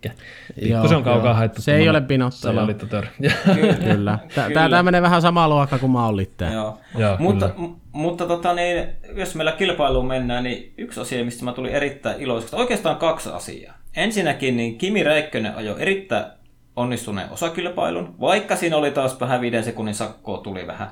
se 0.88 0.96
on 0.96 1.02
kaukaa 1.02 1.34
haettu. 1.34 1.62
Se 1.62 1.76
ei 1.76 1.88
ole 1.88 2.00
Binotto, 2.00 2.36
joo. 2.48 2.54
salaliittoteoria. 2.54 3.10
Kyllä. 3.84 4.18
Tää, 4.34 4.68
tää 4.70 4.82
menee 4.82 5.02
vähän 5.02 5.22
samaa 5.22 5.48
luokkaa 5.48 5.78
kuin 5.78 5.92
mallitteen. 5.92 6.52
Joo. 6.52 6.78
Joo, 6.98 7.16
mutta, 7.18 7.48
kyllä. 7.48 7.68
mutta 7.92 8.26
tota, 8.26 8.54
niin, 8.54 8.88
jos 9.16 9.34
meillä 9.34 9.52
kilpailuun 9.52 10.06
mennään, 10.06 10.44
niin 10.44 10.74
yksi 10.78 11.00
asia, 11.00 11.24
mistä 11.24 11.44
mä 11.44 11.52
tulin 11.52 11.72
erittäin 11.72 12.20
iloiseksi, 12.20 12.56
oikeastaan 12.56 12.96
kaksi 12.96 13.30
asiaa. 13.30 13.74
Ensinnäkin 13.96 14.56
niin 14.56 14.78
Kimi 14.78 15.02
Räikkönen 15.02 15.56
ajoi 15.56 15.82
erittäin 15.82 16.24
onnistuneen 16.76 17.30
osakilpailun, 17.30 18.14
vaikka 18.20 18.56
siinä 18.56 18.76
oli 18.76 18.90
taas 18.90 19.20
vähän 19.20 19.40
viiden 19.40 19.64
sekunnin 19.64 19.94
sakkoa 19.94 20.38
tuli 20.38 20.66
vähän, 20.66 20.90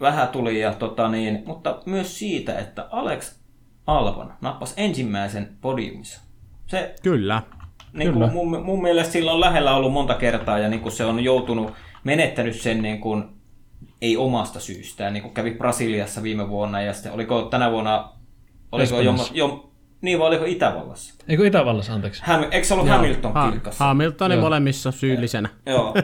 vähän 0.00 0.28
tuli, 0.28 0.60
ja, 0.60 0.74
tota, 0.74 1.08
niin, 1.08 1.42
mutta 1.46 1.82
myös 1.86 2.18
siitä, 2.18 2.58
että 2.58 2.88
Alex 2.90 3.43
Albon 3.86 4.32
nappasi 4.40 4.74
ensimmäisen 4.76 5.48
podiumissa. 5.60 6.20
Se 6.66 6.94
Kyllä. 7.02 7.42
niin 7.92 8.12
kuin 8.12 8.32
mun, 8.32 8.62
mun 8.64 8.82
mielestä 8.82 9.12
sillä 9.12 9.32
on 9.32 9.40
lähellä 9.40 9.76
ollut 9.76 9.92
monta 9.92 10.14
kertaa 10.14 10.58
ja 10.58 10.68
niin 10.68 10.80
kuin 10.80 10.92
se 10.92 11.04
on 11.04 11.24
joutunut, 11.24 11.72
menettänyt 12.04 12.60
sen 12.60 12.82
niin 12.82 13.00
kuin, 13.00 13.24
ei 14.02 14.16
omasta 14.16 14.60
syystään, 14.60 15.12
niin 15.12 15.22
kuin 15.22 15.34
kävi 15.34 15.50
Brasiliassa 15.50 16.22
viime 16.22 16.48
vuonna 16.48 16.82
ja 16.82 16.92
sitten 16.92 17.12
oliko 17.12 17.42
tänä 17.42 17.70
vuonna, 17.70 18.08
oliko 18.72 19.00
jo, 19.00 19.14
jo, 19.32 19.70
niin 20.00 20.18
vai 20.18 20.28
oliko 20.28 20.44
Itävallassa? 20.44 21.14
Eikö 21.28 21.46
Itävallassa, 21.46 21.94
anteeksi? 21.94 22.22
Ham, 22.26 22.44
eikö 22.50 22.66
se 22.66 22.74
ollut 22.74 22.88
Hamilton 22.88 23.34
Ha- 23.34 23.50
kilkassa? 23.50 23.84
Hamiltonin 23.84 24.36
Joo. 24.36 24.44
molemmissa 24.44 24.90
syyllisenä. 24.90 25.48
Joo. 25.66 25.94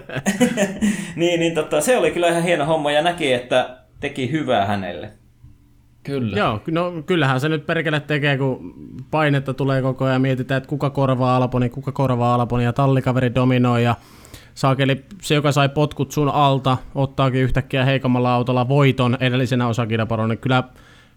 niin, 1.17 1.41
niin 1.41 1.55
tota, 1.55 1.81
se 1.81 1.97
oli 1.97 2.11
kyllä 2.11 2.29
ihan 2.29 2.43
hieno 2.43 2.65
homma 2.65 2.93
ja 2.93 3.03
näki, 3.03 3.33
että 3.33 3.77
teki 4.01 4.31
hyvää 4.31 4.67
hänelle. 4.67 5.13
Kyllä. 6.03 6.39
Joo, 6.39 6.61
no 6.71 6.93
kyllähän 7.07 7.41
se 7.41 7.49
nyt 7.49 7.67
perkele 7.67 8.01
tekee, 8.01 8.39
kun 8.39 8.75
painetta 9.11 9.55
tulee 9.55 9.83
koko 9.83 10.05
ajan 10.05 10.15
ja 10.15 10.19
mietitään, 10.19 10.59
että 10.59 10.69
kuka 10.69 10.91
korvaa 10.91 11.37
Alboni, 11.37 11.69
kuka 11.69 11.93
korvaa 11.93 12.35
Alboni 12.35 12.65
ja 12.65 12.73
tallikaveri 12.73 13.35
dominoi 13.35 13.85
ja 13.85 13.95
saakeli 14.55 15.05
se, 15.23 15.35
joka 15.35 15.53
sai 15.53 15.69
potkut 15.69 16.13
sun 16.13 16.29
alta, 16.29 16.77
ottaakin 16.95 17.41
yhtäkkiä 17.41 17.85
heikommalla 17.85 18.35
autolla 18.35 18.69
voiton 18.69 19.17
edellisenä 19.21 19.69
osakilpailuna, 19.69 20.29
niin 20.29 20.39
kyllä, 20.39 20.65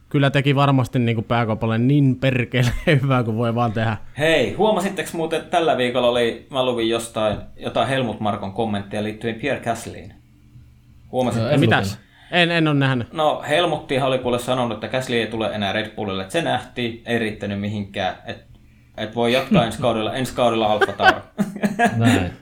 kyllä 0.09 0.29
teki 0.29 0.55
varmasti 0.55 0.99
niin 0.99 1.15
kuin 1.15 1.25
pääkopalle 1.25 1.77
niin 1.77 2.15
perkele 2.15 2.71
hyvää 3.01 3.23
kuin 3.23 3.37
voi 3.37 3.55
vaan 3.55 3.71
tehdä. 3.71 3.97
Hei, 4.17 4.53
huomasitteko 4.53 5.09
muuten, 5.13 5.39
että 5.39 5.51
tällä 5.51 5.77
viikolla 5.77 6.07
oli, 6.07 6.47
mä 6.49 6.65
luvin 6.65 6.89
jostain 6.89 7.37
jotain 7.57 7.87
Helmut 7.87 8.19
Markon 8.19 8.53
kommentteja 8.53 9.03
liittyen 9.03 9.35
Pierre 9.35 9.63
Gaslyin. 9.63 10.13
Huomasitteko? 11.11 11.53
En 11.53 11.59
Mitäs? 11.59 11.91
lukenut. 11.91 12.12
En, 12.33 12.51
en 12.51 12.67
ole 12.67 12.75
nähnyt. 12.75 13.13
No 13.13 13.43
Helmuttihan 13.49 14.07
oli 14.07 14.19
kuule 14.19 14.39
sanonut, 14.39 14.73
että 14.83 14.87
Gasly 14.87 15.15
ei 15.15 15.27
tule 15.27 15.49
enää 15.53 15.73
Red 15.73 15.95
Bullille, 15.95 16.21
että 16.21 16.31
se 16.31 16.41
nähtiin, 16.41 17.01
ei 17.05 17.19
riittänyt 17.19 17.59
mihinkään, 17.59 18.15
että 18.25 18.59
et 18.97 19.15
voi 19.15 19.33
jatkaa 19.33 19.65
ensi 19.65 19.81
kaudella, 19.81 20.13
ensi 20.13 20.35
kaudella 20.35 20.65
Alfa 20.65 20.91
Tauri. 20.91 21.21
Näin. 21.97 22.33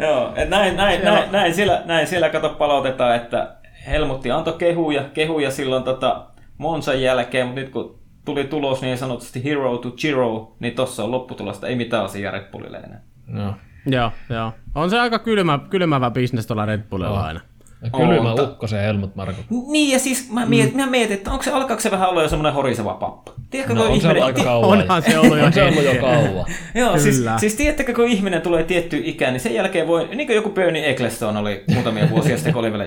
Joo, 0.00 0.32
et 0.36 0.48
näin, 0.48 0.76
näin, 0.76 1.04
näin, 1.04 1.32
näin, 1.32 1.54
siellä, 1.54 1.82
näin 1.84 2.06
siellä 2.06 2.28
kato 2.28 2.48
palautetaan, 2.48 3.16
että 3.16 3.56
Helmutti 3.86 4.30
antoi 4.30 4.52
kehuja, 4.52 5.04
kehuja 5.14 5.50
silloin 5.50 5.82
tota 5.82 6.26
Monsan 6.58 7.02
jälkeen, 7.02 7.46
mutta 7.46 7.60
nyt 7.60 7.70
kun 7.70 7.98
tuli 8.24 8.44
tulos 8.44 8.82
niin 8.82 8.98
sanotusti 8.98 9.44
hero 9.44 9.78
to 9.78 9.90
Giro, 9.90 10.56
niin 10.60 10.74
tossa 10.74 11.04
on 11.04 11.10
lopputulosta, 11.10 11.66
ei 11.66 11.76
mitään 11.76 12.04
asiaa 12.04 12.32
Red 12.32 12.50
Bullille 12.50 12.76
enää. 12.76 13.00
Joo. 13.36 13.54
Joo, 13.86 14.10
joo. 14.30 14.52
On 14.74 14.90
se 14.90 15.00
aika 15.00 15.18
kylmä, 15.18 15.58
kylmävä 15.70 16.10
bisnes 16.10 16.46
tuolla 16.46 16.66
Red 16.66 16.82
Bullilla 16.82 17.26
aina. 17.26 17.40
Ja 17.84 17.90
kylmä 17.90 18.30
Oota. 18.30 18.42
ukko 18.42 18.66
se 18.66 18.82
Helmut 18.82 19.16
Marko. 19.16 19.40
Niin, 19.68 19.92
ja 19.92 19.98
siis 19.98 20.30
mä 20.30 20.46
mietin, 20.46 20.74
mm. 20.74 20.80
mä 20.80 20.86
mietin 20.86 21.16
että 21.16 21.30
onko 21.30 21.42
se, 21.42 21.50
alkaako 21.50 21.80
se 21.80 21.90
vähän 21.90 22.08
olla 22.08 22.22
jo 22.22 22.28
semmoinen 22.28 22.52
horiseva 22.52 22.94
pappa? 22.94 23.32
Tiedätkö, 23.50 23.74
No 23.74 23.82
kun 23.82 23.90
on 23.90 24.00
se 24.00 24.08
ihminen, 24.08 24.22
ollut 24.22 24.38
aika 24.38 24.50
kauan. 24.50 24.80
Onhan 24.80 25.02
se 25.02 25.18
ollut 25.18 25.38
jo 25.38 25.44
On 25.44 25.52
se 25.52 25.62
ollut 25.62 25.84
jo 25.84 25.94
kauan. 26.00 26.46
Joo, 26.74 26.98
siis, 26.98 27.16
Kyllä. 27.16 27.38
siis 27.38 27.54
tiedättekö, 27.54 27.94
kun 27.94 28.06
ihminen 28.06 28.42
tulee 28.42 28.64
tiettyyn 28.64 29.04
ikään, 29.04 29.32
niin 29.32 29.40
sen 29.40 29.54
jälkeen 29.54 29.86
voi, 29.86 30.08
niin 30.14 30.26
kuin 30.26 30.36
joku 30.36 30.50
Bernie 30.50 30.90
Ecclestone 30.90 31.38
oli 31.38 31.64
muutamia 31.74 32.10
vuosia 32.10 32.36
sitten, 32.36 32.52
kun 32.52 32.60
oli 32.60 32.72
vielä 32.72 32.86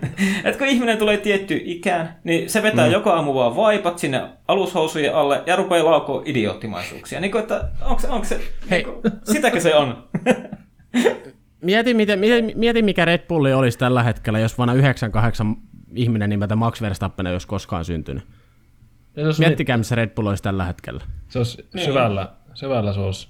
Et 0.44 0.56
kun 0.56 0.66
ihminen 0.66 0.98
tulee 0.98 1.16
tiettyyn 1.16 1.60
ikään, 1.64 2.16
niin 2.24 2.50
se 2.50 2.62
vetää 2.62 2.86
mm. 2.86 2.92
joka 2.92 3.14
aamu 3.14 3.34
vaan 3.34 3.56
vaipat 3.56 3.98
sinne 3.98 4.22
alushousujen 4.48 5.14
alle 5.14 5.42
ja 5.46 5.56
rupeaa 5.56 5.84
laukoa 5.84 6.22
idioottimaisuuksia. 6.24 7.20
Niin 7.20 7.30
kuin, 7.30 7.42
että 7.42 7.68
onko, 7.82 8.00
se- 8.00 8.08
onko 8.08 8.24
se, 8.24 8.40
Hei. 8.70 8.82
niin 8.84 8.94
kuin, 9.02 9.12
sitäkö 9.24 9.60
se 9.60 9.74
on? 9.74 10.04
Mieti, 11.62 11.94
miten, 11.94 12.18
mieti, 12.18 12.54
mieti, 12.54 12.82
mikä 12.82 13.04
Red 13.04 13.26
Bulli 13.28 13.52
olisi 13.52 13.78
tällä 13.78 14.02
hetkellä, 14.02 14.38
jos 14.38 14.58
vuonna 14.58 14.74
98 14.74 15.56
ihminen 15.94 16.30
nimeltä 16.30 16.56
Max 16.56 16.82
Verstappen 16.82 17.26
ei 17.26 17.32
olisi 17.32 17.46
koskaan 17.46 17.84
syntynyt. 17.84 18.24
Jos 19.16 19.38
Miettikää, 19.38 19.76
missä 19.76 19.94
Red 19.94 20.10
Bull 20.10 20.26
olisi 20.26 20.42
tällä 20.42 20.64
hetkellä. 20.64 21.04
Se 21.28 21.38
olisi 21.38 21.68
syvällä, 21.84 22.32
syvällä 22.54 22.92
suossa. 22.92 23.28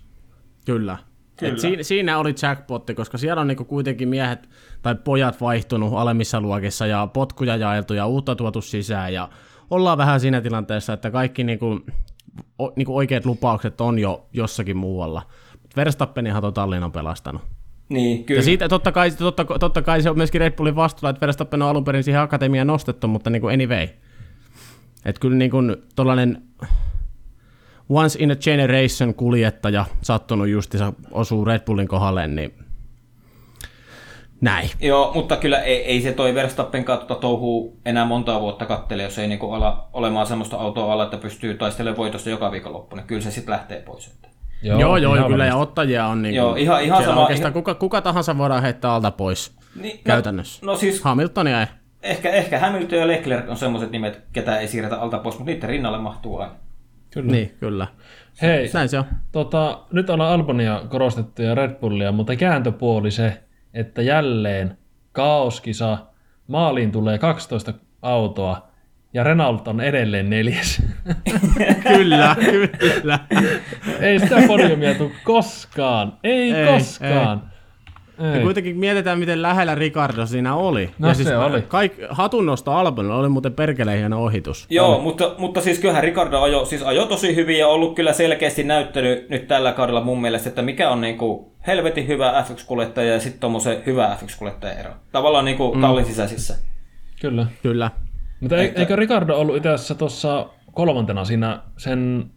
Kyllä. 0.66 0.98
Kyllä. 1.36 1.52
Et 1.52 1.58
siinä, 1.58 1.82
siinä 1.82 2.18
oli 2.18 2.34
jackpotti, 2.42 2.94
koska 2.94 3.18
siellä 3.18 3.40
on 3.40 3.48
niinku 3.48 3.64
kuitenkin 3.64 4.08
miehet 4.08 4.48
tai 4.82 4.94
pojat 4.94 5.40
vaihtunut 5.40 5.92
alemmissa 5.94 6.40
luokissa 6.40 6.86
ja 6.86 7.06
potkuja 7.06 7.56
jaeltu 7.56 7.94
ja 7.94 8.06
uutta 8.06 8.36
tuotu 8.36 8.60
sisään 8.60 9.14
ja 9.14 9.28
ollaan 9.70 9.98
vähän 9.98 10.20
siinä 10.20 10.40
tilanteessa, 10.40 10.92
että 10.92 11.10
kaikki 11.10 11.44
niinku, 11.44 11.80
o, 12.58 12.72
niinku 12.76 12.96
oikeat 12.96 13.24
lupaukset 13.24 13.80
on 13.80 13.98
jo 13.98 14.28
jossakin 14.32 14.76
muualla. 14.76 15.22
Verstappenihan 15.76 16.42
tuon 16.42 16.54
tallin 16.54 16.82
on 16.82 16.92
pelastanut. 16.92 17.42
Niin, 17.88 18.24
kyllä. 18.24 18.38
Ja 18.38 18.42
siitä 18.42 18.68
totta 18.68 18.92
kai, 18.92 19.10
totta, 19.10 19.44
totta 19.44 19.82
kai 19.82 20.02
se 20.02 20.10
on 20.10 20.16
myöskin 20.16 20.40
Red 20.40 20.52
Bullin 20.52 20.76
vastuulla, 20.76 21.10
että 21.10 21.20
Verstappen 21.20 21.62
on 21.62 21.68
alun 21.68 21.84
perin 21.84 22.04
siihen 22.04 22.20
akatemiaan 22.20 22.66
nostettu, 22.66 23.08
mutta 23.08 23.30
niin 23.30 23.42
kuin 23.42 23.54
anyway. 23.54 23.88
Että 25.04 25.20
kyllä 25.20 25.36
niin 25.36 25.50
kuin 25.50 25.76
tollainen 25.96 26.42
once 27.88 28.18
in 28.22 28.30
a 28.30 28.36
generation 28.36 29.14
kuljettaja 29.14 29.84
sattunut 30.02 30.48
justiinsa 30.48 30.92
osuu 31.10 31.44
Red 31.44 31.60
Bullin 31.60 31.88
kohdalle, 31.88 32.28
niin 32.28 32.54
näin. 34.40 34.70
Joo, 34.80 35.12
mutta 35.14 35.36
kyllä 35.36 35.60
ei, 35.60 35.84
ei 35.84 36.00
se 36.02 36.12
toi 36.12 36.34
Verstappen 36.34 36.84
kautta 36.84 37.14
touhuu 37.14 37.80
enää 37.86 38.04
montaa 38.04 38.40
vuotta 38.40 38.66
kattele, 38.66 39.02
jos 39.02 39.18
ei 39.18 39.28
niinku 39.28 39.52
ala 39.52 39.88
olemaan 39.92 40.26
semmoista 40.26 40.56
autoa 40.56 40.92
alla, 40.92 41.04
että 41.04 41.16
pystyy 41.16 41.54
taistelemaan 41.54 41.96
voitosta 41.96 42.30
joka 42.30 42.52
viikonloppu, 42.52 42.96
niin 42.96 43.06
kyllä 43.06 43.22
se 43.22 43.30
sitten 43.30 43.52
lähtee 43.52 43.82
pois. 43.82 44.06
Että. 44.06 44.28
Joo, 44.62 44.80
joo, 44.80 44.96
joo 44.96 45.14
ihan 45.14 45.30
kyllä, 45.30 45.44
ja 45.46 45.50
varmasti. 45.52 45.70
ottajia 45.70 46.06
on 46.06 46.22
niin 46.22 46.34
Joo, 46.34 46.54
ihan- 46.54 46.82
ihan 46.82 47.04
sama- 47.04 47.20
Oikeastaan 47.20 47.52
ihan- 47.52 47.52
kuka, 47.64 47.74
kuka 47.74 48.00
tahansa 48.00 48.38
voidaan 48.38 48.62
heittää 48.62 48.94
alta 48.94 49.10
pois 49.10 49.56
Niin, 49.80 50.00
käytännössä. 50.04 50.66
No, 50.66 50.72
no 50.72 50.78
siis 50.78 51.02
Hamiltonia 51.02 51.60
ei. 51.60 51.66
ehkä, 52.02 52.30
ehkä 52.30 52.58
Hamilton 52.58 52.98
ja 52.98 53.06
Leclerc 53.06 53.48
on 53.50 53.56
semmoiset 53.56 53.90
nimet, 53.90 54.22
ketä 54.32 54.58
ei 54.58 54.68
siirretä 54.68 55.00
alta 55.00 55.18
pois, 55.18 55.38
mutta 55.38 55.52
niiden 55.52 55.68
rinnalle 55.68 55.98
mahtuu 55.98 56.38
aina. 56.38 56.52
Kyllä. 57.10 57.32
Niin, 57.32 57.56
kyllä. 57.60 57.86
Hei, 58.42 58.70
Näin 58.74 58.88
se 58.88 58.98
on. 58.98 59.04
tota, 59.32 59.78
nyt 59.92 60.10
ollaan 60.10 60.32
Albonia 60.32 60.82
korostettu 60.88 61.42
ja 61.42 61.54
Red 61.54 61.74
Bullia, 61.80 62.12
mutta 62.12 62.36
kääntöpuoli 62.36 63.10
se, 63.10 63.42
että 63.74 64.02
jälleen 64.02 64.78
kaoskisa, 65.12 65.98
maaliin 66.46 66.92
tulee 66.92 67.18
12 67.18 67.72
autoa 68.02 68.68
ja 69.14 69.24
Renault 69.24 69.68
on 69.68 69.80
edelleen 69.80 70.30
neljäs. 70.30 70.82
kyllä, 71.96 72.36
kyllä. 72.78 73.18
ei 74.00 74.18
sitä 74.18 74.36
podiumia 74.46 74.94
tule 74.94 75.10
koskaan. 75.24 76.12
Ei, 76.24 76.52
Ei, 76.52 76.66
koskaan. 76.66 77.52
Ja 78.18 78.34
Ei. 78.34 78.42
kuitenkin 78.42 78.76
mietitään, 78.76 79.18
miten 79.18 79.42
lähellä 79.42 79.74
Ricardo 79.74 80.26
siinä 80.26 80.54
oli. 80.54 80.90
No 80.98 81.08
ja 81.08 81.14
se 81.14 81.24
siis 81.24 81.36
oli. 81.36 81.62
Kaik, 81.62 81.92
hatunnosto 82.10 82.72
Albonilla 82.72 83.16
oli 83.16 83.28
muuten 83.28 83.52
perkeleen 83.52 83.98
hieno 83.98 84.24
ohitus. 84.24 84.66
Joo, 84.70 84.98
mutta, 85.00 85.34
mutta 85.38 85.60
siis 85.60 85.78
kyllähän 85.78 86.02
Ricardo 86.02 86.40
ajo, 86.40 86.64
siis 86.64 86.82
ajo 86.82 87.06
tosi 87.06 87.36
hyvin 87.36 87.58
ja 87.58 87.68
ollut 87.68 87.94
kyllä 87.94 88.12
selkeästi 88.12 88.64
näyttänyt 88.64 89.30
nyt 89.30 89.48
tällä 89.48 89.72
kaudella 89.72 90.00
mun 90.00 90.20
mielestä, 90.20 90.48
että 90.48 90.62
mikä 90.62 90.90
on 90.90 91.00
niinku 91.00 91.52
helvetin 91.66 92.06
hyvä 92.06 92.44
F1-kuljettaja 92.48 93.12
ja 93.12 93.20
sitten 93.20 93.40
tommosen 93.40 93.82
hyvä 93.86 94.16
F1-kuljettaja 94.20 94.78
ero. 94.78 94.90
Tavallaan 95.12 95.44
niinku 95.44 95.76
tallin 95.80 96.04
sisäisissä. 96.04 96.56
Kyllä. 97.20 97.46
Kyllä. 97.62 97.90
Mutta 98.42 98.62
että... 98.62 98.80
eikö 98.80 98.96
Ricardo 98.96 99.36
ollut 99.36 99.56
itse 99.56 99.68
asiassa 99.68 99.94
tuossa 99.94 100.48
kolmantena 100.72 101.24
siinä 101.24 101.60
sen 101.78 102.30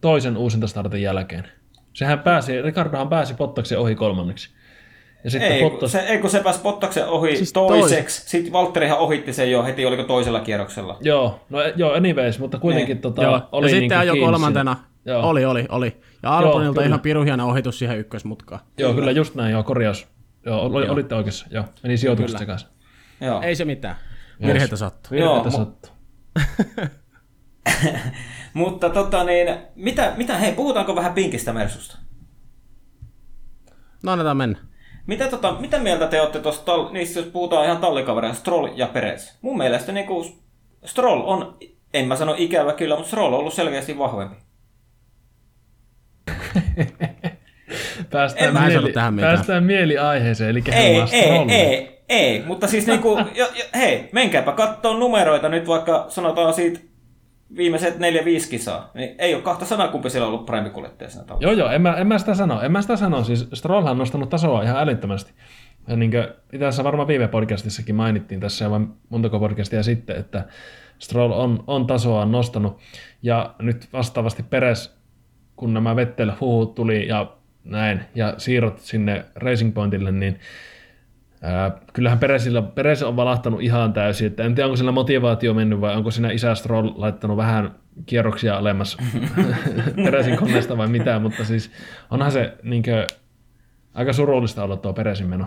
toisen 0.00 0.36
uusintastartin 0.36 1.02
jälkeen? 1.02 1.44
Sehän 1.92 2.18
pääsi, 2.18 2.62
Ricardohan 2.62 3.08
pääsi 3.08 3.34
Pottaksen 3.34 3.78
ohi 3.78 3.94
kolmanneksi. 3.94 4.50
Ja 5.24 5.30
sitten 5.30 5.52
ei, 5.52 5.62
Bottas... 5.62 5.92
se, 5.92 6.00
ei, 6.00 6.18
kun 6.18 6.30
se 6.30 6.40
pääsi 6.40 6.60
Bottaksen 6.62 7.08
ohi 7.08 7.36
siis 7.36 7.52
toiseksi, 7.52 8.20
tois. 8.20 8.30
sitten 8.30 8.52
Valtterihan 8.52 8.98
ohitti 8.98 9.32
sen 9.32 9.50
jo 9.50 9.64
heti, 9.64 9.86
oliko 9.86 10.02
toisella 10.02 10.40
kierroksella. 10.40 10.98
Joo, 11.00 11.40
no 11.50 11.58
joo, 11.76 11.92
anyways, 11.92 12.38
mutta 12.38 12.58
kuitenkin 12.58 12.94
niin. 12.94 13.02
tota, 13.02 13.22
joo. 13.22 13.48
oli 13.52 13.66
ja 13.66 13.70
sitten 13.70 13.98
niin 13.98 14.08
jo 14.08 14.26
kolmantena, 14.26 14.76
joo. 15.04 15.28
oli, 15.28 15.44
oli, 15.44 15.66
oli. 15.68 15.96
Ja 16.22 16.38
Albonilta 16.38 16.80
joo, 16.80 16.86
ihan 16.86 17.00
pirun 17.00 17.40
ohitus 17.40 17.78
siihen 17.78 17.98
ykkösmutkaan. 17.98 18.60
Joo, 18.78 18.90
kyllä. 18.90 19.00
kyllä 19.00 19.10
just 19.10 19.34
näin, 19.34 19.52
joo, 19.52 19.62
korjaus. 19.62 20.08
Joo, 20.46 20.60
oli, 20.60 20.84
joo. 20.84 20.92
olitte 20.92 21.14
oikeassa, 21.14 21.46
joo, 21.50 21.64
meni 21.82 21.96
sijoitukset 21.96 22.38
sekaisin. 22.38 22.68
Joo. 23.20 23.42
Ei 23.42 23.56
se 23.56 23.64
mitään, 23.64 23.96
virheitä 24.46 24.76
sattuu. 24.76 25.10
Virheitä 25.10 25.50
sattuu. 25.50 25.92
mutta 28.54 28.90
tota 28.90 29.24
niin, 29.24 29.56
mitä, 29.74 30.12
mitä, 30.16 30.38
hei, 30.38 30.52
puhutaanko 30.52 30.94
vähän 30.94 31.12
Pinkistä 31.12 31.52
Mersusta? 31.52 31.98
No 34.02 34.12
annetaan 34.12 34.36
mennä. 34.36 34.58
Mitä, 35.06 35.28
tota, 35.28 35.56
mitä 35.60 35.78
mieltä 35.78 36.06
te 36.06 36.20
olette 36.20 36.40
tuosta, 36.40 36.92
niistä 36.92 37.20
jos 37.20 37.28
puhutaan 37.28 37.64
ihan 37.64 37.78
tallikavereista, 37.78 38.40
Stroll 38.40 38.68
ja 38.74 38.86
Perez? 38.86 39.32
Mun 39.40 39.58
mielestä 39.58 39.92
niin 39.92 40.06
kuin 40.06 40.42
Stroll 40.84 41.22
on, 41.26 41.56
en 41.94 42.08
mä 42.08 42.16
sano 42.16 42.34
ikävä 42.38 42.72
kyllä, 42.72 42.94
mutta 42.94 43.08
Stroll 43.08 43.32
on 43.32 43.38
ollut 43.38 43.54
selkeästi 43.54 43.98
vahvempi. 43.98 44.36
päästään, 48.10 48.54
mieli, 48.54 48.92
tähän 48.92 49.16
päästään 49.16 49.64
mieliaiheeseen, 49.64 50.50
eli 50.50 50.62
ei, 50.72 50.96
ei, 51.12 51.44
ei, 51.48 51.91
ei, 52.12 52.42
mutta 52.46 52.66
siis 52.66 52.86
niinku, 52.86 53.18
jo, 53.34 53.46
jo, 53.54 53.64
hei, 53.74 54.08
menkääpä 54.12 54.52
katsoa 54.52 54.98
numeroita 54.98 55.48
nyt 55.48 55.66
vaikka 55.66 56.06
sanotaan 56.08 56.54
siitä 56.54 56.80
viimeiset 57.56 57.98
neljä 57.98 58.24
viisi 58.24 58.50
kisaa, 58.50 58.90
niin 58.94 59.14
ei 59.18 59.34
ole 59.34 59.42
kahta 59.42 59.64
sanaa, 59.64 59.88
kumpi 59.88 60.10
siellä 60.10 60.26
on 60.26 60.34
ollut 60.34 60.46
prime-kuljettajana. 60.46 61.36
Joo, 61.40 61.52
joo, 61.52 61.70
en 61.70 61.82
mä, 61.82 61.94
en 61.94 62.06
mä 62.06 62.18
sitä 62.18 62.34
sano. 62.34 62.60
En 62.60 62.72
mä 62.72 62.82
sitä 62.82 62.96
sano. 62.96 63.24
Siis 63.24 63.48
Strollhan 63.54 63.90
on 63.90 63.98
nostanut 63.98 64.28
tasoa 64.28 64.62
ihan 64.62 64.78
älyttömästi. 64.78 65.32
Ja 65.88 65.96
niin 65.96 66.10
kuin, 66.10 66.24
itse 66.52 66.66
asiassa 66.66 66.84
varmaan 66.84 67.08
viime 67.08 67.28
podcastissakin 67.28 67.94
mainittiin 67.94 68.40
tässä 68.40 68.70
vain 68.70 68.88
montako 69.08 69.38
podcastia 69.38 69.82
sitten, 69.82 70.16
että 70.16 70.44
Stroll 70.98 71.32
on, 71.32 71.64
on 71.66 71.86
tasoa 71.86 72.24
nostanut. 72.24 72.78
Ja 73.22 73.54
nyt 73.58 73.88
vastaavasti 73.92 74.42
Peres, 74.42 74.96
kun 75.56 75.74
nämä 75.74 75.96
Vettel 75.96 76.32
huut 76.40 76.74
tuli 76.74 77.08
ja 77.08 77.32
näin, 77.64 78.00
ja 78.14 78.34
siirrot 78.38 78.78
sinne 78.78 79.24
Racing 79.34 79.74
Pointille, 79.74 80.12
niin 80.12 80.40
Ää, 81.42 81.70
kyllähän 81.92 82.18
Peresillä, 82.18 82.62
Peres 82.62 83.02
on 83.02 83.16
valahtanut 83.16 83.62
ihan 83.62 83.92
täysin, 83.92 84.26
että 84.26 84.44
en 84.44 84.54
tiedä 84.54 84.66
onko 84.66 84.76
sillä 84.76 84.92
motivaatio 84.92 85.54
mennyt 85.54 85.80
vai 85.80 85.96
onko 85.96 86.10
siinä 86.10 86.30
isä 86.30 86.54
Stroll 86.54 86.92
laittanut 86.96 87.36
vähän 87.36 87.74
kierroksia 88.06 88.56
alemmas 88.56 88.96
Peresin 90.04 90.36
koneesta 90.36 90.76
vai 90.76 90.88
mitä, 90.88 91.18
mutta 91.18 91.44
siis 91.44 91.70
onhan 92.10 92.32
se 92.32 92.54
niinkö, 92.62 93.06
aika 93.94 94.12
surullista 94.12 94.64
olla 94.64 94.76
tuo 94.76 94.92
Peresin 94.92 95.26
meno. 95.26 95.46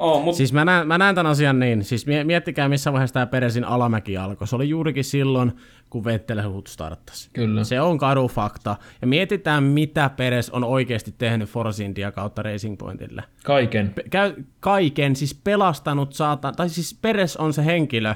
Oh, 0.00 0.24
mut... 0.24 0.34
Siis 0.34 0.52
mä 0.52 0.64
näen, 0.64 0.88
mä 0.88 0.98
näen 0.98 1.14
tämän 1.14 1.30
asian 1.30 1.58
niin, 1.58 1.84
siis 1.84 2.06
miettikää 2.24 2.68
missä 2.68 2.92
vaiheessa 2.92 3.14
tämä 3.14 3.26
Peresin 3.26 3.64
alamäki 3.64 4.16
alkoi. 4.16 4.46
Se 4.46 4.56
oli 4.56 4.68
juurikin 4.68 5.04
silloin, 5.04 5.52
kun 5.90 6.04
Vettel 6.04 6.40
starttasi. 6.66 7.30
Kyllä. 7.32 7.64
Se 7.64 7.80
on 7.80 7.98
kadu 7.98 8.28
fakta. 8.28 8.76
Ja 9.00 9.06
mietitään, 9.06 9.62
mitä 9.62 10.10
Peres 10.16 10.50
on 10.50 10.64
oikeasti 10.64 11.14
tehnyt 11.18 11.48
Force 11.48 11.84
India 11.84 12.12
kautta 12.12 12.42
Racing 12.42 12.78
Pointille. 12.78 13.22
Kaiken. 13.44 13.92
Pe- 13.94 14.04
käy, 14.10 14.34
kaiken, 14.60 15.16
siis 15.16 15.40
pelastanut 15.44 16.12
saatan, 16.12 16.56
tai 16.56 16.68
siis 16.68 16.98
Peres 17.02 17.36
on 17.36 17.52
se 17.52 17.64
henkilö, 17.64 18.14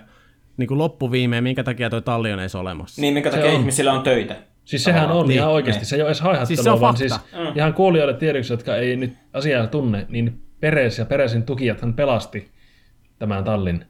niin 0.56 0.68
kuin 0.68 0.78
loppuviimeen, 0.78 1.44
minkä 1.44 1.64
takia 1.64 1.90
toi 1.90 2.02
talli 2.02 2.32
on 2.32 2.40
edes 2.40 2.54
olemassa. 2.54 3.00
Niin, 3.00 3.14
minkä 3.14 3.30
takia 3.30 3.52
ihmisillä 3.52 3.92
on 3.92 4.02
töitä. 4.02 4.36
Siis 4.64 4.84
sehän 4.84 5.10
on 5.10 5.28
niin, 5.28 5.38
ihan 5.38 5.50
oikeasti, 5.50 5.80
niin. 5.80 5.86
se 5.86 5.96
ei 5.96 6.02
ole 6.02 6.08
edes 6.08 6.20
haihattelua, 6.20 6.46
siis 6.46 6.64
se 6.64 6.70
on 6.70 6.80
vaan 6.80 6.94
fakta. 6.94 7.08
siis 7.08 7.44
mm. 7.44 7.56
ihan 7.56 7.74
kuulijoille 7.74 8.14
tiedoksi, 8.14 8.52
jotka 8.52 8.76
ei 8.76 8.96
nyt 8.96 9.12
asiaa 9.32 9.66
tunne, 9.66 10.06
niin 10.08 10.43
Peres 10.64 10.98
ja 10.98 11.04
Peresin 11.04 11.42
tukijat 11.42 11.80
hän 11.80 11.94
pelasti 11.94 12.50
tämän 13.18 13.44
tallin. 13.44 13.84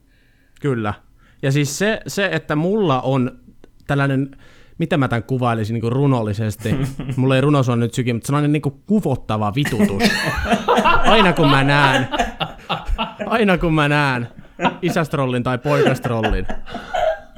Kyllä. 0.61 0.95
Ja 1.43 1.53
siis 1.53 1.79
se, 1.79 2.01
se 2.07 2.29
että 2.33 2.57
mulla 2.57 3.01
on 3.01 3.39
tällainen, 3.87 4.31
mitä 4.79 4.97
mä 4.97 5.09
tämän 5.09 5.23
kuvailisin 5.23 5.75
niin 5.75 5.93
runollisesti, 5.93 6.77
mulla 7.17 7.35
ei 7.35 7.41
runos 7.41 7.69
on 7.69 7.81
nyt 7.81 7.95
syki, 7.95 8.13
mutta 8.13 8.27
sellainen 8.27 8.53
niin 8.53 8.63
kuin 8.63 8.75
kuvottava 8.87 9.53
vitutus. 9.55 10.03
Aina 10.85 11.33
kun 11.33 11.51
mä 11.51 11.65
näen, 11.65 12.09
aina 13.27 13.59
kun 13.59 13.75
mä 13.75 13.89
näen 13.89 14.29
isästrollin 14.83 15.43
tai 15.43 15.59
poikastrollin. 15.59 16.47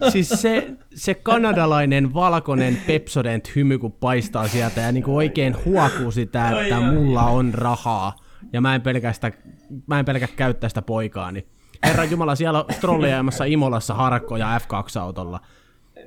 Siis 0.08 0.28
se, 0.28 0.70
se 0.94 1.14
kanadalainen 1.14 2.14
valkoinen 2.14 2.78
Pepsodent 2.86 3.56
hymy, 3.56 3.78
kun 3.78 3.92
paistaa 3.92 4.48
sieltä 4.48 4.80
ja 4.80 4.92
niin 4.92 5.04
kuin 5.04 5.14
oikein 5.14 5.56
huokuu 5.64 6.10
sitä, 6.10 6.60
että 6.60 6.80
mulla 6.80 7.22
on 7.22 7.54
rahaa 7.54 8.25
ja 8.52 8.60
mä 8.60 8.74
en 8.74 8.82
pelkästä, 8.82 9.32
mä 9.86 9.98
en 9.98 10.04
pelkä 10.04 10.28
käyttää 10.36 10.68
sitä 10.68 10.82
poikaani. 10.82 11.46
Herra 11.84 12.04
Jumala, 12.04 12.34
siellä 12.34 12.58
on 12.58 12.74
strolli 12.74 13.08
Imolassa 13.46 13.94
harkkoja 13.94 14.58
F2-autolla. 14.58 15.40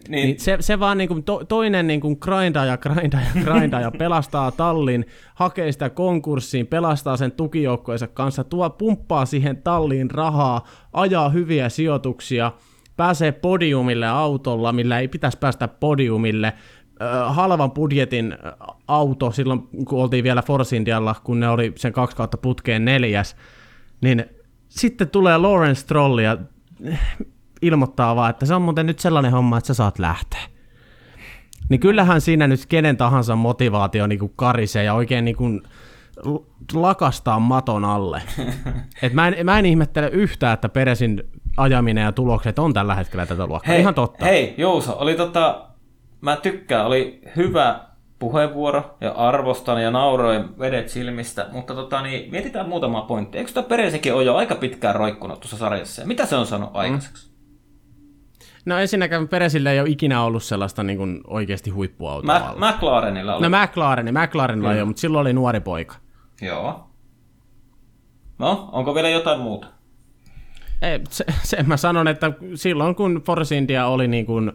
Niin. 0.08 0.26
Niin 0.26 0.40
se, 0.40 0.58
se 0.60 0.80
vaan 0.80 0.98
niin 0.98 1.08
kuin 1.08 1.24
to, 1.24 1.46
toinen 1.46 1.88
niin 1.88 2.02
kuin 2.02 2.18
grindaa 2.22 2.66
ja 2.66 2.78
grindaa 2.78 3.22
ja 3.22 3.44
grindaa 3.44 3.82
ja 3.82 3.92
pelastaa 3.92 4.52
tallin, 4.52 5.06
hakee 5.36 5.72
sitä 5.72 5.90
konkurssiin, 5.90 6.68
pelastaa 6.68 7.18
sen 7.18 7.32
tukijoukkojensa 7.32 8.08
kanssa, 8.08 8.44
tuo 8.44 8.70
pumppaa 8.70 9.26
siihen 9.26 9.58
talliin 9.62 10.12
rahaa, 10.12 10.68
ajaa 10.94 11.30
hyviä 11.30 11.70
sijoituksia, 11.70 12.52
pääsee 12.98 13.32
podiumille 13.32 14.08
autolla, 14.08 14.72
millä 14.72 15.00
ei 15.00 15.08
pitäisi 15.08 15.38
päästä 15.38 15.68
podiumille, 15.68 16.54
halvan 17.28 17.72
budjetin 17.72 18.38
auto 18.88 19.32
silloin, 19.32 19.68
kun 19.86 20.02
oltiin 20.02 20.24
vielä 20.24 20.42
Force 20.42 20.76
Indialla, 20.76 21.16
kun 21.24 21.40
ne 21.40 21.50
oli 21.50 21.74
sen 21.76 21.94
kaksi 21.94 22.18
kautta 22.18 22.38
putkeen 22.38 22.86
neljäs, 22.86 23.36
niin 24.02 24.26
sitten 24.70 25.10
tulee 25.10 25.38
Lawrence 25.38 25.82
Stroll 25.82 26.18
ja 26.18 26.38
ilmoittaa 27.62 28.16
vaan, 28.16 28.30
että 28.30 28.46
se 28.46 28.56
on 28.56 28.62
muuten 28.62 28.86
nyt 28.86 29.00
sellainen 29.00 29.32
homma, 29.32 29.58
että 29.58 29.68
sä 29.68 29.74
saat 29.74 30.00
lähteä. 30.00 30.42
Niin 31.70 31.80
kyllähän 31.80 32.22
siinä 32.22 32.48
nyt 32.48 32.66
kenen 32.66 32.98
tahansa 32.98 33.36
motivaatio 33.36 34.08
niin 34.08 34.20
kuin 34.20 34.34
karisee 34.36 34.84
ja 34.84 34.94
oikein 34.94 35.26
niin 35.26 35.36
kuin 35.36 35.62
lakastaa 36.74 37.40
maton 37.40 37.86
alle. 37.86 38.22
Et 39.04 39.14
mä, 39.14 39.28
en, 39.28 39.46
mä 39.46 39.60
en 39.60 39.66
ihmettele 39.66 40.08
yhtään, 40.08 40.54
että 40.54 40.70
Peresin 40.70 41.24
ajaminen 41.58 42.04
ja 42.04 42.12
tulokset 42.12 42.60
on 42.60 42.74
tällä 42.74 42.96
hetkellä 42.96 43.26
tätä 43.26 43.48
luokkaa. 43.48 43.72
Hei, 43.72 43.82
Ihan 43.82 43.94
totta. 43.94 44.26
Hei, 44.26 44.56
Jouso, 44.58 44.96
oli 45.00 45.16
tota, 45.16 45.69
mä 46.22 46.36
tykkään, 46.36 46.86
oli 46.86 47.22
hyvä 47.36 47.80
puheenvuoro 48.20 48.98
ja 49.02 49.12
arvostan 49.12 49.84
ja 49.84 49.92
nauroin 49.92 50.60
vedet 50.60 50.90
silmistä, 50.90 51.48
mutta 51.52 51.76
tota, 51.76 52.02
niin, 52.02 52.32
mietitään 52.32 52.70
muutama 52.70 53.02
pointti. 53.02 53.38
Eikö 53.38 53.52
tämä 53.52 53.68
Peresekin 53.68 54.14
ole 54.14 54.24
jo 54.24 54.36
aika 54.36 54.56
pitkään 54.56 54.96
roikkunut 54.96 55.40
tuossa 55.40 55.58
sarjassa? 55.58 56.02
Ja 56.02 56.08
mitä 56.08 56.26
se 56.26 56.36
on 56.36 56.48
saanut 56.48 56.70
aikaiseksi? 56.74 57.28
Mm. 57.28 57.40
No 58.66 58.78
ensinnäkään 58.78 59.28
Peresille 59.28 59.72
ei 59.72 59.80
ole 59.80 59.90
ikinä 59.90 60.24
ollut 60.24 60.44
sellaista 60.44 60.84
niin 60.84 60.98
kuin 60.98 61.22
oikeasti 61.28 61.70
huippuautoa. 61.70 62.56
Mä, 62.56 62.72
McLarenilla 62.72 63.36
oli. 63.36 63.50
No 63.50 63.58
McLaren, 63.58 64.14
McLarenilla 64.14 64.70
mm. 64.72 64.78
ole, 64.78 64.86
mutta 64.86 65.00
silloin 65.00 65.22
oli 65.22 65.34
nuori 65.34 65.60
poika. 65.60 65.96
Joo. 66.42 66.90
No, 68.40 68.70
onko 68.72 68.96
vielä 68.96 69.10
jotain 69.10 69.40
muuta? 69.40 69.68
Ei, 70.82 71.00
se, 71.10 71.26
sen 71.44 71.68
mä 71.68 71.78
sanon, 71.78 72.08
että 72.08 72.32
silloin 72.56 72.96
kun 72.96 73.22
Force 73.26 73.58
India 73.58 73.88
oli 73.88 74.08
niin 74.08 74.26
kuin, 74.26 74.52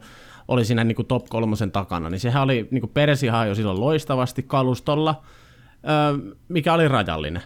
oli 0.49 0.65
siinä 0.65 0.85
niin 0.85 0.97
kuin 0.97 1.07
top 1.07 1.27
kolmosen 1.29 1.71
takana, 1.71 2.11
niin 2.11 2.21
sehän 2.21 2.43
oli, 2.43 2.69
niin 2.71 2.81
kuin 2.81 2.91
Persihan 2.95 3.49
jo 3.49 3.55
silloin 3.55 3.81
loistavasti 3.81 4.43
kalustolla, 4.43 5.23
mikä 6.49 6.73
oli 6.75 6.89
rajallinen. 6.89 7.43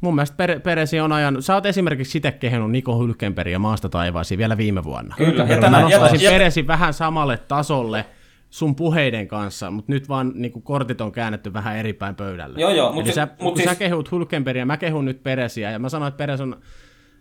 Mun 0.00 0.14
mielestä 0.14 0.36
per, 0.36 0.60
Peresi 0.60 1.00
on 1.00 1.12
ajan, 1.12 1.42
sä 1.42 1.54
oot 1.54 1.66
esimerkiksi 1.66 2.10
sitä 2.10 2.32
kehunut 2.32 2.70
Niko 2.70 2.98
Hylkenbergia 2.98 3.58
maasta 3.58 3.88
taivaisiin 3.88 4.38
vielä 4.38 4.56
viime 4.56 4.84
vuonna. 4.84 5.14
Kyllä, 5.18 5.44
ja 5.44 5.70
mä 5.70 5.80
nostaisin 5.80 6.30
Peresi 6.30 6.66
vähän 6.66 6.94
samalle 6.94 7.36
tasolle 7.36 8.04
sun 8.50 8.76
puheiden 8.76 9.28
kanssa, 9.28 9.70
mutta 9.70 9.92
nyt 9.92 10.08
vaan 10.08 10.32
niin 10.34 10.52
kuin 10.52 10.62
kortit 10.62 11.00
on 11.00 11.12
käännetty 11.12 11.52
vähän 11.52 11.76
eri 11.76 11.92
päin 11.92 12.14
pöydälle. 12.14 12.60
Joo, 12.60 12.70
joo. 12.70 12.92
Mutta 12.92 13.12
sä, 13.12 13.26
mut 13.26 13.36
kun 13.38 13.56
siis... 13.56 13.70
sä 13.70 13.74
kehut 13.74 14.12
Hylkenbergia, 14.12 14.66
mä 14.66 14.76
kehun 14.76 15.04
nyt 15.04 15.22
Peresiä, 15.22 15.70
ja 15.70 15.78
mä 15.78 15.88
sanoin, 15.88 16.08
että 16.08 16.18
Peres 16.18 16.40
on 16.40 16.60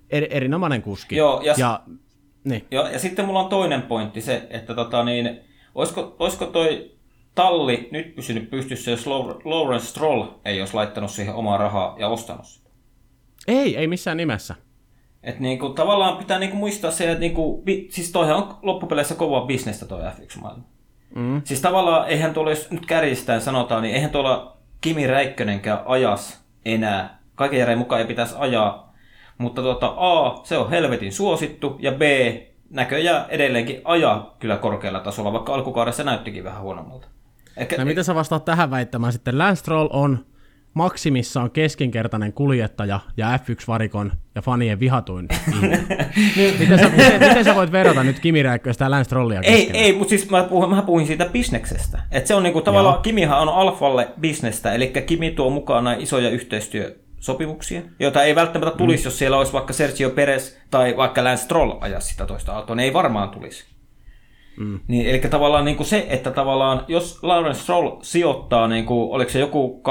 eri, 0.09 0.27
erinomainen 0.29 0.81
kuski. 0.81 1.15
Joo, 1.15 1.41
ja, 1.43 1.55
ja 1.57 1.81
niin. 2.43 2.65
Ja, 2.71 2.89
ja 2.89 2.99
sitten 2.99 3.25
mulla 3.25 3.39
on 3.43 3.49
toinen 3.49 3.81
pointti 3.81 4.21
se, 4.21 4.47
että 4.49 4.73
tota 4.73 5.03
niin, 5.03 5.39
olisiko, 5.75 6.15
olisiko 6.19 6.45
toi 6.45 6.91
talli 7.35 7.89
nyt 7.91 8.15
pysynyt 8.15 8.49
pystyssä, 8.49 8.91
jos 8.91 9.07
Lawrence 9.45 9.85
Stroll 9.85 10.23
ei 10.45 10.59
olisi 10.59 10.73
laittanut 10.73 11.11
siihen 11.11 11.35
omaa 11.35 11.57
rahaa 11.57 11.95
ja 11.99 12.07
ostanut 12.07 12.45
sitä? 12.45 12.69
Ei, 13.47 13.77
ei 13.77 13.87
missään 13.87 14.17
nimessä. 14.17 14.55
Et 15.23 15.39
niinku, 15.39 15.69
tavallaan 15.69 16.17
pitää 16.17 16.39
niinku 16.39 16.57
muistaa 16.57 16.91
se, 16.91 17.11
että 17.11 17.19
niinku, 17.19 17.63
siis 17.89 18.11
toihan 18.11 18.35
on 18.35 18.57
loppupeleissä 18.61 19.15
kova 19.15 19.45
bisnestä 19.45 19.85
toi 19.85 20.01
F1-maailma. 20.01 20.63
Mm. 21.15 21.41
Siis 21.43 21.61
tavallaan, 21.61 22.09
eihän 22.09 22.33
tuolla, 22.33 22.49
jos 22.49 22.71
nyt 22.71 22.85
kärjistään 22.85 23.41
sanotaan, 23.41 23.83
niin 23.83 23.95
eihän 23.95 24.11
tuolla 24.11 24.57
Kimi 24.81 25.07
Räikkönenkään 25.07 25.79
ajas 25.85 26.43
enää. 26.65 27.21
Kaiken 27.35 27.59
järjen 27.59 27.77
mukaan 27.77 28.01
ei 28.01 28.07
pitäisi 28.07 28.35
ajaa 28.37 28.90
mutta 29.41 29.61
tota, 29.61 29.93
A, 29.97 30.41
se 30.43 30.57
on 30.57 30.69
helvetin 30.69 31.11
suosittu, 31.11 31.75
ja 31.79 31.91
B, 31.91 32.01
näköjään 32.69 33.25
edelleenkin 33.29 33.81
ajaa 33.83 34.35
kyllä 34.39 34.57
korkealla 34.57 34.99
tasolla, 34.99 35.33
vaikka 35.33 35.53
alkukaudessa 35.53 36.03
näyttikin 36.03 36.43
vähän 36.43 36.61
huonommalta. 36.61 37.07
Ehkä, 37.57 37.77
no 37.77 37.85
miten 37.85 38.03
sä 38.03 38.15
vastaat 38.15 38.45
tähän 38.45 38.71
väittämään 38.71 39.13
sitten? 39.13 39.37
Lance 39.37 39.59
Stroll 39.59 39.89
on 39.93 40.25
maksimissaan 40.73 41.51
keskinkertainen 41.51 42.33
kuljettaja 42.33 42.99
ja 43.17 43.37
F1-varikon 43.37 44.11
ja 44.35 44.41
fanien 44.41 44.79
vihatuin 44.79 45.27
miten, 46.59 46.79
sä, 46.79 46.89
miten, 46.89 47.19
miten, 47.19 47.43
sä 47.43 47.55
voit 47.55 47.71
verrata 47.71 48.03
nyt 48.03 48.19
Kimi 48.19 48.43
Räikköistä 48.43 48.85
ja 48.85 48.91
Lance 48.91 49.03
Strollia 49.03 49.41
Ei, 49.43 49.69
ei 49.73 49.93
mutta 49.93 50.09
siis 50.09 50.29
mä 50.29 50.43
puhuin, 50.43 50.69
mä 50.69 50.81
puhuin 50.81 51.07
siitä 51.07 51.25
bisneksestä. 51.25 51.99
Et 52.11 52.27
se 52.27 52.35
on 52.35 52.43
niinku 52.43 52.61
tavallaan, 52.61 52.95
Joo. 52.95 53.01
Kimihan 53.01 53.39
on 53.39 53.49
Alfalle 53.49 54.07
bisnestä, 54.21 54.73
eli 54.73 54.93
Kimi 55.05 55.31
tuo 55.31 55.49
mukana 55.49 55.93
isoja 55.93 56.29
yhteistyösopimuksia, 57.21 57.81
joita 57.99 58.23
ei 58.23 58.35
välttämättä 58.35 58.77
tulisi, 58.77 59.03
mm. 59.03 59.07
jos 59.07 59.17
siellä 59.19 59.37
olisi 59.37 59.53
vaikka 59.53 59.73
Sergio 59.73 60.09
Perez 60.09 60.57
tai 60.69 60.97
vaikka 60.97 61.23
Lance 61.23 61.43
Stroll 61.43 61.71
ajaa 61.81 61.99
sitä 61.99 62.25
toista 62.25 62.55
autoa, 62.55 62.75
ne 62.75 62.83
ei 62.83 62.93
varmaan 62.93 63.29
tulisi. 63.29 63.65
Mm. 64.57 64.79
Niin, 64.87 65.09
eli 65.09 65.19
tavallaan 65.19 65.65
niin 65.65 65.77
kuin 65.77 65.87
se, 65.87 66.05
että 66.09 66.31
tavallaan 66.31 66.85
jos 66.87 67.23
Lawrence 67.23 67.61
Stroll 67.61 67.99
sijoittaa, 68.01 68.67
niin 68.67 68.85
kuin, 68.85 69.11
oliko 69.11 69.31
se 69.31 69.39
joku 69.39 69.81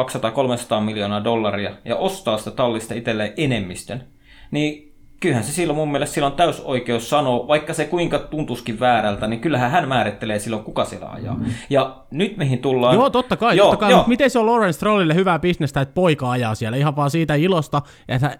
200-300 0.78 0.81
miljoonaa 0.81 1.24
dollaria 1.24 1.76
ja 1.85 1.97
ostaa 1.97 2.39
sitä 2.39 2.51
tallista 2.51 2.95
itselleen 2.95 3.33
enemmistön, 3.37 4.09
niin 4.51 4.89
kyllähän 5.21 5.45
se 5.45 5.53
silloin 5.53 5.77
mun 5.77 5.93
mielestä 5.93 6.14
silloin 6.14 6.33
täys 6.33 6.61
oikeus 6.61 7.11
sanoa, 7.11 7.49
vaikka 7.49 7.75
se 7.75 7.85
kuinka 7.85 8.18
tuntuskin 8.18 8.81
väärältä, 8.81 9.27
niin 9.27 9.41
kyllähän 9.41 9.71
hän 9.71 9.89
määrittelee 9.89 10.39
silloin, 10.39 10.64
kuka 10.64 10.85
siellä 10.85 11.09
ajaa. 11.09 11.35
Mm. 11.35 11.45
Ja 11.71 11.97
nyt 12.11 12.37
mihin 12.37 12.59
tullaan... 12.59 12.95
Joo, 12.95 13.11
totta 13.11 13.37
kai, 13.37 13.57
joo, 13.57 13.66
totta 13.66 13.81
kai 13.81 13.91
joo. 13.91 14.05
miten 14.07 14.31
se 14.31 14.39
on 14.39 14.47
Lawrence 14.47 14.77
Strollille 14.77 15.14
hyvää 15.14 15.39
bisnestä, 15.39 15.81
että 15.81 15.95
poika 15.95 16.31
ajaa 16.31 16.55
siellä, 16.55 16.77
ihan 16.77 16.97
vaan 16.97 17.11
siitä 17.11 17.35
ilosta, 17.35 17.83
että 18.09 18.39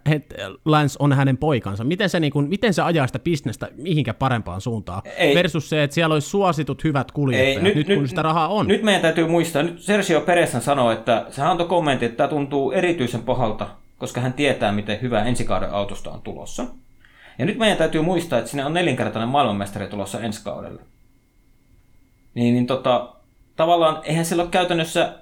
Lance 0.65 0.97
on 0.99 1.13
hänen 1.13 1.37
poikansa. 1.37 1.85
Miten 1.85 2.09
se, 2.09 2.21
niin 2.21 2.33
kuin, 2.33 2.49
miten 2.49 2.75
se 2.75 2.83
ajaa 2.83 3.07
sitä 3.07 3.19
bisnestä 3.19 3.69
mihinkä 3.77 4.15
parempaan 4.15 4.61
suuntaan, 4.61 5.03
ei. 5.17 5.35
versus 5.35 5.69
se, 5.69 5.83
että 5.83 5.95
siellä 5.95 6.13
olisi 6.13 6.29
suositut 6.29 6.85
hyvät 6.85 7.13
kuljettajat, 7.13 7.57
ei, 7.57 7.63
nyt, 7.63 7.89
nyt, 7.89 7.99
kun 7.99 8.09
sitä 8.09 8.23
rahaa 8.23 8.49
on. 8.49 8.69
Nyt 8.69 8.83
meidän 8.83 9.03
täytyy 9.03 9.29
muistaa, 9.29 9.63
nyt 9.63 9.81
Sergio 9.81 10.21
Perez 10.21 10.57
sanoi, 10.61 10.95
että 10.95 11.27
se 11.31 11.43
antoi 11.43 11.67
kommentti, 11.67 12.05
että 12.05 12.17
tämä 12.17 12.29
tuntuu 12.29 12.73
erityisen 12.73 13.23
pahalta 13.23 13.67
koska 14.01 14.21
hän 14.21 14.33
tietää, 14.33 14.73
miten 14.73 15.01
hyvä 15.03 15.23
ensikauden 15.23 15.71
autosta 15.71 16.11
on 16.11 16.23
tulossa. 16.23 16.65
Ja 17.39 17.47
nyt 17.47 17.59
meidän 17.59 17.79
täytyy 17.79 18.03
muistaa, 18.03 18.39
että 18.39 18.51
sinne 18.51 18.65
on 18.65 18.75
nelinkertainen 18.75 19.29
maailmanmestari 19.29 19.87
tulossa 19.87 20.21
ensi 20.21 20.45
kaudelle. 20.45 20.83
Niin, 22.35 22.55
niin 22.55 22.67
tota, 22.67 23.15
tavallaan 23.57 24.01
eihän 24.05 24.25
sillä 24.25 24.43
ole 24.43 24.51
käytännössä 24.51 25.19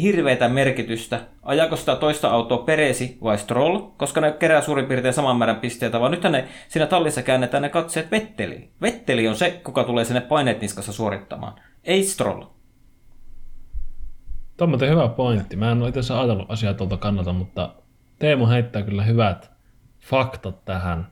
hirveätä 0.00 0.48
merkitystä, 0.48 1.20
ajako 1.42 1.76
sitä 1.76 1.96
toista 1.96 2.30
autoa 2.30 2.58
Peresi 2.58 3.18
vai 3.22 3.38
Stroll, 3.38 3.78
koska 3.96 4.20
ne 4.20 4.32
kerää 4.32 4.60
suurin 4.60 4.86
piirtein 4.86 5.14
saman 5.14 5.36
määrän 5.36 5.60
pisteitä, 5.60 6.00
vaan 6.00 6.10
nyt 6.10 6.22
ne 6.22 6.48
siinä 6.68 6.86
tallissa 6.86 7.22
käännetään 7.22 7.62
ne 7.62 7.68
katseet 7.68 8.10
Vetteli. 8.10 8.70
Vetteli 8.82 9.28
on 9.28 9.36
se, 9.36 9.60
kuka 9.64 9.84
tulee 9.84 10.04
sinne 10.04 10.20
paineet 10.20 10.60
niskassa 10.60 10.92
suorittamaan, 10.92 11.54
ei 11.84 12.04
Stroll. 12.04 12.42
Tuo 14.56 14.66
on 14.66 14.90
hyvä 14.90 15.08
pointti. 15.08 15.56
Mä 15.56 15.72
en 15.72 15.82
ole 15.82 15.88
itse 15.88 16.14
ajatellut 16.14 16.50
asiaa 16.50 16.74
tuolta 16.74 16.96
kannalta, 16.96 17.32
mutta 17.32 17.74
Teemu 18.22 18.48
heittää 18.48 18.82
kyllä 18.82 19.02
hyvät 19.02 19.50
faktat 20.00 20.64
tähän. 20.64 21.06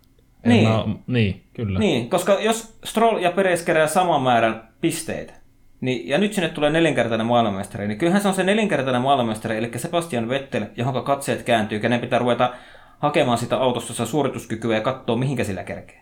niin. 0.47 0.69
Mä, 0.69 0.85
niin, 1.07 1.45
kyllä. 1.53 1.79
Niin, 1.79 2.11
koska 2.11 2.39
jos 2.41 2.79
Stroll 2.85 3.19
ja 3.19 3.33
Perez 3.33 3.65
kerää 3.65 3.87
saman 3.87 4.23
määrän 4.23 4.69
pisteitä, 4.81 5.33
niin, 5.81 6.09
ja 6.09 6.19
nyt 6.19 6.33
sinne 6.33 6.49
tulee 6.49 6.71
nelinkertainen 6.71 7.27
maailmanmestari, 7.27 7.89
niin 7.89 7.99
kyllähän 7.99 8.23
se 8.23 8.29
on 8.29 8.35
se 8.35 8.43
nelinkertainen 8.43 9.03
maailmanmestari, 9.03 9.57
eli 9.57 9.71
Sebastian 9.77 10.29
Vettel, 10.29 10.67
johon 10.77 11.05
katseet 11.05 11.43
kääntyy, 11.43 11.79
kenen 11.79 12.01
pitää 12.01 12.19
ruveta 12.19 12.55
hakemaan 12.99 13.39
sitä 13.39 13.57
autosta 13.57 14.07
suorituskykyä 14.07 14.77
ja 14.77 14.83
katsoa, 14.83 15.17
mihinkä 15.17 15.45
sillä 15.45 15.65
kerkee. 15.65 16.01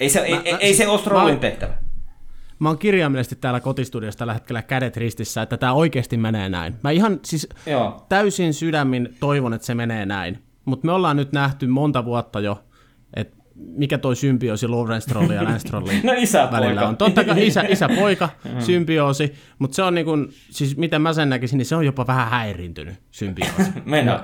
Ei 0.00 0.08
se, 0.08 0.20
mä, 0.20 0.26
ei, 0.26 0.52
mä, 0.52 0.58
ei 0.58 0.74
se 0.74 0.88
ole 0.88 0.98
Strollin 0.98 1.34
mä, 1.34 1.40
tehtävä. 1.40 1.74
Mä 2.58 2.68
oon 2.68 2.78
kirjaimellisesti 2.78 3.36
täällä 3.36 3.60
kotistudiossa 3.60 4.18
tällä 4.18 4.34
hetkellä 4.34 4.62
kädet 4.62 4.96
ristissä, 4.96 5.42
että 5.42 5.56
tämä 5.56 5.72
oikeasti 5.72 6.16
menee 6.16 6.48
näin. 6.48 6.74
Mä 6.82 6.90
ihan 6.90 7.20
siis 7.24 7.48
Joo. 7.66 8.06
täysin 8.08 8.54
sydämin 8.54 9.16
toivon, 9.20 9.54
että 9.54 9.66
se 9.66 9.74
menee 9.74 10.06
näin. 10.06 10.42
Mutta 10.64 10.86
me 10.86 10.92
ollaan 10.92 11.16
nyt 11.16 11.32
nähty 11.32 11.66
monta 11.66 12.04
vuotta 12.04 12.40
jo, 12.40 12.64
että 13.16 13.36
mikä 13.56 13.98
toi 13.98 14.16
symbioosi 14.16 14.68
Lawrence 14.68 15.04
Strollin 15.04 15.36
ja 15.36 15.44
Lance 15.44 15.58
Strollin 15.58 16.00
no, 16.06 16.12
isä, 16.16 16.48
välillä 16.52 16.80
poika. 16.80 16.88
on. 16.88 16.96
Totta 16.96 17.24
kai 17.24 17.46
isä, 17.46 17.64
isä 17.68 17.88
poika 17.88 18.28
mm. 18.44 18.60
symbioosi, 18.60 19.34
mutta 19.58 19.74
se 19.74 19.82
on 19.82 19.94
niin 19.94 20.04
kuin, 20.04 20.28
siis 20.50 20.76
miten 20.76 21.02
mä 21.02 21.12
sen 21.12 21.28
näkisin, 21.28 21.58
niin 21.58 21.66
se 21.66 21.76
on 21.76 21.86
jopa 21.86 22.06
vähän 22.06 22.30
häirintynyt 22.30 22.94
symbioosi. 23.10 23.62
no, 24.04 24.20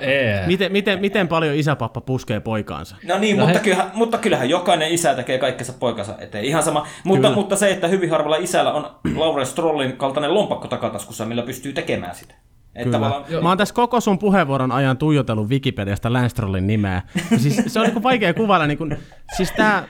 miten, 0.47 0.71
miten, 0.71 0.99
miten 0.99 1.27
paljon 1.27 1.55
isäpappa 1.55 2.01
puskee 2.01 2.39
poikaansa? 2.39 2.95
No 3.07 3.19
niin, 3.19 3.37
no 3.37 3.43
mutta, 3.43 3.59
he... 3.59 3.63
kyllähän, 3.63 3.91
mutta 3.93 4.17
kyllähän 4.17 4.49
jokainen 4.49 4.91
isä 4.91 5.15
tekee 5.15 5.37
kaikkensa 5.37 5.73
poikansa 5.73 6.15
eteen. 6.19 6.45
Ihan 6.45 6.63
sama. 6.63 6.87
Mutta, 7.03 7.31
mutta 7.31 7.55
se, 7.55 7.71
että 7.71 7.87
hyvin 7.87 8.09
harvalla 8.09 8.37
isällä 8.37 8.73
on 8.73 8.91
Lawrence 9.15 9.51
Strollin 9.51 9.97
kaltainen 9.97 10.33
lompakko 10.33 10.67
takataskussa, 10.67 11.25
millä 11.25 11.43
pystyy 11.43 11.73
tekemään 11.73 12.15
sitä. 12.15 12.35
Että 12.75 12.97
Kyllä. 12.97 13.41
Mä 13.41 13.49
oon 13.49 13.57
tässä 13.57 13.75
koko 13.75 14.01
sun 14.01 14.19
puheenvuoron 14.19 14.71
ajan 14.71 14.97
tuijotellut 14.97 15.49
Wikipediasta 15.49 16.13
Lance 16.13 16.61
nimeä. 16.61 17.01
siis 17.37 17.63
se 17.67 17.79
on 17.79 17.85
niinku 17.85 18.03
vaikea 18.03 18.33
kuvailla. 18.33 18.67
Niinku, 18.67 18.87
siis 19.37 19.51
tää, 19.51 19.87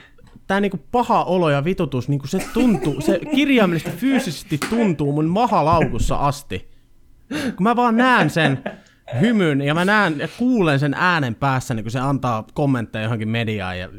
tää 0.48 0.60
niinku 0.60 0.80
paha 0.92 1.24
olo 1.24 1.50
ja 1.50 1.64
vitutus, 1.64 2.10
niinku 2.10 2.28
se 2.28 2.40
tuntuu, 2.54 3.02
se 3.02 3.20
kirjaimellisesti 3.36 3.98
fyysisesti 3.98 4.58
tuntuu 4.70 5.14
mun 5.14 5.26
mahalaukussa 5.26 6.16
asti. 6.16 6.72
Kun 7.30 7.64
mä 7.64 7.76
vaan 7.76 7.98
näen 7.98 8.30
sen 8.30 8.64
hymyn 9.22 9.62
ja 9.62 9.74
mä 9.74 9.86
näen 9.86 10.20
ja 10.20 10.28
kuulen 10.38 10.80
sen 10.80 10.94
äänen 10.98 11.36
päässä, 11.36 11.74
niin 11.74 11.84
kun 11.84 11.92
se 11.92 12.00
antaa 12.00 12.48
kommentteja 12.54 13.04
johonkin 13.04 13.30
mediaan. 13.30 13.80
Ja, 13.80 13.90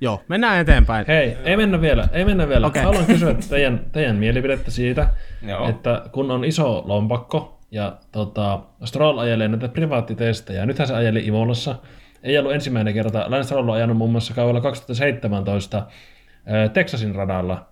joo, 0.00 0.22
mennään 0.28 0.60
eteenpäin. 0.60 1.04
Hei, 1.08 1.36
ei 1.44 1.56
mennä 1.56 1.80
vielä, 1.80 2.08
ei 2.12 2.24
mennä 2.24 2.48
vielä. 2.48 2.66
Okay. 2.66 2.82
Haluan 2.82 3.06
kysyä 3.06 3.34
teidän, 3.48 3.80
teidän 3.92 4.16
mielipidettä 4.16 4.70
siitä, 4.70 5.08
joo. 5.42 5.68
että 5.68 6.02
kun 6.12 6.30
on 6.30 6.44
iso 6.44 6.82
lompakko, 6.86 7.59
ja 7.70 7.96
tota, 8.12 8.60
Stroll 8.84 9.18
ajelee 9.18 9.48
näitä 9.48 9.68
privaattitestejä. 9.68 10.66
Nythän 10.66 10.88
se 10.88 10.94
ajeli 10.94 11.26
Imolassa. 11.26 11.74
Ei 12.22 12.38
ollut 12.38 12.52
ensimmäinen 12.52 12.94
kerta. 12.94 13.24
Lance 13.28 13.46
Stroll 13.46 13.68
on 13.68 13.74
ajanut 13.74 13.96
muun 13.96 14.10
muassa 14.10 14.34
kaudella 14.34 14.60
2017 14.60 15.78
äh, 15.78 16.70
Texasin 16.72 17.14
radalla. 17.14 17.66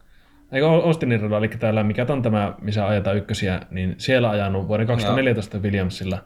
Eikö 0.52 0.68
Austinin 0.68 1.20
radalla, 1.20 1.38
eli 1.46 1.48
täällä 1.48 1.82
mikä 1.82 2.06
on 2.08 2.22
tämä, 2.22 2.54
missä 2.60 2.86
ajetaan 2.86 3.16
ykkösiä, 3.16 3.60
niin 3.70 3.94
siellä 3.98 4.30
ajanut 4.30 4.68
vuoden 4.68 4.86
2014 4.86 5.56
no. 5.56 5.62
Williamsilla. 5.62 6.18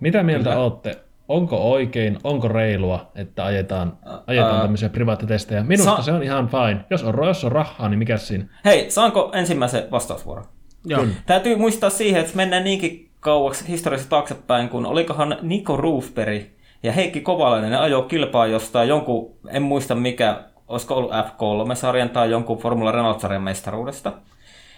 Mitä 0.00 0.22
mieltä 0.22 0.50
Kyllä. 0.50 0.62
olette? 0.62 0.98
Onko 1.28 1.72
oikein, 1.72 2.18
onko 2.24 2.48
reilua, 2.48 3.12
että 3.14 3.44
ajetaan, 3.44 3.98
ajetaan 4.26 4.56
uh, 4.56 4.62
tämmöisiä 4.62 4.88
privaattitestejä? 4.88 5.62
Minusta 5.62 5.96
sa- 5.96 6.02
se 6.02 6.12
on 6.12 6.22
ihan 6.22 6.48
fine. 6.48 6.84
Jos 6.90 7.04
on, 7.04 7.26
jos 7.26 7.44
on 7.44 7.52
rahaa, 7.52 7.88
niin 7.88 7.98
mikä 7.98 8.16
siinä? 8.16 8.44
Hei, 8.64 8.90
saanko 8.90 9.30
ensimmäisen 9.34 9.90
vastausvuoron? 9.90 10.44
Joo. 10.84 11.06
Täytyy 11.26 11.56
muistaa 11.56 11.90
siihen, 11.90 12.20
että 12.20 12.36
mennään 12.36 12.64
niinkin 12.64 13.10
kauaksi 13.20 13.68
historiassa 13.68 14.08
taaksepäin, 14.08 14.68
kun 14.68 14.86
olikohan 14.86 15.36
Niko 15.42 15.76
Roosberg 15.76 16.42
ja 16.82 16.92
Heikki 16.92 17.20
Kovalainen, 17.20 17.70
ne 17.70 17.76
ajoi 17.76 18.02
kilpaa 18.02 18.46
jostain 18.46 18.88
jonkun, 18.88 19.36
en 19.48 19.62
muista 19.62 19.94
mikä, 19.94 20.44
olisiko 20.68 20.94
ollut 20.94 21.10
F3-sarjan 21.10 22.10
tai 22.10 22.30
jonkun 22.30 22.58
Formula 22.58 22.92
Renault-sarjan 22.92 23.42
mestaruudesta. 23.42 24.12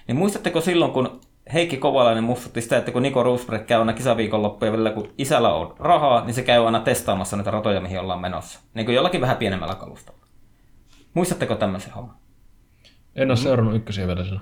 Niin 0.09 0.17
muistatteko 0.17 0.61
silloin, 0.61 0.93
kun 0.93 1.21
Heikki 1.53 1.77
Kovalainen 1.77 2.25
muistutti 2.25 2.61
sitä, 2.61 2.77
että 2.79 2.93
kun 2.93 3.03
Niko 3.03 3.23
Roosberg 3.23 3.67
käy 3.67 3.79
aina 3.79 3.93
kisaviikonloppuja 3.93 4.73
välillä, 4.73 4.91
kun 4.91 5.09
isällä 5.19 5.55
on 5.55 5.75
rahaa, 5.79 6.25
niin 6.25 6.35
se 6.35 6.43
käy 6.43 6.67
aina 6.67 6.81
testaamassa 6.81 7.37
niitä 7.37 7.51
ratoja, 7.51 7.81
mihin 7.81 8.01
ollaan 8.01 8.21
menossa. 8.21 8.61
Niin 8.75 8.87
kuin 8.87 8.95
jollakin 8.95 9.21
vähän 9.21 9.37
pienemmällä 9.37 9.75
kalustalla. 9.75 10.23
Muistatteko 11.15 11.55
tämmöisen 11.55 11.93
homman? 11.93 12.17
En 13.15 13.31
ole 13.31 13.37
seurannut 13.37 13.77
ykkösiä 13.77 14.07
vielä 14.07 14.25
sillä. 14.25 14.41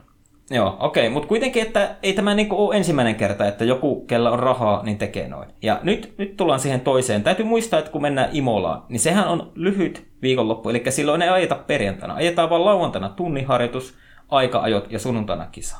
Joo, 0.52 0.76
okei, 0.80 1.02
okay. 1.02 1.12
mutta 1.12 1.28
kuitenkin, 1.28 1.62
että 1.62 1.96
ei 2.02 2.12
tämä 2.12 2.34
niinku 2.34 2.66
ole 2.66 2.76
ensimmäinen 2.76 3.14
kerta, 3.14 3.46
että 3.46 3.64
joku, 3.64 4.04
kellä 4.06 4.30
on 4.30 4.38
rahaa, 4.38 4.82
niin 4.82 4.98
tekee 4.98 5.28
noin. 5.28 5.48
Ja 5.62 5.80
nyt, 5.82 6.14
nyt 6.18 6.36
tullaan 6.36 6.60
siihen 6.60 6.80
toiseen. 6.80 7.22
Täytyy 7.22 7.44
muistaa, 7.44 7.78
että 7.78 7.90
kun 7.90 8.02
mennään 8.02 8.28
Imolaan, 8.32 8.82
niin 8.88 9.00
sehän 9.00 9.28
on 9.28 9.52
lyhyt 9.54 10.08
viikonloppu, 10.22 10.68
eli 10.68 10.82
silloin 10.88 11.22
ei 11.22 11.28
ajeta 11.28 11.54
perjantaina. 11.54 12.14
Ajetaan 12.14 12.50
vaan 12.50 12.64
lauantaina 12.64 13.08
tunniharjoitus, 13.08 13.94
aika-ajot 14.28 14.92
ja 14.92 14.98
sunnuntaina 14.98 15.46
kisa. 15.46 15.76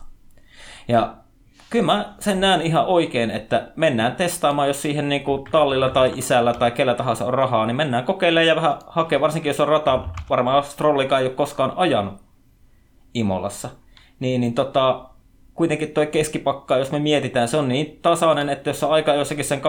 Ja 0.88 1.14
kyllä 1.70 1.86
mä 1.86 2.14
sen 2.18 2.40
näen 2.40 2.60
ihan 2.60 2.86
oikein, 2.86 3.30
että 3.30 3.72
mennään 3.76 4.16
testaamaan, 4.16 4.68
jos 4.68 4.82
siihen 4.82 5.08
niin 5.08 5.24
kuin 5.24 5.44
tallilla 5.50 5.90
tai 5.90 6.12
isällä 6.16 6.54
tai 6.54 6.70
kellä 6.70 6.94
tahansa 6.94 7.24
on 7.24 7.34
rahaa, 7.34 7.66
niin 7.66 7.76
mennään 7.76 8.04
kokeilemaan 8.04 8.46
ja 8.46 8.56
vähän 8.56 8.78
hakea, 8.86 9.20
varsinkin 9.20 9.50
jos 9.50 9.60
on 9.60 9.68
rata, 9.68 10.08
varmaan 10.30 10.64
Strollikaan 10.64 11.22
ei 11.22 11.28
ole 11.28 11.34
koskaan 11.34 11.72
ajanut 11.76 12.14
Imolassa 13.14 13.68
niin, 14.20 14.40
niin 14.40 14.54
tota, 14.54 15.10
kuitenkin 15.54 15.90
tuo 15.90 16.06
keskipakka, 16.06 16.76
jos 16.76 16.92
me 16.92 16.98
mietitään, 16.98 17.48
se 17.48 17.56
on 17.56 17.68
niin 17.68 17.98
tasainen, 18.02 18.48
että 18.48 18.70
jos 18.70 18.84
aika 18.84 19.14
jossakin 19.14 19.44
sen 19.44 19.60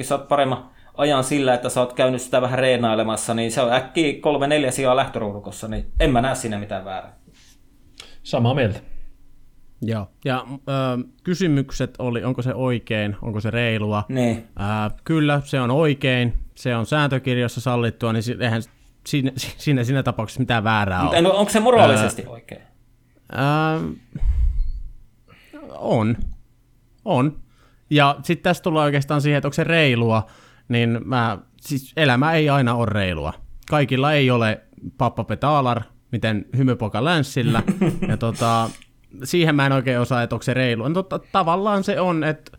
20-30 0.00 0.04
saat 0.04 0.28
paremman 0.28 0.70
ajan 0.96 1.24
sillä, 1.24 1.54
että 1.54 1.68
sä 1.68 1.80
oot 1.80 1.92
käynyt 1.92 2.22
sitä 2.22 2.42
vähän 2.42 2.58
reenailemassa, 2.58 3.34
niin 3.34 3.52
se 3.52 3.60
on 3.60 3.72
äkkiä 3.72 4.20
kolme 4.20 4.46
neljä 4.46 4.70
sijaa 4.70 4.96
lähtöruudukossa, 4.96 5.68
niin 5.68 5.86
en 6.00 6.10
mä 6.10 6.20
näe 6.20 6.34
siinä 6.34 6.58
mitään 6.58 6.84
väärää. 6.84 7.16
Samaa 8.22 8.54
mieltä. 8.54 8.80
Joo, 9.82 10.08
ja 10.24 10.46
ö, 10.50 10.62
kysymykset 11.24 11.94
oli, 11.98 12.24
onko 12.24 12.42
se 12.42 12.54
oikein, 12.54 13.16
onko 13.22 13.40
se 13.40 13.50
reilua. 13.50 14.04
Niin. 14.08 14.36
Ö, 14.36 14.90
kyllä, 15.04 15.40
se 15.44 15.60
on 15.60 15.70
oikein, 15.70 16.34
se 16.54 16.76
on 16.76 16.86
sääntökirjassa 16.86 17.60
sallittua, 17.60 18.12
niin 18.12 18.42
eihän 18.42 18.62
siinä, 19.08 19.32
siinä, 19.58 19.84
siinä 19.84 20.02
tapauksessa 20.02 20.40
mitään 20.40 20.64
väärää 20.64 21.02
Mutta 21.02 21.18
ole. 21.18 21.28
en- 21.28 21.32
onko 21.32 21.52
se 21.52 21.60
moraalisesti 21.60 22.24
oikein? 22.26 22.60
Ää, 23.32 23.80
on. 25.78 26.16
On. 27.04 27.38
Ja 27.90 28.16
sitten 28.22 28.42
tässä 28.42 28.62
tullaan 28.62 28.84
oikeastaan 28.84 29.20
siihen, 29.20 29.38
että 29.38 29.48
onko 29.48 29.54
se 29.54 29.64
reilua, 29.64 30.26
niin 30.68 31.00
mä, 31.04 31.38
siis 31.60 31.92
elämä 31.96 32.32
ei 32.32 32.50
aina 32.50 32.74
ole 32.74 32.86
reilua. 32.86 33.32
Kaikilla 33.70 34.12
ei 34.12 34.30
ole 34.30 34.60
pappa 34.98 35.24
petalar, 35.24 35.82
miten 36.12 36.44
hymypoka 36.56 37.04
länssillä. 37.04 37.62
ja 38.08 38.16
tota, 38.26 38.70
siihen 39.24 39.54
mä 39.54 39.66
en 39.66 39.72
oikein 39.72 40.00
osaa, 40.00 40.22
että 40.22 40.34
onko 40.34 40.42
se 40.42 40.54
reilua. 40.54 40.88
No, 40.88 40.94
totta, 40.94 41.18
tavallaan 41.32 41.84
se 41.84 42.00
on, 42.00 42.24
että 42.24 42.58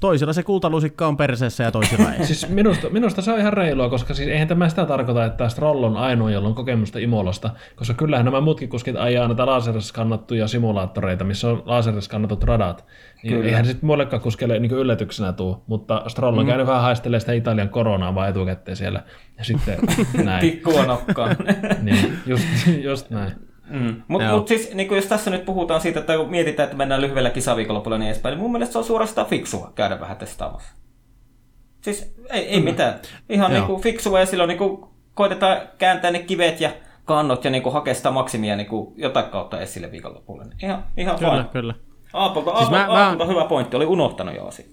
toisilla 0.00 0.32
se 0.32 0.42
kultalusikka 0.42 1.06
on 1.06 1.16
perseessä 1.16 1.64
ja 1.64 1.70
toisilla 1.70 2.12
ei. 2.12 2.26
Siis 2.26 2.48
minusta, 2.48 2.90
minusta 2.90 3.22
se 3.22 3.32
on 3.32 3.38
ihan 3.38 3.52
reilua, 3.52 3.88
koska 3.88 4.14
siis 4.14 4.28
eihän 4.28 4.48
tämä 4.48 4.68
sitä 4.68 4.86
tarkoita, 4.86 5.24
että 5.24 5.48
Stroll 5.48 5.82
on 5.82 5.96
ainoa, 5.96 6.30
jolla 6.30 6.48
on 6.48 6.54
kokemusta 6.54 6.98
Imolasta, 6.98 7.50
koska 7.76 7.94
kyllähän 7.94 8.24
nämä 8.24 8.40
muutkin 8.40 8.68
kuskit 8.68 8.96
ajaa 8.96 9.28
näitä 9.28 9.46
laserskannattuja 9.46 10.48
simulaattoreita, 10.48 11.24
missä 11.24 11.48
on 11.48 11.62
laserskannatut 11.66 12.44
radat. 12.44 12.84
Niin 13.22 13.34
Kyllä. 13.34 13.48
eihän 13.48 13.64
sitten 13.64 13.86
muillekaan 13.86 14.22
kuskeille 14.22 14.58
niin 14.58 14.70
yllätyksenä 14.70 15.32
tuu, 15.32 15.64
mutta 15.66 16.02
Stroll 16.06 16.38
on 16.38 16.46
käynyt 16.46 16.66
vähän 16.66 16.82
haistelee 16.82 17.20
sitä 17.20 17.32
Italian 17.32 17.68
koronaa 17.68 18.14
vaan 18.14 18.28
etukäteen 18.28 18.76
siellä. 18.76 19.02
Ja 19.38 19.44
sitten 19.44 19.78
näin. 20.24 20.40
Tikkua 20.40 20.84
nokkaan. 20.86 21.36
niin, 21.82 22.18
just, 22.26 22.44
just 22.82 23.10
näin. 23.10 23.47
Mm. 23.70 24.02
Mutta 24.08 24.28
mut 24.32 24.48
siis, 24.48 24.74
niin 24.74 24.94
jos 24.94 25.06
tässä 25.06 25.30
nyt 25.30 25.44
puhutaan 25.44 25.80
siitä, 25.80 26.00
että 26.00 26.16
kun 26.16 26.30
mietitään, 26.30 26.64
että 26.64 26.76
mennään 26.76 27.00
lyhyellä 27.00 27.30
kisaviikonlopulla 27.30 27.94
ja 27.94 27.98
niin 27.98 28.06
edespäin, 28.08 28.32
niin 28.32 28.42
mun 28.42 28.52
mielestä 28.52 28.72
se 28.72 28.78
on 28.78 28.84
suorastaan 28.84 29.26
fiksua 29.26 29.72
käydä 29.74 30.00
vähän 30.00 30.16
testaamassa. 30.16 30.74
Siis 31.80 32.14
ei, 32.30 32.46
ei 32.48 32.60
mitään. 32.60 32.94
Ihan 33.28 33.52
Joo. 33.52 33.58
niin 33.60 33.66
kuin 33.66 33.82
fiksua 33.82 34.20
ja 34.20 34.26
silloin 34.26 34.48
niin 34.48 34.58
kuin 34.58 34.84
koitetaan 35.14 35.58
kääntää 35.78 36.10
ne 36.10 36.18
kivet 36.18 36.60
ja 36.60 36.70
kannot 37.04 37.44
ja 37.44 37.50
niin 37.50 37.62
kuin 37.62 37.72
hakea 37.72 37.94
sitä 37.94 38.10
maksimia 38.10 38.56
niin 38.56 38.66
kuin 38.66 38.94
jotain 38.96 39.26
kautta 39.26 39.60
esille 39.60 39.92
viikonlopulle. 39.92 40.44
Niin 40.44 40.56
Ihan, 40.64 40.84
ihan 40.96 41.18
kyllä, 41.18 41.30
fine. 41.32 41.44
kyllä. 41.52 41.74
Aapo, 42.12 42.54
Siis 42.58 42.70
mä- 42.70 42.76
Aapo, 42.80 42.92
mä- 42.92 43.04
Aapolta 43.06 43.24
hyvä 43.32 43.44
pointti, 43.44 43.76
oli 43.76 43.86
unohtanut 43.86 44.34
jo 44.36 44.46
asia. 44.46 44.66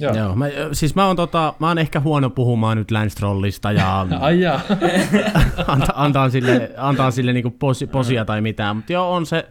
Joo. 0.00 0.14
Joo, 0.14 0.36
mä, 0.36 0.46
siis 0.72 0.94
mä 0.94 1.06
oon, 1.06 1.16
tota, 1.16 1.54
mä 1.58 1.68
oon 1.68 1.78
ehkä 1.78 2.00
huono 2.00 2.30
puhumaan 2.30 2.76
nyt 2.76 2.90
Lance 2.90 3.08
Strollista 3.10 3.72
ja 3.72 4.00
Ai 4.20 4.40
anta, 5.66 5.92
antaa 5.96 6.30
sille, 6.30 6.70
antaa 6.76 7.10
sille 7.10 7.32
niinku 7.32 7.50
posi, 7.50 7.86
posia 7.86 8.24
tai 8.24 8.40
mitään, 8.40 8.76
mutta 8.76 8.92
joo, 8.92 9.12
on 9.12 9.26
se, 9.26 9.48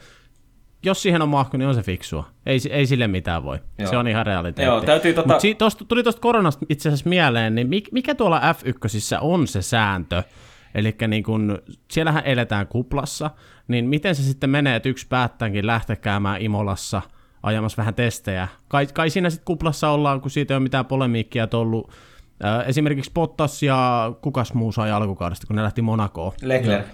jos 0.83 1.01
siihen 1.01 1.21
on 1.21 1.29
mahku, 1.29 1.57
niin 1.57 1.67
on 1.67 1.75
se 1.75 1.81
fiksua. 1.83 2.27
Ei, 2.45 2.59
ei 2.69 2.85
sille 2.85 3.07
mitään 3.07 3.43
voi. 3.43 3.59
Joo. 3.79 3.89
Se 3.89 3.97
on 3.97 4.07
ihan 4.07 4.25
realiteetti. 4.25 4.71
Joo, 4.71 4.81
täytyy 4.81 5.13
tota- 5.13 5.27
Mut 5.27 5.39
si, 5.39 5.55
tosta, 5.55 5.85
tuli 5.85 6.03
tuosta 6.03 6.21
koronasta 6.21 6.65
itse 6.69 6.89
asiassa 6.89 7.09
mieleen, 7.09 7.55
niin 7.55 7.69
mik, 7.69 7.91
mikä 7.91 8.15
tuolla 8.15 8.39
F1 8.39 9.17
on 9.21 9.47
se 9.47 9.61
sääntö? 9.61 10.23
Eli 10.75 10.95
niin 11.07 11.23
kun, 11.23 11.59
siellähän 11.91 12.23
eletään 12.25 12.67
kuplassa, 12.67 13.31
niin 13.67 13.85
miten 13.85 14.15
se 14.15 14.23
sitten 14.23 14.49
menee, 14.49 14.75
että 14.75 14.89
yksi 14.89 15.07
päättäänkin 15.07 15.67
lähteä 15.67 15.95
käymään 15.95 16.41
Imolassa 16.41 17.01
ajamassa 17.43 17.77
vähän 17.77 17.95
testejä. 17.95 18.47
Kai, 18.67 18.87
kai 18.93 19.09
siinä 19.09 19.29
sitten 19.29 19.45
kuplassa 19.45 19.89
ollaan, 19.89 20.21
kun 20.21 20.31
siitä 20.31 20.53
ei 20.53 20.55
ole 20.55 20.63
mitään 20.63 20.85
polemiikkia 20.85 21.47
ollut. 21.53 21.91
Äh, 22.45 22.69
esimerkiksi 22.69 23.11
Bottas 23.13 23.63
ja 23.63 24.11
kukas 24.21 24.53
muu 24.53 24.71
sai 24.71 24.91
alkukaudesta, 24.91 25.47
kun 25.47 25.55
ne 25.55 25.63
lähti 25.63 25.81
Monakoon. 25.81 26.33
Leclerc. 26.41 26.85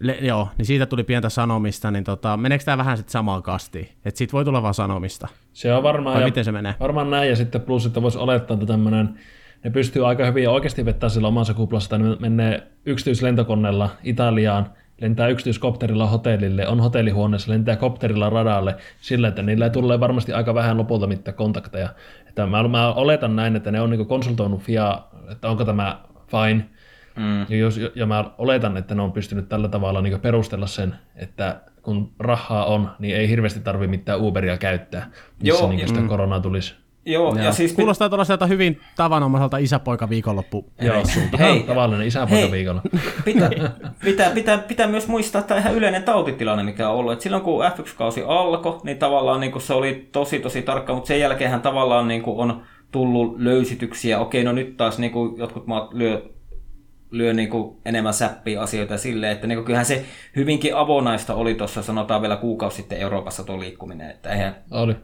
Le, 0.00 0.18
joo, 0.20 0.48
niin 0.58 0.66
siitä 0.66 0.86
tuli 0.86 1.04
pientä 1.04 1.28
sanomista, 1.28 1.90
niin 1.90 2.04
tota, 2.04 2.36
meneekö 2.36 2.64
tämä 2.64 2.78
vähän 2.78 2.96
sitten 2.96 3.12
samaan 3.12 3.42
kastiin? 3.42 3.88
Että 4.04 4.18
siitä 4.18 4.32
voi 4.32 4.44
tulla 4.44 4.62
vaan 4.62 4.74
sanomista. 4.74 5.28
Se 5.52 5.74
on 5.74 5.82
varmaan... 5.82 6.14
Vai 6.14 6.22
ja- 6.22 6.26
miten 6.26 6.44
se 6.44 6.52
menee? 6.52 6.74
Varmaan 6.80 7.10
näin, 7.10 7.28
ja 7.28 7.36
sitten 7.36 7.60
plus, 7.60 7.86
että 7.86 8.02
voisi 8.02 8.18
olettaa, 8.18 8.54
että 8.54 8.66
tämmöinen, 8.66 9.20
ne 9.64 9.70
pystyy 9.70 10.08
aika 10.08 10.26
hyvin 10.26 10.42
ja 10.44 10.50
oikeasti 10.50 10.84
vettää 10.84 11.08
sillä 11.08 11.28
omassa 11.28 11.54
kuplassa, 11.54 11.98
ne 11.98 12.16
menee 12.20 12.66
yksityislentokoneella 12.86 13.90
Italiaan, 14.02 14.66
lentää 15.00 15.28
yksityiskopterilla 15.28 16.06
hotellille, 16.06 16.68
on 16.68 16.80
hotellihuoneessa, 16.80 17.52
lentää 17.52 17.76
kopterilla 17.76 18.30
radalle, 18.30 18.76
sillä, 19.00 19.28
että 19.28 19.42
niillä 19.42 19.70
tulee 19.70 20.00
varmasti 20.00 20.32
aika 20.32 20.54
vähän 20.54 20.78
lopulta 20.78 21.06
mitään 21.06 21.34
kontakteja. 21.34 21.88
Että 22.28 22.46
mä, 22.46 22.68
mä 22.68 22.92
oletan 22.92 23.36
näin, 23.36 23.56
että 23.56 23.70
ne 23.70 23.80
on 23.80 23.90
niin 23.90 24.06
konsultoinut 24.06 24.62
FIA, 24.62 25.02
että 25.30 25.50
onko 25.50 25.64
tämä 25.64 26.00
fine, 26.26 26.66
Mm. 27.16 27.46
ja, 27.48 27.56
jos, 27.56 27.80
ja 27.94 28.06
mä 28.06 28.24
oletan, 28.38 28.76
että 28.76 28.94
ne 28.94 29.02
on 29.02 29.12
pystynyt 29.12 29.48
tällä 29.48 29.68
tavalla 29.68 30.02
niin 30.02 30.20
perustella 30.20 30.66
sen, 30.66 30.94
että 31.16 31.60
kun 31.82 32.12
rahaa 32.18 32.64
on, 32.64 32.90
niin 32.98 33.16
ei 33.16 33.28
hirveästi 33.28 33.60
tarvi 33.60 33.86
mitään 33.86 34.20
Uberia 34.20 34.58
käyttää, 34.58 35.10
missä 35.42 35.62
Joo, 35.62 35.72
niin 35.72 35.88
sitä 35.88 36.02
koronaa 36.02 36.40
tulisi. 36.40 36.74
Joo, 37.12 37.34
ja, 37.36 37.42
Joo. 37.42 37.52
siis... 37.52 37.72
Kuulostaa 37.72 38.08
tuollaiselta 38.08 38.46
hyvin 38.46 38.80
tavanomaiselta 38.96 39.58
isäpoika 39.58 40.08
viikonloppu. 40.08 40.72
Joo, 40.80 41.02
Hei. 41.38 41.52
hei, 41.52 41.62
tavallinen 41.62 42.06
isäpoika 42.06 42.34
Hei. 42.34 42.50
viikolla. 42.52 42.82
Pitää, 43.24 43.50
pitää, 44.04 44.30
pitää, 44.30 44.58
pitää 44.58 44.86
myös 44.86 45.08
muistaa 45.08 45.42
tämä 45.42 45.60
ihan 45.60 45.74
yleinen 45.74 46.02
tautitilanne, 46.02 46.64
mikä 46.64 46.88
on 46.88 46.96
ollut. 46.96 47.12
Et 47.12 47.20
silloin 47.20 47.42
kun 47.42 47.64
F1-kausi 47.64 48.22
alkoi, 48.26 48.80
niin 48.84 48.98
tavallaan 48.98 49.40
niin 49.40 49.60
se 49.60 49.74
oli 49.74 50.08
tosi 50.12 50.38
tosi 50.40 50.62
tarkka, 50.62 50.94
mutta 50.94 51.08
sen 51.08 51.20
jälkeen 51.20 51.60
tavallaan 51.60 52.08
niin 52.08 52.22
on 52.26 52.62
tullut 52.90 53.38
löysityksiä. 53.38 54.18
Okei, 54.18 54.44
no 54.44 54.52
nyt 54.52 54.76
taas 54.76 54.98
niin 54.98 55.12
jotkut 55.38 55.66
maat 55.66 55.94
lyö, 55.94 56.30
lyö 57.10 57.32
niin 57.32 57.50
enemmän 57.84 58.14
säppiä 58.14 58.62
asioita 58.62 58.98
silleen, 58.98 59.32
että 59.32 59.46
niin 59.46 59.64
kyllähän 59.64 59.86
se 59.86 60.04
hyvinkin 60.36 60.76
avonaista 60.76 61.34
oli 61.34 61.54
tuossa 61.54 61.82
sanotaan 61.82 62.22
vielä 62.22 62.36
kuukausi 62.36 62.76
sitten 62.76 62.98
Euroopassa 62.98 63.44
tuo 63.44 63.60
liikkuminen. 63.60 64.10
Että 64.10 64.30
eihän, 64.30 64.56
Oli. 64.70 64.96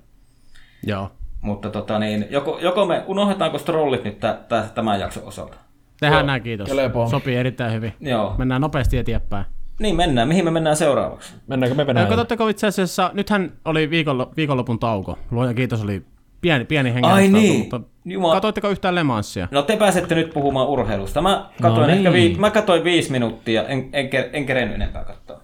Joo. 0.86 1.10
Mutta 1.46 1.70
tota 1.70 1.98
niin, 1.98 2.26
joko, 2.30 2.58
joko 2.62 2.86
me 2.86 3.02
unohdetaanko 3.06 3.58
strollit 3.58 4.04
nyt 4.04 4.20
tä, 4.20 4.38
tä, 4.48 4.64
tämän 4.74 5.00
jakson 5.00 5.24
osalta? 5.24 5.56
Tehdään 6.00 6.20
Joo, 6.20 6.26
näin, 6.26 6.42
kiitos. 6.42 6.68
kelpaa. 6.68 7.08
Sopii 7.08 7.36
erittäin 7.36 7.72
hyvin. 7.72 7.92
Joo. 8.00 8.34
Mennään 8.38 8.60
nopeasti 8.60 8.98
eteenpäin. 8.98 9.44
Niin 9.80 9.96
mennään. 9.96 10.28
Mihin 10.28 10.44
me 10.44 10.50
mennään 10.50 10.76
seuraavaksi? 10.76 11.34
Mennäänkö 11.46 11.76
me 11.76 11.86
Venäjälle? 11.86 12.08
katsotteko 12.10 12.48
itse 12.48 12.66
asiassa, 12.66 13.10
nythän 13.14 13.52
oli 13.64 13.90
viikonlo, 13.90 14.32
viikonlopun 14.36 14.78
tauko. 14.78 15.18
Luojan 15.30 15.54
kiitos 15.54 15.82
oli 15.82 16.02
pieni, 16.40 16.64
pieni 16.64 16.88
Ai 16.88 16.94
hengähdystauko, 16.94 17.38
niin. 17.38 17.58
mutta 17.58 17.80
Jumala. 18.04 18.34
katoitteko 18.34 18.68
yhtään 18.70 18.94
Le 18.94 19.02
Mansia? 19.02 19.48
No 19.50 19.62
te 19.62 19.76
pääsette 19.76 20.14
nyt 20.14 20.32
puhumaan 20.34 20.68
urheilusta. 20.68 21.22
Mä 21.22 21.50
katoin, 21.62 21.80
No 21.88 21.88
ehkä 21.88 22.10
niin. 22.10 22.12
vii, 22.12 22.36
mä 22.38 22.50
katoin 22.50 22.84
viisi 22.84 23.12
minuuttia, 23.12 23.64
en, 23.68 23.88
en, 23.92 24.06
ker- 24.06 24.30
en 24.32 24.46
kerennyt 24.46 24.74
enempää 24.74 25.04
katsoa. 25.04 25.40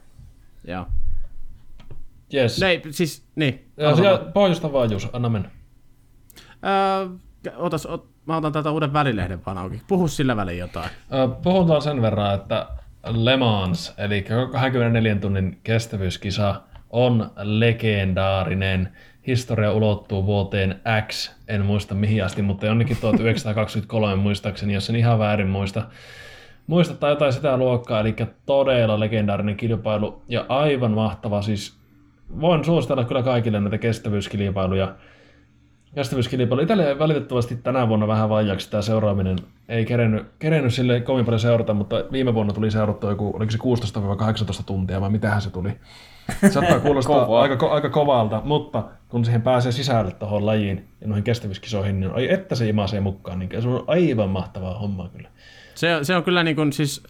Joo. 0.68 0.86
Yes. 2.34 2.61
Ne, 2.61 2.68
ei, 2.68 2.82
siis, 2.90 3.24
niin. 3.36 3.64
Ja, 3.76 3.90
ja 3.90 4.18
pohjusta 4.34 4.72
vaan, 4.72 4.92
Jus, 4.92 5.09
anna 5.12 5.28
mennä. 5.28 5.50
Öö, 6.64 7.08
otas, 7.56 7.86
ot, 7.86 8.06
mä 8.26 8.36
otan 8.36 8.52
tätä 8.52 8.70
uuden 8.70 8.92
välilehden 8.92 9.40
vaan 9.46 9.58
auki. 9.58 9.82
Puhu 9.88 10.08
sillä 10.08 10.36
välin 10.36 10.58
jotain. 10.58 10.90
Ö, 11.12 11.28
Puhutaan 11.42 11.82
sen 11.82 12.02
verran, 12.02 12.34
että 12.34 12.66
Le 13.06 13.36
Mans, 13.36 13.94
eli 13.98 14.22
24 14.52 15.16
tunnin 15.16 15.60
kestävyyskisa, 15.62 16.60
on 16.90 17.30
legendaarinen. 17.42 18.88
Historia 19.26 19.72
ulottuu 19.72 20.26
vuoteen 20.26 20.80
X, 21.08 21.30
en 21.48 21.64
muista 21.64 21.94
mihin 21.94 22.24
asti, 22.24 22.42
mutta 22.42 22.66
jonnekin 22.66 22.96
1923 23.00 24.16
muistaakseni, 24.16 24.74
jos 24.74 24.90
en 24.90 24.96
ihan 24.96 25.18
väärin 25.18 25.48
muista. 25.48 25.82
Muista 26.66 26.94
tai 26.94 27.12
jotain 27.12 27.32
sitä 27.32 27.56
luokkaa, 27.56 28.00
eli 28.00 28.16
todella 28.46 29.00
legendaarinen 29.00 29.56
kilpailu 29.56 30.22
ja 30.28 30.46
aivan 30.48 30.92
mahtava. 30.92 31.42
Siis 31.42 31.76
voin 32.40 32.64
suositella 32.64 33.04
kyllä 33.04 33.22
kaikille 33.22 33.60
näitä 33.60 33.78
kestävyyskilpailuja. 33.78 34.94
Kestävyyskilpailu. 35.95 36.62
Italia 36.62 36.88
ei 36.88 36.99
valitettavasti 36.99 37.57
tänä 37.57 37.88
vuonna 37.88 38.07
vähän 38.07 38.28
vajaaksi 38.28 38.70
tämä 38.70 38.82
seuraaminen. 38.82 39.36
Ei 39.68 39.84
kerennyt, 39.84 40.26
kerennyt 40.38 40.74
sille 40.74 41.01
kovin 41.01 41.24
paljon 41.24 41.40
seurata, 41.40 41.74
mutta 41.74 41.97
viime 42.12 42.34
vuonna 42.34 42.53
tuli 42.53 42.70
seurattua 42.70 43.11
joku, 43.11 43.32
oliko 43.36 43.53
se 43.53 43.59
16-18 44.61 44.64
tuntia 44.66 45.01
vai 45.01 45.11
mitähän 45.11 45.43
se 45.43 45.51
tuli. 45.51 45.70
Saattaa 46.51 46.80
kuulostaa 46.86 47.24
Kovaa. 47.26 47.43
aika, 47.43 47.66
aika 47.66 47.88
kovalta, 47.88 48.43
mutta 48.45 48.84
kun 49.09 49.24
siihen 49.24 49.43
pääsee 49.43 49.72
sisälle 49.72 50.11
tuohon 50.11 50.47
lajiin 50.47 50.88
ja 51.01 51.09
noihin 51.09 51.24
kestävyyskisoihin, 51.24 52.01
niin 52.01 52.14
ai 52.14 52.32
että 52.32 52.55
se 52.55 52.68
imasee 52.68 53.01
mukaan, 53.01 53.38
niin 53.38 53.62
se 53.62 53.68
on 53.68 53.84
aivan 53.86 54.30
mahtavaa 54.30 54.78
hommaa 54.78 55.09
kyllä. 55.09 55.28
Se, 55.74 55.99
se 56.03 56.16
on 56.16 56.24
kyllä 56.24 56.43
niin 56.43 56.57
kuin 56.57 56.72
siis 56.72 57.03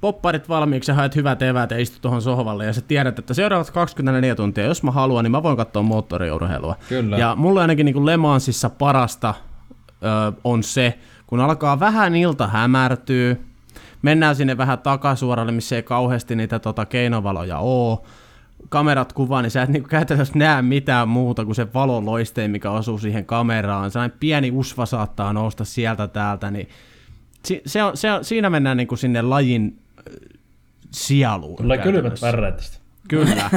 popparit 0.00 0.48
valmiiksi 0.48 0.90
ja 0.90 0.94
haet 0.94 1.16
hyvät 1.16 1.42
eväät 1.42 1.70
ja 1.70 1.78
istut 1.78 2.02
tuohon 2.02 2.22
sohvalle 2.22 2.64
ja 2.64 2.72
sä 2.72 2.80
tiedät, 2.80 3.18
että 3.18 3.34
seuraavat 3.34 3.70
24 3.70 4.34
tuntia, 4.34 4.64
jos 4.64 4.82
mä 4.82 4.90
haluan, 4.90 5.24
niin 5.24 5.32
mä 5.32 5.42
voin 5.42 5.56
katsoa 5.56 5.82
moottoriurheilua. 5.82 6.76
Kyllä. 6.88 7.18
Ja 7.18 7.34
mulle 7.36 7.60
ainakin 7.60 7.84
niin 7.84 7.94
kuin 7.94 8.06
Le 8.06 8.16
Mansissa 8.16 8.70
parasta 8.70 9.34
ö, 10.02 10.32
on 10.44 10.62
se, 10.62 10.98
kun 11.26 11.40
alkaa 11.40 11.80
vähän 11.80 12.16
ilta 12.16 12.46
hämärtyy, 12.46 13.40
mennään 14.02 14.36
sinne 14.36 14.56
vähän 14.56 14.78
takasuoralle, 14.78 15.52
missä 15.52 15.76
ei 15.76 15.82
kauheasti 15.82 16.36
niitä 16.36 16.58
tota, 16.58 16.86
keinovaloja 16.86 17.58
oo, 17.58 18.04
kamerat 18.68 19.12
kuvaa, 19.12 19.42
niin 19.42 19.50
sä 19.50 19.62
et 19.62 19.68
niinku 19.68 19.88
käytännössä 19.88 20.38
näe 20.38 20.62
mitään 20.62 21.08
muuta 21.08 21.44
kuin 21.44 21.54
se 21.54 21.72
valoloisteen, 21.74 22.50
mikä 22.50 22.70
osuu 22.70 22.98
siihen 22.98 23.24
kameraan. 23.24 23.90
Sellainen 23.90 24.18
pieni 24.20 24.50
usva 24.50 24.86
saattaa 24.86 25.32
nousta 25.32 25.64
sieltä 25.64 26.08
täältä, 26.08 26.50
niin 26.50 26.68
si- 27.44 27.62
se 27.66 27.82
on, 27.82 27.96
se 27.96 28.12
on, 28.12 28.24
siinä 28.24 28.50
mennään 28.50 28.76
niinku 28.76 28.96
sinne 28.96 29.22
lajin 29.22 29.78
sieluun. 30.90 31.56
Tulee 31.56 31.78
kylmät 31.78 32.22
väreet 32.22 32.56
tästä. 32.56 32.78
Kyllä. 33.08 33.50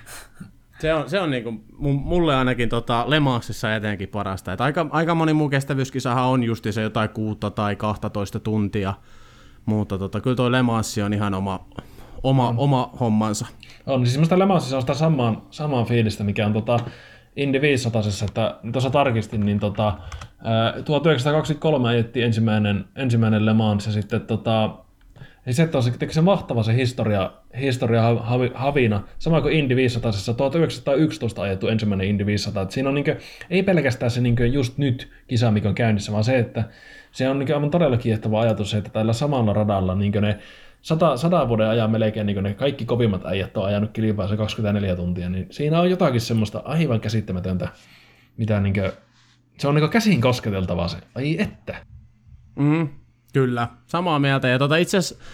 se 0.80 0.94
on, 0.94 1.10
se 1.10 1.20
on 1.20 1.30
niinku, 1.30 1.50
mu- 1.72 2.00
mulle 2.04 2.36
ainakin 2.36 2.68
tota 2.68 3.04
Lemassissa 3.06 3.74
etenkin 3.74 4.08
parasta. 4.08 4.52
Et 4.52 4.60
aika, 4.60 4.86
aika 4.90 5.14
moni 5.14 5.32
muu 5.32 5.48
kestävyyskisahan 5.48 6.24
on 6.24 6.42
justi 6.42 6.72
se 6.72 6.82
jotain 6.82 7.08
kuutta 7.08 7.50
tai 7.50 7.76
12 7.76 8.40
tuntia. 8.40 8.94
Mutta 9.66 9.98
tota, 9.98 10.20
kyllä 10.20 10.36
toi 10.36 10.52
Le 10.52 10.62
Mans 10.62 10.98
on 10.98 11.12
ihan 11.12 11.34
oma, 11.34 11.66
oma, 12.22 12.54
oma 12.56 12.90
hommansa. 13.00 13.46
On, 13.86 14.00
niin 14.02 14.10
siis 14.10 14.30
Le 14.30 14.46
Mansissa 14.46 14.76
on 14.76 14.82
sitä 14.82 14.94
samaa, 14.94 15.46
samaa 15.50 15.84
fiilistä, 15.84 16.24
mikä 16.24 16.46
on 16.46 16.52
tota 16.52 16.80
Indy 17.36 17.60
500, 17.60 18.02
että 18.28 18.58
tuossa 18.72 18.90
tarkistin, 18.90 19.46
niin 19.46 19.60
tota, 19.60 19.98
ää, 20.44 20.82
1923 20.82 21.88
ajettiin 21.88 22.24
ensimmäinen, 22.24 22.84
ensimmäinen 22.96 23.46
Le 23.46 23.52
Mans 23.52 23.86
ja 23.86 23.92
sitten 23.92 24.20
tota, 24.20 24.78
ja 25.46 25.54
se, 25.54 25.68
on 25.74 25.82
se, 25.82 25.92
se 26.10 26.20
mahtava 26.20 26.62
se 26.62 26.74
historia, 26.74 27.32
historia 27.60 28.02
havi, 28.02 28.50
havina, 28.54 29.02
sama 29.18 29.40
kuin 29.40 29.54
Indy 29.54 29.76
500, 29.76 30.12
1911 30.36 31.42
ajettu 31.42 31.68
ensimmäinen 31.68 32.06
Indy 32.06 32.26
500. 32.26 32.62
Että 32.62 32.74
siinä 32.74 32.88
on 32.88 32.94
niin 32.94 33.04
kuin, 33.04 33.16
ei 33.50 33.62
pelkästään 33.62 34.10
se 34.10 34.20
niin 34.20 34.52
just 34.52 34.78
nyt 34.78 35.10
kisa, 35.28 35.50
mikä 35.50 35.68
on 35.68 35.74
käynnissä, 35.74 36.12
vaan 36.12 36.24
se, 36.24 36.38
että 36.38 36.64
se 37.12 37.28
on 37.28 37.38
niin 37.38 37.54
aivan 37.54 37.70
todella 37.70 37.96
kiehtova 37.96 38.40
ajatus, 38.40 38.74
että 38.74 38.90
tällä 38.90 39.12
samalla 39.12 39.52
radalla 39.52 39.94
niin 39.94 40.12
ne 40.20 40.38
sata, 40.82 41.16
sata 41.16 41.48
vuoden 41.48 41.68
ajan 41.68 41.90
melkein 41.90 42.26
niin 42.26 42.42
ne 42.42 42.54
kaikki 42.54 42.84
kovimmat 42.84 43.26
äijät 43.26 43.56
on 43.56 43.66
ajanut 43.66 43.90
kilpaa 43.92 44.28
se 44.28 44.36
24 44.36 44.96
tuntia, 44.96 45.28
niin 45.28 45.46
siinä 45.50 45.80
on 45.80 45.90
jotakin 45.90 46.20
semmoista 46.20 46.62
aivan 46.64 47.00
käsittämätöntä, 47.00 47.68
mitä 48.36 48.60
niin 48.60 48.74
kuin, 48.74 48.92
se 49.58 49.68
on 49.68 49.74
niin 49.74 49.90
käsin 49.90 50.20
kosketeltavaa 50.20 50.88
se. 50.88 50.96
Ai 51.14 51.36
että. 51.40 51.76
Mm, 52.56 52.88
kyllä, 53.36 53.68
samaa 53.86 54.18
mieltä. 54.18 54.48
Ja 54.48 54.58
tota, 54.58 54.76
itse 54.76 54.96
asiassa 54.96 55.24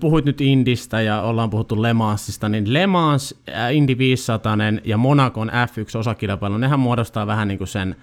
puhuit 0.00 0.24
nyt 0.24 0.40
Indistä 0.40 1.00
ja 1.00 1.22
ollaan 1.22 1.50
puhuttu 1.50 1.82
Le 1.82 1.92
Mansista, 1.92 2.48
niin 2.48 2.72
Le 2.72 2.86
Mans, 2.86 3.34
äh, 3.48 3.74
Indy 3.74 3.98
500 3.98 4.56
ja 4.84 4.96
Monacon 4.96 5.50
F1-osakilpailu, 5.50 6.58
nehän 6.58 6.80
muodostaa 6.80 7.26
vähän 7.26 7.48
niin 7.48 7.58
kuin 7.58 7.68
sen 7.68 7.96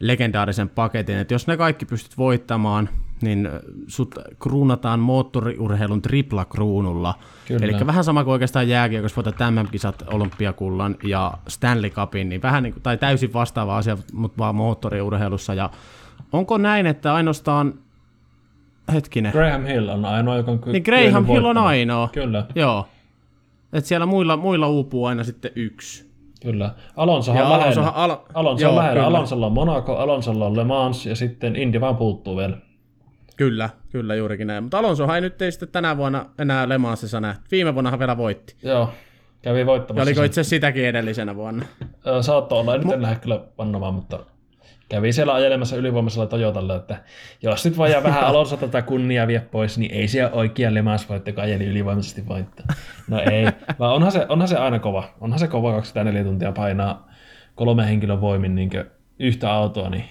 legendaarisen 0.00 0.68
paketin, 0.68 1.18
että 1.18 1.34
jos 1.34 1.46
ne 1.46 1.56
kaikki 1.56 1.86
pystyt 1.86 2.18
voittamaan, 2.18 2.88
niin 3.20 3.48
sut 3.86 4.14
kruunataan 4.42 5.00
moottoriurheilun 5.00 6.02
tripla-kruunulla. 6.02 7.14
Eli 7.50 7.86
vähän 7.86 8.04
sama 8.04 8.24
kuin 8.24 8.32
oikeastaan 8.32 8.68
jääkiekossa 8.68 9.16
voitat 9.16 9.50
MM-kisat, 9.50 10.04
olympiakullan 10.12 10.96
ja 11.02 11.32
Stanley 11.48 11.90
Cupin, 11.90 12.28
niin 12.28 12.42
vähän 12.42 12.62
niin 12.62 12.72
kuin, 12.72 12.82
tai 12.82 12.96
täysin 12.96 13.32
vastaava 13.32 13.76
asia, 13.76 13.96
mutta 14.12 14.38
vaan 14.38 14.54
moottoriurheilussa. 14.54 15.54
Ja 15.54 15.70
onko 16.32 16.58
näin, 16.58 16.86
että 16.86 17.14
ainoastaan 17.14 17.74
hetkinen. 18.92 19.32
Graham 19.32 19.64
Hill 19.64 19.88
on 19.88 20.04
ainoa, 20.04 20.36
joka 20.36 20.50
on 20.50 20.60
Niin 20.66 20.82
Graham 20.82 21.26
Hill 21.26 21.44
on 21.44 21.58
ainoa. 21.58 22.08
Kyllä. 22.12 22.46
Joo. 22.54 22.88
Et 23.72 23.84
siellä 23.84 24.06
muilla, 24.06 24.36
muilla 24.36 24.68
uupuu 24.68 25.06
aina 25.06 25.24
sitten 25.24 25.50
yksi. 25.54 26.14
Kyllä. 26.42 26.70
Alonsohan 26.96 27.42
on 27.42 27.50
lähellä. 27.50 27.64
Alonso, 27.64 27.92
Al- 27.94 28.16
Alonso 28.34 28.68
on 28.70 28.76
lähellä. 28.76 29.06
Alonsolla 29.06 29.46
on 29.46 29.52
Monaco, 29.52 29.96
Alonsolla 29.96 30.46
on 30.46 30.56
Le 30.56 30.64
Mans 30.64 31.06
ja 31.06 31.16
sitten 31.16 31.56
Indy 31.56 31.80
vaan 31.80 31.96
puuttuu 31.96 32.36
vielä. 32.36 32.56
Kyllä, 33.36 33.70
kyllä 33.90 34.14
juurikin 34.14 34.46
näin. 34.46 34.64
Mutta 34.64 34.78
Alonsohan 34.78 35.14
ei 35.14 35.20
nyt 35.20 35.42
ei 35.42 35.52
sitten 35.52 35.68
tänä 35.68 35.96
vuonna 35.96 36.26
enää 36.38 36.68
Le 36.68 36.78
Mansissa 36.78 37.20
nähty. 37.20 37.44
Viime 37.50 37.74
vuonnahan 37.74 37.98
vielä 37.98 38.16
voitti. 38.16 38.56
Joo, 38.62 38.90
kävi 39.42 39.66
voittamassa. 39.66 40.00
Ja 40.00 40.12
oliko 40.12 40.22
itse 40.22 40.44
sitäkin 40.44 40.84
edellisenä 40.84 41.36
vuonna? 41.36 41.64
Saattoi 42.20 42.60
olla, 42.60 42.74
en 42.74 42.80
nyt 42.80 42.92
en 42.92 43.02
lähde 43.02 43.16
kyllä 43.16 43.40
pannamaan, 43.56 43.94
mutta 43.94 44.18
kävi 44.88 45.12
siellä 45.12 45.34
ajelemassa 45.34 45.76
ylivoimaisella 45.76 46.26
Toyotalle, 46.26 46.76
että 46.76 47.02
jos 47.42 47.64
nyt 47.64 47.78
vaan 47.78 48.02
vähän 48.02 48.24
Alonso 48.30 48.56
tätä 48.56 48.82
kunnia 48.82 49.26
vie 49.26 49.40
pois, 49.40 49.78
niin 49.78 49.90
ei 49.90 50.08
siellä 50.08 50.30
oikea 50.30 50.74
lemas 50.74 51.08
voitte, 51.08 51.30
joka 51.30 51.42
ajeli 51.42 51.64
ylivoimaisesti 51.64 52.28
voittaa. 52.28 52.66
No 53.08 53.20
ei, 53.30 53.46
vaan 53.78 53.94
onhan 53.94 54.12
se, 54.12 54.26
onhan 54.28 54.48
se 54.48 54.56
aina 54.56 54.78
kova. 54.78 55.04
Onhan 55.20 55.38
se 55.38 55.48
kova 55.48 55.72
24 55.72 56.24
tuntia 56.24 56.52
painaa 56.52 57.08
kolme 57.54 57.86
henkilön 57.86 58.20
voimin 58.20 58.54
niin 58.54 58.70
yhtä 59.18 59.52
autoa, 59.52 59.90
niin 59.90 60.04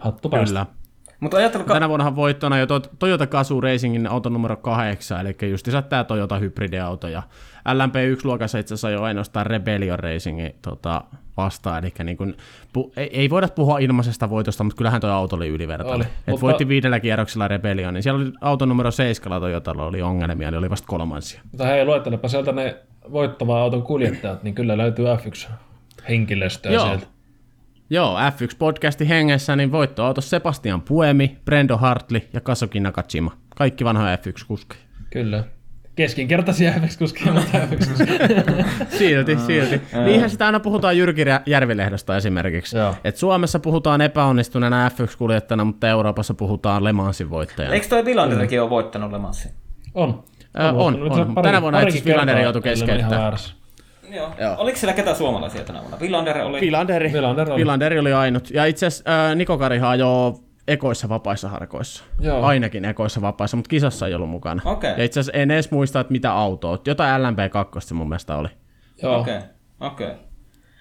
hattu 0.00 0.28
päästä. 0.28 0.46
Kyllä. 0.48 0.77
Mutta 1.20 1.36
ajatelkaa... 1.36 1.74
Tänä 1.74 1.88
vuonnahan 1.88 2.16
voittona 2.16 2.58
jo 2.58 2.66
Toyota 2.98 3.26
Gazoo 3.26 3.60
Racingin 3.60 4.06
auto 4.06 4.28
numero 4.28 4.56
8, 4.56 5.20
eli 5.20 5.50
just 5.50 5.68
tämä 5.88 6.04
Toyota 6.04 6.38
hybridiauto, 6.38 7.08
ja 7.08 7.22
LMP1-luokassa 7.68 8.58
itse 8.58 8.74
asiassa 8.74 8.90
jo 8.90 9.02
ainoastaan 9.02 9.46
Rebellion 9.46 9.98
Racingin 9.98 10.54
tota, 10.62 11.04
vastaan, 11.36 11.84
eli 11.84 11.92
niin 12.04 12.16
kun, 12.16 12.36
pu, 12.72 12.92
ei, 12.96 13.10
ei, 13.12 13.30
voida 13.30 13.48
puhua 13.48 13.78
ilmaisesta 13.78 14.30
voitosta, 14.30 14.64
mutta 14.64 14.78
kyllähän 14.78 15.00
tuo 15.00 15.10
auto 15.10 15.36
oli 15.36 15.48
ylivertainen. 15.48 16.06
Et 16.06 16.26
mutta... 16.26 16.40
voitti 16.40 16.68
viidellä 16.68 17.00
kierroksella 17.00 17.48
Rebellion, 17.48 17.94
niin 17.94 18.02
siellä 18.02 18.20
oli 18.20 18.32
auto 18.40 18.66
numero 18.66 18.90
7 18.90 19.40
Toyotalla 19.40 19.84
oli 19.84 20.02
ongelmia, 20.02 20.50
niin 20.50 20.58
oli 20.58 20.70
vasta 20.70 20.86
kolmansia. 20.86 21.40
Mutta 21.50 21.66
hei, 21.66 21.84
luettelepa 21.84 22.28
sieltä 22.28 22.52
ne 22.52 22.76
voittavaa 23.12 23.62
auton 23.62 23.82
kuljettajat, 23.82 24.42
niin 24.42 24.54
kyllä 24.54 24.76
löytyy 24.76 25.06
F1 25.06 25.50
henkilöstöä 26.08 26.72
Joo. 26.72 26.86
sieltä. 26.86 27.06
Joo, 27.90 28.18
F1-podcastin 28.18 29.06
hengessä 29.06 29.56
niin 29.56 29.72
voittoauto 29.72 30.20
Sebastian 30.20 30.82
Puemi, 30.82 31.38
Brendo 31.44 31.76
Hartley 31.76 32.20
ja 32.32 32.40
Kasoki 32.40 32.80
Nakajima. 32.80 33.36
Kaikki 33.56 33.84
vanhoja 33.84 34.16
F1-kuskeja. 34.16 34.80
Kyllä. 35.10 35.44
Keskinkertaisia 35.94 36.72
F1-kuskeja, 36.72 37.32
mutta 37.32 37.58
F1-kuskeja. 37.58 38.64
silti, 38.98 39.36
silti. 39.36 39.80
Niinhän 40.04 40.30
sitä 40.30 40.46
aina 40.46 40.60
puhutaan 40.60 40.98
Jyrki 40.98 41.24
Järvilehdosta 41.46 42.16
esimerkiksi. 42.16 42.76
Et 43.04 43.16
Suomessa 43.16 43.58
puhutaan 43.58 44.00
epäonnistuneena 44.00 44.88
F1-kuljettajana, 44.88 45.64
mutta 45.64 45.88
Euroopassa 45.88 46.34
puhutaan 46.34 46.84
Le 46.84 46.92
Mansin 46.92 47.30
voittajana. 47.30 47.74
Eikö 47.74 47.86
toi 47.88 48.04
Villanderikin 48.04 48.62
ole 48.62 48.70
voittanut 48.70 49.12
Le 49.12 49.18
Mansin? 49.18 49.50
On. 49.94 50.24
On, 50.54 50.74
on. 50.76 51.12
on. 51.12 51.42
Tänä 51.42 51.62
vuonna 51.62 51.80
itse 51.80 52.04
Villanderi 52.04 52.42
joutui 52.42 52.62
keskeyttämään. 52.62 53.32
Joo. 54.10 54.30
Joo. 54.40 54.54
Oliko 54.58 54.78
siellä 54.78 54.94
ketään 54.94 55.16
suomalaisia 55.16 55.64
tänä 55.64 55.80
vuonna? 55.80 56.00
Villanderi 56.00 56.42
oli... 56.42 56.60
Villanderi. 56.60 57.12
Villanderi 57.12 57.50
oli. 57.50 57.60
Villanderi 57.60 57.98
oli 57.98 58.12
ainut. 58.12 58.50
Ja 58.50 58.64
itse 58.64 58.86
asiassa 58.86 59.28
äh, 59.28 59.36
Niko 59.36 59.58
Karihan 59.58 59.98
jo 59.98 60.34
ekoissa 60.68 61.08
vapaissa 61.08 61.48
harkoissa. 61.48 62.04
Joo. 62.20 62.42
Ainakin 62.42 62.84
ekoissa 62.84 63.20
vapaissa, 63.20 63.56
mutta 63.56 63.68
kisassa 63.68 64.06
ei 64.06 64.14
ollut 64.14 64.30
mukana. 64.30 64.62
Okay. 64.64 64.94
Ja 64.96 65.04
itse 65.04 65.20
asiassa 65.20 65.40
en 65.40 65.50
edes 65.50 65.70
muista, 65.70 66.00
että 66.00 66.12
mitä 66.12 66.32
autoa. 66.32 66.78
Jotain 66.86 67.22
LMP2 67.22 67.80
se 67.80 67.94
mun 67.94 68.08
mielestä 68.08 68.36
oli. 68.36 68.48
Joo. 69.02 69.20
Okei. 69.20 69.36
Okay. 69.36 69.48
Okay. 69.80 70.14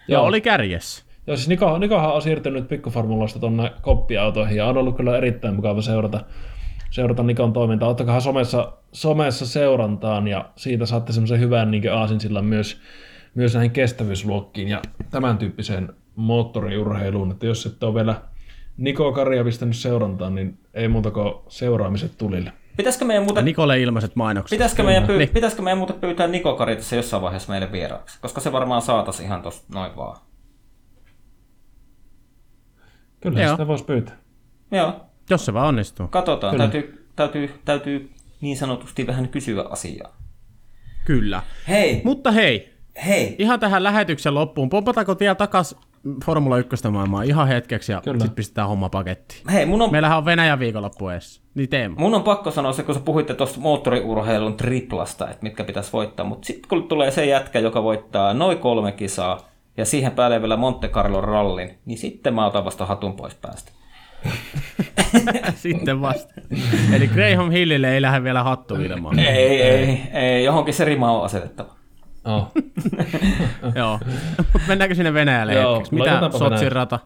Joo, 0.08 0.24
oli 0.24 0.42
kärjessä. 0.42 1.06
Joo, 1.28 1.38
siis 1.38 1.48
Niko, 1.48 1.78
Nikohan 1.78 2.14
on 2.14 2.22
siirtynyt 2.22 2.68
pikkuformulasta 2.68 3.40
tuonne 3.40 3.72
koppiautoihin 3.82 4.58
ja 4.58 4.66
on 4.66 4.78
ollut 4.78 4.98
kyllä 4.98 5.18
erittäin 5.18 5.56
mukava 5.56 5.82
seurata, 5.82 6.20
seurata 6.90 7.24
Nikon 7.24 7.54
toimintaa. 7.54 7.90
Ottakaa 7.90 8.20
somessa, 8.20 8.74
somessa 8.92 9.46
seurantaan 9.46 10.28
ja 10.28 10.50
siitä 10.56 10.86
saatte 10.86 11.14
semmoisen 11.14 11.40
hyvän 11.40 11.72
niin 11.72 11.94
aasinsillan 11.94 12.46
myös 12.46 12.82
myös 13.38 13.54
näihin 13.54 13.72
kestävyysluokkiin 13.72 14.68
ja 14.68 14.82
tämän 15.12 15.38
tyyppiseen 15.38 15.94
moottoriurheiluun, 16.16 17.32
että 17.32 17.46
jos 17.46 17.66
et 17.66 17.84
ole 17.84 17.94
vielä 17.94 18.22
Niko 18.78 19.12
Karia 19.12 19.44
pistänyt 19.44 19.76
seurantaan, 19.76 20.36
niin 20.36 20.60
ei 20.74 20.88
muuta 20.88 21.12
kuin 21.12 21.34
seuraamiset 21.48 22.18
tulille. 22.18 22.54
Pitäisikö 22.78 23.06
meidän 23.06 23.24
muuta... 23.24 23.42
Nikolle 23.42 23.82
ilmaiset 23.82 24.16
mainokset. 24.16 24.56
Pitäisikö 24.56 24.84
meidän, 24.84 25.08
pyy... 25.08 25.18
niin. 25.18 25.30
Pitäisikö 25.30 25.62
meidän 25.62 25.78
muuta 25.78 25.94
pyytää 25.94 26.28
Niko 26.28 26.56
Kari 26.56 26.76
tässä 26.76 26.96
jossain 26.96 27.22
vaiheessa 27.22 27.52
meille 27.52 27.72
vieraaksi? 27.72 28.18
Koska 28.22 28.42
se 28.42 28.52
varmaan 28.52 28.82
saataisiin 28.82 29.26
ihan 29.26 29.42
tuossa 29.42 29.64
noin 29.74 29.96
vaan. 29.96 30.18
Kyllä 33.22 33.42
Joo. 33.42 33.52
sitä 33.52 33.68
voisi 33.68 33.84
pyytää. 33.84 34.18
Joo. 34.72 34.94
Jos 35.30 35.46
se 35.46 35.54
vaan 35.54 35.68
onnistuu. 35.68 36.08
Katsotaan. 36.08 36.58
Täytyy, 36.58 37.08
täytyy, 37.16 37.50
täytyy 37.66 38.12
niin 38.42 38.58
sanotusti 38.58 39.08
vähän 39.08 39.30
kysyä 39.30 39.66
asiaa. 39.70 40.18
Kyllä. 41.06 41.42
Hei. 41.68 42.02
Mutta 42.04 42.32
hei, 42.32 42.77
Hei. 43.06 43.36
Ihan 43.40 43.60
tähän 43.60 43.84
lähetyksen 43.84 44.34
loppuun. 44.34 44.70
Pompataanko 44.70 45.16
vielä 45.20 45.36
takas 45.36 45.76
Formula 46.26 46.58
1 46.58 46.88
maailmaa 46.92 47.24
ihan 47.24 47.48
hetkeksi 47.48 47.92
ja 47.92 48.02
sitten 48.06 48.30
pistetään 48.30 48.68
homma 48.68 48.90
pakettiin. 48.90 49.42
Hei, 49.52 49.66
mun 49.66 49.82
on... 49.82 49.92
Meillähän 49.92 50.18
on 50.18 50.26
Venäjän 50.26 50.60
viikonloppu 50.60 51.10
edes. 51.10 51.42
Niin 51.56 51.70
teemme. 51.70 52.00
Mun 52.00 52.16
on 52.16 52.24
pakko 52.24 52.52
sanoa 52.52 52.74
se, 52.74 52.84
kun 52.84 52.96
sä 52.96 53.02
puhuitte 53.02 53.34
tuosta 53.34 53.60
moottoriurheilun 53.60 54.58
triplasta, 54.58 55.30
että 55.30 55.44
mitkä 55.44 55.64
pitäisi 55.64 55.94
voittaa. 55.94 56.26
Mutta 56.26 56.46
sitten 56.46 56.70
kun 56.70 56.88
tulee 56.88 57.12
se 57.12 57.26
jätkä, 57.26 57.60
joka 57.60 57.84
voittaa 57.84 58.34
noin 58.34 58.58
kolme 58.58 58.92
kisaa 58.92 59.50
ja 59.78 59.86
siihen 59.86 60.12
päälle 60.12 60.42
vielä 60.42 60.58
Monte 60.58 60.88
Carlo 60.88 61.22
rallin, 61.22 61.78
niin 61.86 61.98
sitten 61.98 62.34
mä 62.34 62.46
otan 62.46 62.66
vasta 62.66 62.86
hatun 62.86 63.16
pois 63.16 63.36
päästä. 63.36 63.72
sitten 65.56 66.02
vasta. 66.02 66.34
Eli 66.94 67.08
Graham 67.08 67.52
Hillille 67.52 67.94
ei 67.94 68.02
lähde 68.02 68.24
vielä 68.24 68.44
hattu 68.44 68.76
ilmaan. 68.76 69.20
Ei, 69.20 69.62
ei, 69.62 70.02
ei, 70.14 70.44
johonkin 70.44 70.74
se 70.74 70.86
rima 70.86 71.12
on 71.12 71.26
asetettava. 71.26 71.77
Oh. 72.28 72.52
Joo. 73.76 74.00
Mennäänkö 74.68 74.96
sinne 74.96 75.14
Venäjälle 75.14 75.54
Joo, 75.54 75.74
hetkeksi? 75.74 75.96
Mitä 75.96 76.30
Sotsin 76.38 76.72
rata 76.72 77.00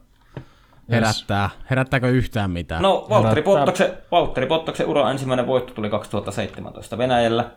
herättää? 0.91 1.49
Yes. 1.53 1.69
Herättääkö 1.69 2.09
yhtään 2.09 2.51
mitään? 2.51 2.82
No, 2.82 3.05
Valtteri 3.09 3.41
Bottaksen, 3.41 3.91
Valtteri 4.11 4.47
Bottaksen 4.47 4.88
ura 4.88 5.11
ensimmäinen 5.11 5.47
voitto 5.47 5.74
tuli 5.74 5.89
2017 5.89 6.97
Venäjällä. 6.97 7.51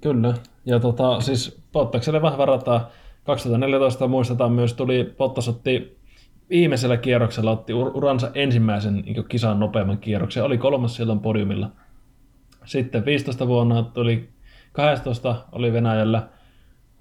Kyllä. 0.00 0.34
Ja 0.64 0.80
tota, 0.80 1.20
siis 1.20 1.60
Bottakselle 1.72 2.22
vahva 2.22 2.46
rata. 2.46 2.80
2014 3.24 4.08
muistetaan 4.08 4.52
myös 4.52 4.74
tuli, 4.74 5.14
Bottas 5.18 5.48
otti 5.48 5.98
viimeisellä 6.50 6.96
kierroksella 6.96 7.50
otti 7.50 7.74
uransa 7.74 8.30
ensimmäisen 8.34 8.94
niin 8.94 9.24
kisan 9.28 9.60
nopeamman 9.60 9.98
kierroksen. 9.98 10.44
Oli 10.44 10.58
kolmas 10.58 10.96
silloin 10.96 11.20
podiumilla. 11.20 11.70
Sitten 12.64 13.04
15 13.04 13.46
vuonna 13.46 13.82
tuli 13.82 14.28
12 14.72 15.36
oli 15.52 15.72
Venäjällä 15.72 16.28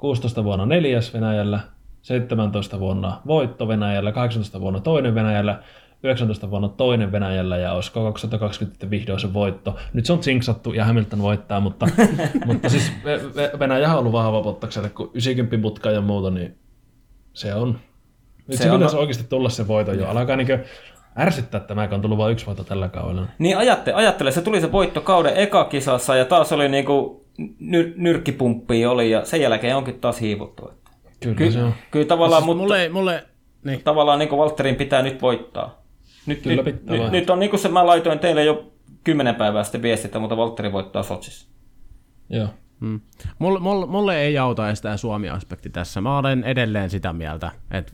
16 0.02 0.43
vuonna 0.43 0.66
neljäs 0.66 1.14
Venäjällä, 1.14 1.60
17 2.02 2.80
vuonna 2.80 3.22
voitto 3.28 3.68
Venäjällä, 3.68 4.12
18 4.12 4.62
vuonna 4.62 4.80
toinen 4.80 5.16
Venäjällä, 5.16 5.60
19 6.04 6.49
vuonna 6.49 6.70
toinen 6.70 7.12
Venäjällä 7.12 7.58
ja 7.58 7.74
olisiko 7.74 8.04
2020 8.04 8.89
vihdoin 8.89 9.20
se 9.20 9.34
voitto. 9.34 9.76
Nyt 9.93 10.06
se 10.06 10.14
on 10.14 10.20
jinksattu 10.28 10.74
ja 10.74 10.86
Hamilton 10.86 11.22
voittaa, 11.22 11.60
mutta, 11.60 11.88
mutta 12.45 12.70
siis 12.70 12.91
Venäjä 13.60 13.91
on 13.91 13.99
ollut 13.99 14.14
vahva 14.14 14.43
pottakselle, 14.43 14.89
kun 14.89 15.12
90 15.14 15.58
mutka 15.68 15.91
ja 15.91 16.02
muuta, 16.02 16.30
niin 16.30 16.58
se 17.34 17.54
on. 17.54 17.80
Nyt 18.47 18.58
se, 18.58 18.64
se 18.64 18.70
pitäisi 18.70 18.95
on... 18.95 18.99
oikeasti 18.99 19.26
tulla 19.30 19.49
se 19.49 19.68
voito 19.68 19.93
jo. 19.93 20.08
Alkaa 20.08 20.36
niinkö 20.36 20.60
ärsyttää 21.20 21.60
tämä, 21.60 21.88
kun 21.88 21.95
on 21.95 22.02
tullut 22.02 22.18
vain 22.18 22.32
yksi 22.32 22.45
voitto 22.45 22.64
tällä 22.64 22.89
kaudella. 22.89 23.28
Niin 23.39 23.58
ajatte, 23.58 23.93
ajattele, 23.93 24.32
se 24.32 24.41
tuli 24.41 24.62
se 24.62 24.72
voitto 24.72 25.02
kauden 25.02 25.38
eka 25.38 25.64
kisassa 25.64 26.16
ja 26.16 26.26
taas 26.26 26.52
oli 26.52 26.70
niinku 26.70 27.20
nyr- 27.39 27.93
nyrkkipumppi 27.95 28.86
oli 28.86 29.11
ja 29.11 29.25
sen 29.25 29.41
jälkeen 29.41 29.77
onkin 29.77 29.99
taas 29.99 30.21
hiivuttu. 30.21 30.71
Kyllä 31.19 31.36
Ky- 31.36 31.51
se 31.51 31.63
on. 31.63 31.73
Kyllä 31.91 32.05
tavallaan, 32.05 32.41
siis 32.41 32.45
mutta, 32.45 32.61
mulle, 32.63 32.89
mulle, 32.89 33.27
niin. 33.63 33.84
tavallaan 33.84 34.19
niin 34.19 34.29
kuin 34.29 34.39
Valtterin 34.39 34.75
pitää 34.75 35.01
nyt 35.01 35.21
voittaa. 35.21 35.82
Nyt, 36.25 36.41
Kyllä 36.41 36.63
nyt, 36.63 36.82
pitää 36.82 36.97
nyt, 36.97 37.11
nyt, 37.11 37.29
on 37.29 37.39
niin 37.39 37.49
kuin 37.49 37.59
se, 37.59 37.69
mä 37.69 37.86
laitoin 37.86 38.19
teille 38.19 38.43
jo 38.43 38.71
kymmenen 39.03 39.36
päivää 39.36 39.63
sitten 39.63 39.82
viestitä, 39.82 40.19
mutta 40.19 40.38
Valtteri 40.38 40.71
voittaa 40.71 41.03
Sotsissa. 41.03 41.47
Joo. 42.29 42.47
Mm. 42.79 43.01
Mulle, 43.39 43.59
mulle, 43.59 43.86
mulle 43.86 44.21
ei 44.21 44.38
auta 44.38 44.67
edes 44.67 44.82
tämä 44.82 44.97
Suomi-aspekti 44.97 45.69
tässä. 45.69 46.01
Mä 46.01 46.17
olen 46.17 46.43
edelleen 46.43 46.89
sitä 46.89 47.13
mieltä, 47.13 47.51
että 47.71 47.93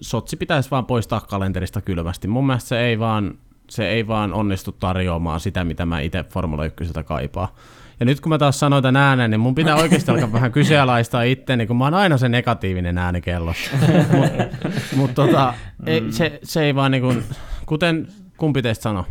Sotsi 0.00 0.36
pitäisi 0.36 0.70
vaan 0.70 0.86
poistaa 0.86 1.20
kalenterista 1.20 1.80
kylmästi. 1.80 2.28
Mun 2.28 2.46
mielestä 2.46 2.68
se 2.68 2.80
ei 2.80 2.98
vaan, 2.98 3.38
se 3.70 3.88
ei 3.88 4.06
vaan 4.06 4.32
onnistu 4.32 4.72
tarjoamaan 4.72 5.40
sitä, 5.40 5.64
mitä 5.64 5.86
mä 5.86 6.00
itse 6.00 6.24
Formula 6.24 6.64
1 6.64 6.84
kaipaa. 7.04 7.54
Ja 8.00 8.06
nyt 8.06 8.20
kun 8.20 8.30
mä 8.30 8.38
taas 8.38 8.60
sanoin 8.60 8.82
tämän 8.82 9.02
äänen, 9.02 9.30
niin 9.30 9.40
mun 9.40 9.54
pitää 9.54 9.76
oikeasti 9.82 10.10
alkaa 10.10 10.32
vähän 10.32 10.52
kyseenalaistaa 10.52 11.22
itseäni, 11.22 11.66
kun 11.66 11.76
mä 11.76 11.84
oon 11.84 11.94
aina 11.94 12.18
se 12.18 12.28
negatiivinen 12.28 12.98
ääni 12.98 13.20
kellossa. 13.20 13.70
Mutta 14.16 14.96
mut 14.96 15.14
tota, 15.14 15.54
ei, 15.86 16.02
se, 16.10 16.40
se 16.42 16.62
ei 16.64 16.74
vaan 16.74 16.90
niin 16.90 17.02
kuin, 17.02 17.24
kuten 17.66 18.08
kumpi 18.36 18.62
teistä 18.62 18.82
sanoi, 18.82 19.04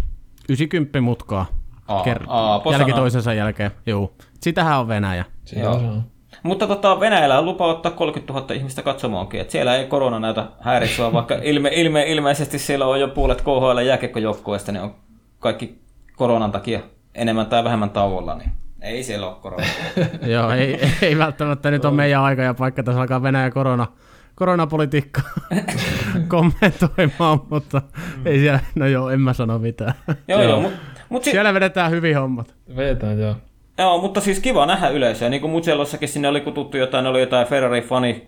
90 0.50 1.02
mutkaa 1.02 1.46
Aa, 1.88 2.04
ker- 2.04 2.26
aa, 2.28 2.62
jälki 2.72 2.94
toisensa 2.94 3.34
jälkeen. 3.34 3.72
Juu. 3.86 4.16
Sitähän 4.40 4.80
on 4.80 4.88
Venäjä. 4.88 5.26
Siinä 5.46 5.64
Joo. 5.64 5.74
on. 5.74 6.04
Mutta 6.44 6.68
tota, 6.68 7.00
Venäjällä 7.00 7.40
on 7.40 7.46
lupa 7.46 7.68
ottaa 7.68 7.92
30 7.92 8.34
000 8.34 8.54
ihmistä 8.54 8.82
katsomaankin, 8.82 9.42
että 9.42 9.52
siellä 9.52 9.76
ei 9.76 9.86
korona 9.86 10.20
näytä 10.20 10.48
häiritsua, 10.60 11.14
vaikka 11.20 11.36
ilme, 11.36 11.70
ilme, 11.74 12.04
ilmeisesti 12.04 12.60
siellä 12.60 12.86
on 12.86 13.00
jo 13.00 13.08
puolet 13.08 13.42
KHL 13.42 13.80
jääkiekkojoukkueesta, 13.86 14.72
niin 14.72 14.82
on 14.82 14.96
kaikki 15.40 15.82
koronan 16.16 16.52
takia 16.52 16.80
enemmän 17.16 17.46
tai 17.46 17.64
vähemmän 17.64 17.90
tauolla, 17.90 18.36
niin 18.36 18.52
ei 18.82 19.04
siellä 19.04 19.28
ole 19.28 19.36
korona. 19.42 19.64
Joo, 20.34 20.52
ei, 20.52 20.80
ei 21.02 21.18
välttämättä 21.18 21.72
nyt 21.72 21.86
on 21.86 21.94
meidän 21.96 22.22
aika 22.22 22.42
ja 22.42 22.54
paikka 22.54 22.84
tässä 22.84 23.02
alkaa 23.02 23.24
Venäjä 23.24 23.52
korona, 23.52 23.88
koronapolitiikka 24.36 25.22
kommentoimaan, 26.28 27.40
mutta 27.50 27.82
ei 28.26 28.40
siellä, 28.40 28.60
no 28.76 28.88
joo, 28.88 29.10
en 29.10 29.22
mä 29.22 29.34
sano 29.34 29.60
mitään. 29.60 29.94
joo, 30.28 30.42
joo, 30.44 30.62
mutta 30.62 30.80
mut 31.10 31.24
si- 31.24 31.32
Siellä 31.32 31.54
vedetään 31.54 31.92
hyvin 31.92 32.18
hommat. 32.18 32.56
Vetään, 32.76 33.20
joo. 33.20 33.36
Joo, 33.78 34.02
mutta 34.02 34.22
siis 34.22 34.40
kiva 34.40 34.66
nähdä 34.66 34.90
yleisöä. 34.90 35.30
Niin 35.30 35.42
kuin 35.42 35.52
Mutselossakin 35.52 36.10
sinne 36.10 36.28
oli 36.28 36.42
kututtu 36.42 36.78
jotain, 36.78 37.06
oli 37.06 37.20
jotain 37.20 37.48
Ferrari-fani 37.48 38.28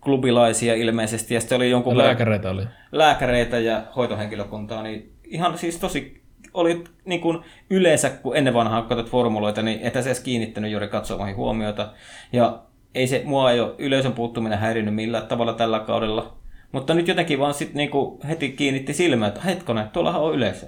klubilaisia 0.00 0.74
ilmeisesti, 0.74 1.34
ja 1.34 1.40
sitten 1.40 1.56
oli 1.56 1.70
jonkun 1.70 1.98
Lääkäreitä 1.98 2.50
oli. 2.50 2.62
lääkäreitä 2.92 3.58
ja 3.58 3.82
hoitohenkilökuntaa, 3.96 4.82
niin 4.82 5.12
ihan 5.24 5.58
siis 5.58 5.78
tosi 5.78 6.22
oli 6.60 6.84
niin 7.04 7.20
kuin 7.20 7.38
yleensä, 7.70 8.10
kun 8.10 8.36
ennen 8.36 8.54
vanhaa 8.54 8.82
katsot 8.82 9.10
formuloita, 9.10 9.62
niin 9.62 9.80
että 9.82 10.02
se 10.02 10.08
edes 10.08 10.20
kiinnittänyt 10.20 10.70
juuri 10.70 10.88
katsomaan 10.88 11.36
huomiota. 11.36 11.92
Ja 12.32 12.62
ei 12.94 13.06
se, 13.06 13.22
mua 13.24 13.52
ei 13.52 13.60
ole 13.60 13.74
yleisön 13.78 14.12
puuttuminen 14.12 14.58
häirinyt 14.58 14.94
millään 14.94 15.26
tavalla 15.26 15.52
tällä 15.52 15.80
kaudella. 15.80 16.36
Mutta 16.72 16.94
nyt 16.94 17.08
jotenkin 17.08 17.38
vaan 17.38 17.54
sit 17.54 17.74
niinku 17.74 18.20
heti 18.28 18.52
kiinnitti 18.52 18.92
silmää, 18.92 19.28
että 19.28 19.40
hetkonen, 19.40 19.90
tuollahan 19.90 20.22
on 20.22 20.34
yleisö. 20.34 20.66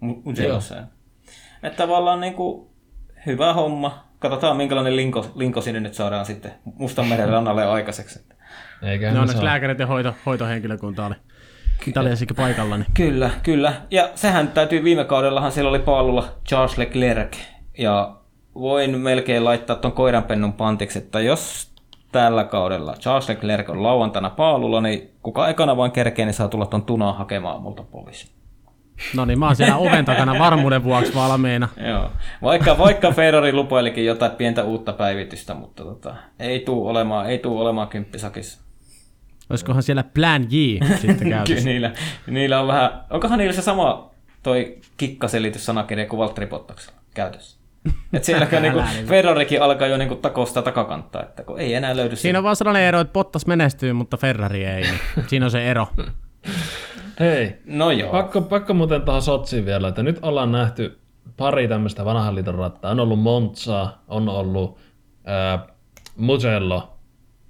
Museossa. 0.00 0.76
Että 1.62 1.76
tavallaan 1.76 2.20
niinku 2.20 2.74
hyvä 3.26 3.52
homma. 3.52 4.04
Katsotaan 4.18 4.56
minkälainen 4.56 4.96
linko, 4.96 5.26
linko 5.34 5.60
sinne 5.60 5.80
nyt 5.80 5.94
saadaan 5.94 6.26
sitten 6.26 6.52
Mustanmeren 6.64 7.28
rannalle 7.28 7.64
aikaiseksi. 7.64 8.26
Eikä 8.82 9.06
No 9.06 9.14
ne 9.14 9.20
onneksi 9.20 9.36
saa. 9.36 9.44
lääkärit 9.44 9.78
ja 9.78 9.86
hoito, 9.86 10.14
hoitohenkilökunta 10.26 11.06
oli 11.06 11.14
Italiassakin 11.86 12.36
paikalla. 12.36 12.76
Niin. 12.76 12.86
Kyllä, 12.94 13.30
kyllä. 13.42 13.72
Ja 13.90 14.08
sehän 14.14 14.48
täytyy 14.48 14.84
viime 14.84 15.04
kaudellahan 15.04 15.52
siellä 15.52 15.68
oli 15.68 15.78
paalulla 15.78 16.28
Charles 16.48 16.78
Leclerc. 16.78 17.36
Ja 17.78 18.16
voin 18.54 18.98
melkein 18.98 19.44
laittaa 19.44 19.76
ton 19.76 19.92
koiranpennun 19.92 20.52
pantiksi, 20.52 20.98
että 20.98 21.20
jos 21.20 21.74
tällä 22.12 22.44
kaudella 22.44 22.94
Charles 22.94 23.28
Leclerc 23.28 23.70
on 23.70 23.82
lauantaina 23.82 24.30
paalulla, 24.30 24.80
niin 24.80 25.10
kuka 25.22 25.48
ekana 25.48 25.76
vaan 25.76 25.92
kerkee, 25.92 26.24
niin 26.24 26.34
saa 26.34 26.48
tulla 26.48 26.66
ton 26.66 26.84
tunaa 26.84 27.12
hakemaan 27.12 27.62
multa 27.62 27.82
pois. 27.82 28.34
No 29.16 29.24
niin, 29.24 29.38
mä 29.38 29.46
oon 29.46 29.56
siellä 29.56 29.76
oven 29.76 30.04
takana 30.04 30.38
varmuuden 30.38 30.84
vuoksi 30.84 31.14
valmiina. 31.14 31.68
Joo. 31.88 32.10
Vaikka, 32.42 32.78
vaikka 32.78 33.10
Ferrari 33.10 33.52
lupailikin 33.52 34.06
jotain 34.06 34.32
pientä 34.32 34.64
uutta 34.64 34.92
päivitystä, 34.92 35.54
mutta 35.54 35.84
tota, 35.84 36.14
ei 36.38 36.60
tuu 36.60 36.88
olemaan, 36.88 37.26
ei 37.26 37.38
tuu 37.38 37.60
olemaan 37.60 37.88
kymppisakissa. 37.88 38.63
Olisikohan 39.54 39.82
siellä 39.82 40.04
Plan 40.14 40.42
J 40.42 40.56
sitten 41.00 41.16
Kyllä 41.18 41.36
käytössä? 41.36 41.68
niillä, 41.68 41.92
niillä 42.26 42.60
on 42.60 42.66
vähän, 42.66 42.90
onkohan 43.10 43.38
niillä 43.38 43.52
se 43.54 43.62
sama 43.62 44.10
toi 44.42 44.78
kikkaselityssanakirja 44.96 46.06
kuin 46.06 46.18
Valtteri 46.20 46.46
Bottaksella 46.46 46.98
käytössä? 47.14 47.58
Et 48.12 48.24
sielläkään 48.24 48.62
niinku. 48.62 48.82
Ferrarikin 49.06 49.62
alkaa 49.62 49.88
jo 49.88 49.96
niinku 49.96 50.14
takoa 50.16 50.46
sitä 50.46 50.62
takakanttaa, 50.62 51.22
että 51.22 51.42
kun 51.42 51.60
ei 51.60 51.74
enää 51.74 51.96
löydy 51.96 52.16
Siinä 52.16 52.38
on 52.38 52.44
vaan 52.44 52.56
sellainen 52.56 52.82
ero, 52.82 53.00
että 53.00 53.12
Bottas 53.12 53.46
menestyy, 53.46 53.92
mutta 53.92 54.16
Ferrari 54.16 54.64
ei. 54.64 54.82
Niin 54.82 55.00
siinä 55.28 55.44
on 55.46 55.50
se 55.50 55.70
ero. 55.70 55.88
Hei, 57.20 57.56
No 57.64 57.90
joo. 57.90 58.10
pakko, 58.12 58.40
pakko 58.42 58.74
muuten 58.74 59.02
tuohon 59.02 59.22
Sotsiin 59.22 59.66
vielä, 59.66 59.88
että 59.88 60.02
nyt 60.02 60.18
ollaan 60.22 60.52
nähty 60.52 60.98
pari 61.36 61.68
tämmöistä 61.68 62.04
vanhan 62.04 62.34
liiton 62.34 62.54
rattaa. 62.54 62.90
On 62.90 63.00
ollut 63.00 63.20
Monza, 63.20 63.88
on 64.08 64.28
ollut 64.28 64.78
ää, 65.24 65.66
Mugello. 66.16 66.98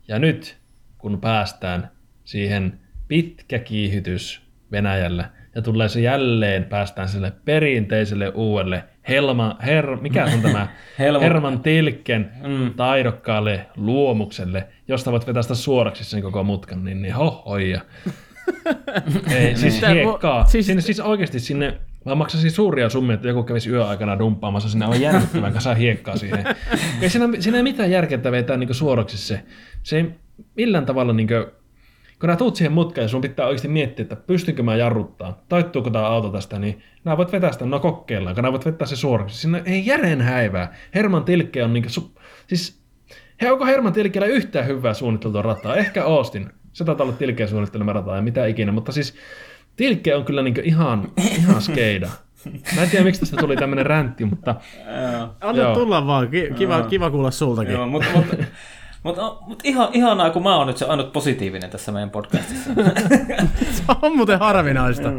Ja 0.08 0.18
nyt, 0.18 0.58
kun 0.98 1.20
päästään 1.20 1.90
siihen 2.24 2.78
pitkä 3.08 3.58
kiihytys 3.58 4.42
Venäjälle, 4.72 5.24
ja 5.54 5.62
tulee 5.62 5.88
se 5.88 6.00
jälleen, 6.00 6.64
päästään 6.64 7.08
sille 7.08 7.32
perinteiselle 7.44 8.28
uudelle 8.28 8.84
Helma, 9.08 9.56
her, 9.66 9.96
mikä 9.96 10.24
on 10.24 10.40
tämä? 10.42 10.68
Helmut. 10.98 11.22
Herman 11.22 11.60
Tilken 11.60 12.30
mm. 12.46 12.74
taidokkaalle 12.74 13.66
luomukselle, 13.76 14.66
josta 14.88 15.12
voit 15.12 15.26
vetää 15.26 15.42
sitä 15.42 15.54
suoraksi 15.54 16.04
sen 16.04 16.22
koko 16.22 16.42
mutkan, 16.44 16.84
niin, 16.84 17.02
niin 17.02 17.14
hohoja. 17.14 17.80
Ei, 19.36 19.56
siis 19.56 19.80
hiekkaa. 19.88 20.42
siis- 20.44 20.52
Siis, 20.52 20.66
sinne, 20.66 20.82
siis 20.82 21.00
oikeasti 21.00 21.40
sinne, 21.40 21.78
mä 22.04 22.14
maksasin 22.14 22.50
suuria 22.50 22.88
summia, 22.88 23.14
että 23.14 23.28
joku 23.28 23.42
kävisi 23.42 23.70
yöaikana 23.70 24.18
dumppaamassa 24.18 24.68
sinne 24.68 24.86
on 24.86 25.00
järkyttävän 25.00 25.52
kasa 25.52 25.74
hiekkaa 25.74 26.16
siihen. 26.16 26.44
Ei 27.02 27.10
siinä, 27.10 27.28
siinä 27.40 27.56
ei 27.56 27.62
mitään 27.62 27.90
järkeä 27.90 28.16
että 28.16 28.32
vetää 28.32 28.56
niin 28.56 28.74
suoraksi 28.74 29.18
se. 29.18 29.40
Se 29.82 29.96
ei 29.96 30.10
millään 30.56 30.86
tavalla, 30.86 31.12
niin 31.12 31.28
kuin, 31.28 31.46
kun 32.20 32.26
nää 32.26 32.36
tuut 32.36 32.56
siihen 32.56 32.72
mutkaan 32.72 33.04
ja 33.04 33.08
sun 33.08 33.20
pitää 33.20 33.46
oikeasti 33.46 33.68
miettiä, 33.68 34.02
että 34.02 34.16
pystynkö 34.16 34.62
mä 34.62 34.76
jarruttaa, 34.76 35.44
taittuuko 35.48 35.90
tämä 35.90 36.06
auto 36.06 36.28
tästä, 36.28 36.58
niin 36.58 36.82
nää 37.04 37.16
voit 37.16 37.32
vetää 37.32 37.52
sitä, 37.52 37.66
no 37.66 37.80
kokeillaan, 37.80 38.34
kun 38.34 38.42
nää 38.42 38.52
voit 38.52 38.66
vetää 38.66 38.86
se 38.86 38.96
suoraksi. 38.96 39.38
Siinä 39.38 39.62
ei 39.64 39.86
järjen 39.86 40.20
häivää. 40.20 40.74
Herman 40.94 41.24
Tilke 41.24 41.64
on 41.64 41.72
niin 41.72 41.82
kuin, 41.82 41.92
su, 41.92 42.14
siis 42.46 42.84
Hei, 43.40 43.50
onko 43.50 43.66
Herman 43.66 43.92
Tilkellä 43.92 44.26
yhtään 44.26 44.66
hyvää 44.66 44.94
suunniteltua 44.94 45.42
rataa? 45.42 45.76
Ehkä 45.76 46.04
Austin. 46.04 46.50
Se 46.72 46.84
taitaa 46.84 47.06
olla 47.06 47.16
Tilkeen 47.16 47.48
suunnittelema 47.48 47.92
rataa 47.92 48.16
ja 48.16 48.22
mitä 48.22 48.46
ikinä, 48.46 48.72
mutta 48.72 48.92
siis 48.92 49.14
Tilke 49.76 50.14
on 50.14 50.24
kyllä 50.24 50.42
niinku 50.42 50.60
ihan, 50.64 51.08
ihan 51.38 51.62
skeida. 51.62 52.08
Mä 52.76 52.82
en 52.82 52.90
tiedä, 52.90 53.04
miksi 53.04 53.20
tästä 53.20 53.36
tuli 53.36 53.56
tämmönen 53.56 53.86
räntti, 53.86 54.24
mutta 54.24 54.54
Joo. 55.18 55.28
Anna 55.40 55.74
tulla 55.74 56.06
vaan, 56.06 56.28
Ki- 56.28 56.50
kiva, 56.58 56.82
kiva 56.82 57.10
kuulla 57.10 57.30
sultakin. 57.30 57.72
Joo, 57.72 57.86
mutta, 57.86 58.08
mutta, 58.16 58.36
mutta, 59.04 59.36
mutta 59.46 59.62
ihan, 59.68 59.88
ihanaa, 59.92 60.30
kun 60.30 60.42
mä 60.42 60.56
oon 60.56 60.66
nyt 60.66 60.76
se 60.76 60.84
ainut 60.84 61.12
positiivinen 61.12 61.70
tässä 61.70 61.92
meidän 61.92 62.10
podcastissa. 62.10 62.70
Se 63.74 63.82
on 64.02 64.16
muuten 64.16 64.38
harvinaista. 64.38 65.12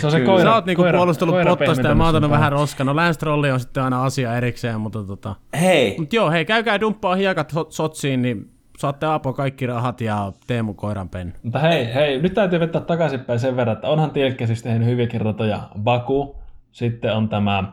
se 0.00 0.06
on 0.06 0.12
se 0.12 0.20
koira. 0.20 0.50
Sä 0.50 0.54
oot 0.54 0.66
niinku 0.66 0.82
koira- 0.82 0.96
puolustellut 0.96 1.34
koira 1.34 1.56
Bottasta 1.56 1.88
ja 1.88 1.94
mä 1.94 2.06
oon 2.08 2.30
vähän 2.30 2.52
roskaa. 2.52 2.84
No 2.84 2.96
Lance 2.96 3.18
Trolli 3.18 3.50
on 3.50 3.60
sitten 3.60 3.82
aina 3.82 4.04
asia 4.04 4.36
erikseen, 4.36 4.80
mutta 4.80 5.04
tota... 5.04 5.34
Hei, 5.60 5.94
Mut 5.98 6.12
joo, 6.12 6.30
hei, 6.30 6.44
käykää 6.44 6.80
dumppaa 6.80 7.14
hiekat 7.14 7.50
so- 7.50 7.66
Sotsiin, 7.70 8.22
niin 8.22 8.50
saatte 8.78 9.06
Aapo 9.06 9.32
kaikki 9.32 9.66
rahat 9.66 10.00
ja 10.00 10.32
Teemu 10.46 10.74
koiranpenni. 10.74 11.32
Mutta 11.42 11.58
hei, 11.58 11.94
hei, 11.94 12.22
nyt 12.22 12.34
täytyy 12.34 12.60
vetää 12.60 12.80
takaisinpäin 12.80 13.38
sen 13.40 13.56
verran, 13.56 13.76
että 13.76 13.88
onhan 13.88 14.10
Tilke 14.10 14.46
siis 14.46 14.62
tehnyt 14.62 14.88
hyviäkin 14.88 15.20
ratoja. 15.20 15.60
Baku, 15.82 16.36
sitten 16.72 17.12
on 17.14 17.28
tämä, 17.28 17.64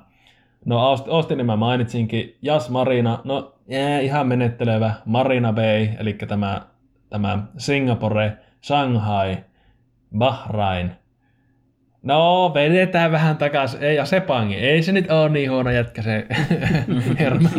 no 0.66 0.96
Aust- 0.96 1.12
Austinin 1.14 1.46
mä 1.46 1.56
mainitsinkin, 1.56 2.38
Jas 2.42 2.70
Marina, 2.70 3.20
no 3.24 3.55
jää, 3.68 4.00
ihan 4.00 4.28
menettelevä, 4.28 4.94
Marina 5.06 5.54
Bay, 5.54 5.88
eli 6.00 6.14
tämä, 6.14 6.62
tämä 7.10 7.40
Singapore, 7.58 8.38
Shanghai, 8.62 9.38
Bahrain, 10.18 10.92
No, 12.06 12.52
vedetään 12.54 13.12
vähän 13.12 13.38
takas. 13.38 13.76
Ei, 13.76 13.96
ja 13.96 14.06
Sepangi, 14.06 14.56
ei 14.56 14.84
se 14.84 14.92
nyt 14.92 15.12
ole 15.12 15.30
niin 15.30 15.52
huono 15.52 15.70
jätkä 15.70 16.02
se 16.02 16.28
Herman. 17.20 17.52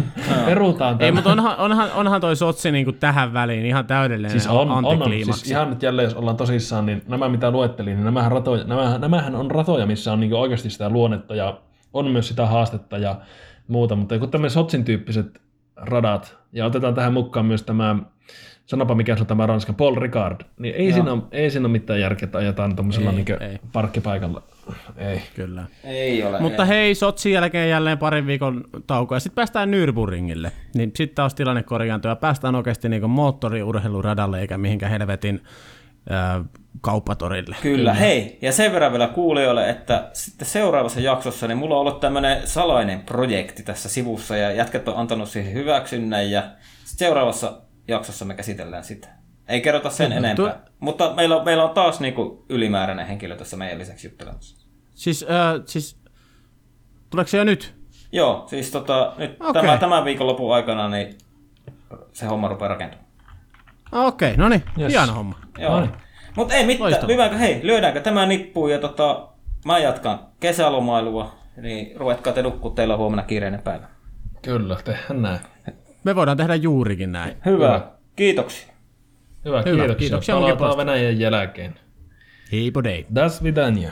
Perutaan 0.46 0.96
Ei, 1.00 1.12
mutta 1.12 1.32
onhan, 1.32 1.59
onhan, 1.59 1.92
onhan 1.92 2.20
toi 2.20 2.36
Sotsi 2.36 2.72
niinku 2.72 2.92
tähän 2.92 3.32
väliin 3.32 3.66
ihan 3.66 3.86
täydellinen 3.86 4.30
Siis 4.30 4.46
on, 4.46 4.70
on, 4.70 4.84
on. 4.84 5.11
Siis 5.11 5.50
ihan 5.50 5.70
nyt 5.70 5.82
jälleen, 5.82 6.07
jos 6.07 6.14
ollaan 6.14 6.36
tosissaan, 6.36 6.86
niin 6.86 7.02
nämä 7.09 7.28
mitä 7.28 7.50
luettelin, 7.50 7.94
niin 7.94 8.04
nämähän, 8.04 8.32
ratoja, 8.32 8.64
nämä, 8.64 8.98
nämähän 8.98 9.34
on 9.34 9.50
ratoja, 9.50 9.86
missä 9.86 10.12
on 10.12 10.20
niinku 10.20 10.36
oikeasti 10.36 10.70
sitä 10.70 10.90
luonnetta 10.90 11.34
ja 11.34 11.61
on 11.92 12.11
myös 12.11 12.28
sitä 12.28 12.46
haastetta 12.46 12.98
ja 12.98 13.16
muuta, 13.68 13.96
mutta 13.96 14.18
kun 14.18 14.30
tämmöiset 14.30 14.54
Sotsin 14.54 14.84
tyyppiset 14.84 15.40
radat, 15.77 16.39
ja 16.53 16.66
otetaan 16.66 16.95
tähän 16.95 17.12
mukaan 17.12 17.47
myös 17.47 17.62
tämä, 17.62 17.97
sanopa 18.66 18.95
mikä 18.95 19.16
se 19.16 19.20
on 19.20 19.27
tämä 19.27 19.47
Ranskan, 19.47 19.74
Paul 19.74 19.95
Ricard, 19.95 20.41
niin 20.59 20.74
ei, 20.74 20.93
siinä 20.93 21.12
ole, 21.12 21.22
ei 21.33 21.51
siinä 21.51 21.66
ole 21.66 21.72
mitään 21.72 22.01
järkeä, 22.01 22.27
että 22.27 22.39
ajetaan 22.39 22.77
tämmöisellä 22.77 23.11
Ei, 23.11 23.16
niinku 23.16 23.33
ei. 23.33 23.59
parkkipaikalla. 23.72 24.43
Ei. 24.97 25.22
Kyllä. 25.35 25.64
Ei 25.85 26.24
ole. 26.24 26.41
Mutta 26.41 26.64
hei, 26.64 26.95
Sotsin 26.95 27.33
jälkeen 27.33 27.70
jälleen 27.70 27.99
parin 27.99 28.27
viikon 28.27 28.64
tauko 28.87 29.14
ja 29.14 29.20
sitten 29.20 29.35
päästään 29.35 29.70
Nürburgringille. 29.70 30.51
Niin 30.74 30.93
sitten 30.95 31.14
taas 31.14 31.35
tilanne 31.35 31.62
korjaantuu 31.62 32.09
ja 32.09 32.16
päästään 32.16 32.55
oikeasti 32.55 32.89
niinku 32.89 33.09
moottoriurheiluradalle 33.09 34.41
eikä 34.41 34.59
mihinkään 34.59 34.93
helvetin 34.93 35.43
ää, 36.11 36.45
kauppatorille. 36.81 37.57
Kyllä, 37.62 37.95
hei, 37.95 38.39
ja 38.43 38.53
sen 38.53 38.72
verran 38.72 38.93
vielä 38.93 39.09
kuulijoille, 39.09 39.70
että 39.70 40.11
sitten 40.12 40.49
seuraavassa 40.49 41.01
jaksossa, 41.01 41.47
niin 41.47 41.59
mulla 41.59 41.74
on 41.74 41.81
ollut 41.81 42.01
tämmöinen 42.01 42.47
salainen 42.47 43.01
projekti 43.01 43.62
tässä 43.62 43.89
sivussa, 43.89 44.37
ja 44.37 44.53
jätkät 44.53 44.89
on 44.89 44.97
antanut 44.97 45.29
siihen 45.29 45.53
hyväksynnän, 45.53 46.31
ja 46.31 46.41
sitten 46.85 46.99
seuraavassa 46.99 47.61
jaksossa 47.89 48.24
me 48.24 48.35
käsitellään 48.35 48.85
sitä. 48.85 49.09
Ei 49.49 49.61
kerrota 49.61 49.91
sen 49.91 50.07
Kyllä, 50.07 50.16
enempää. 50.18 50.53
tuo- 50.53 50.70
Mutta 50.81 51.12
meillä 51.14 51.37
on, 51.37 51.45
meillä 51.45 51.64
on 51.64 51.70
taas 51.74 52.01
niinku 52.01 52.45
ylimääräinen 52.49 53.07
henkilö 53.07 53.37
tässä 53.37 53.57
meidän 53.57 53.79
lisäksi 53.79 54.07
juttelemassa. 54.07 54.66
Siis, 54.95 55.27
ää, 55.29 55.61
siis 55.64 56.01
tuleeko 57.11 57.29
se 57.29 57.39
jo 57.39 57.45
nyt? 57.45 57.74
Joo, 58.12 58.45
siis 58.47 58.70
tota, 58.70 59.12
nyt 59.18 59.37
Okei. 59.41 59.62
tämä, 59.62 59.77
tämän 59.79 60.05
viikonlopun 60.05 60.55
aikana 60.55 60.89
niin 60.89 61.18
se 62.12 62.27
homma 62.27 62.49
rupeaa 62.49 62.68
rakentumaan. 62.68 63.07
Okei, 63.93 64.33
okay, 64.33 64.37
no 64.43 64.49
niin, 64.49 64.62
Yes. 64.81 64.93
hieno 64.93 65.12
homma. 65.14 65.39
Joo. 65.59 65.70
Noniin. 65.81 65.93
Mutta 66.37 66.55
ei 66.55 66.66
mitään, 66.66 66.82
Loistavaa. 66.82 67.09
lyödäänkö, 67.09 67.37
hei, 67.37 67.61
lyödäänkö 67.62 68.01
tämä 68.01 68.26
nippuun 68.26 68.70
ja 68.72 68.78
tota, 68.78 69.28
mä 69.64 69.78
jatkan 69.78 70.18
kesälomailua, 70.41 71.34
niin 71.57 71.97
ruvetkaa 71.97 72.32
te 72.32 72.43
nukkua, 72.43 72.70
teillä 72.70 72.95
on 72.95 72.99
huomenna 73.01 73.22
kiireinen 73.22 73.62
päivä. 73.62 73.87
Kyllä, 74.43 74.76
tehdään 74.84 75.22
näin. 75.22 75.41
Me 76.05 76.14
voidaan 76.16 76.37
tehdä 76.37 76.55
juurikin 76.55 77.12
näin. 77.12 77.37
Hyvä. 77.47 77.80
Kiitoksia. 78.16 78.72
Hyvä, 79.45 79.62
Hyvä, 79.66 79.76
kiitoksia. 79.78 79.97
kiitoksia 79.97 80.34
Palataan 80.34 80.76
Venäjän 80.76 81.20
jälkeen. 81.20 81.74
Hei, 82.53 82.70
podei. 82.70 83.07
Das 83.14 83.43
vidania. 83.43 83.91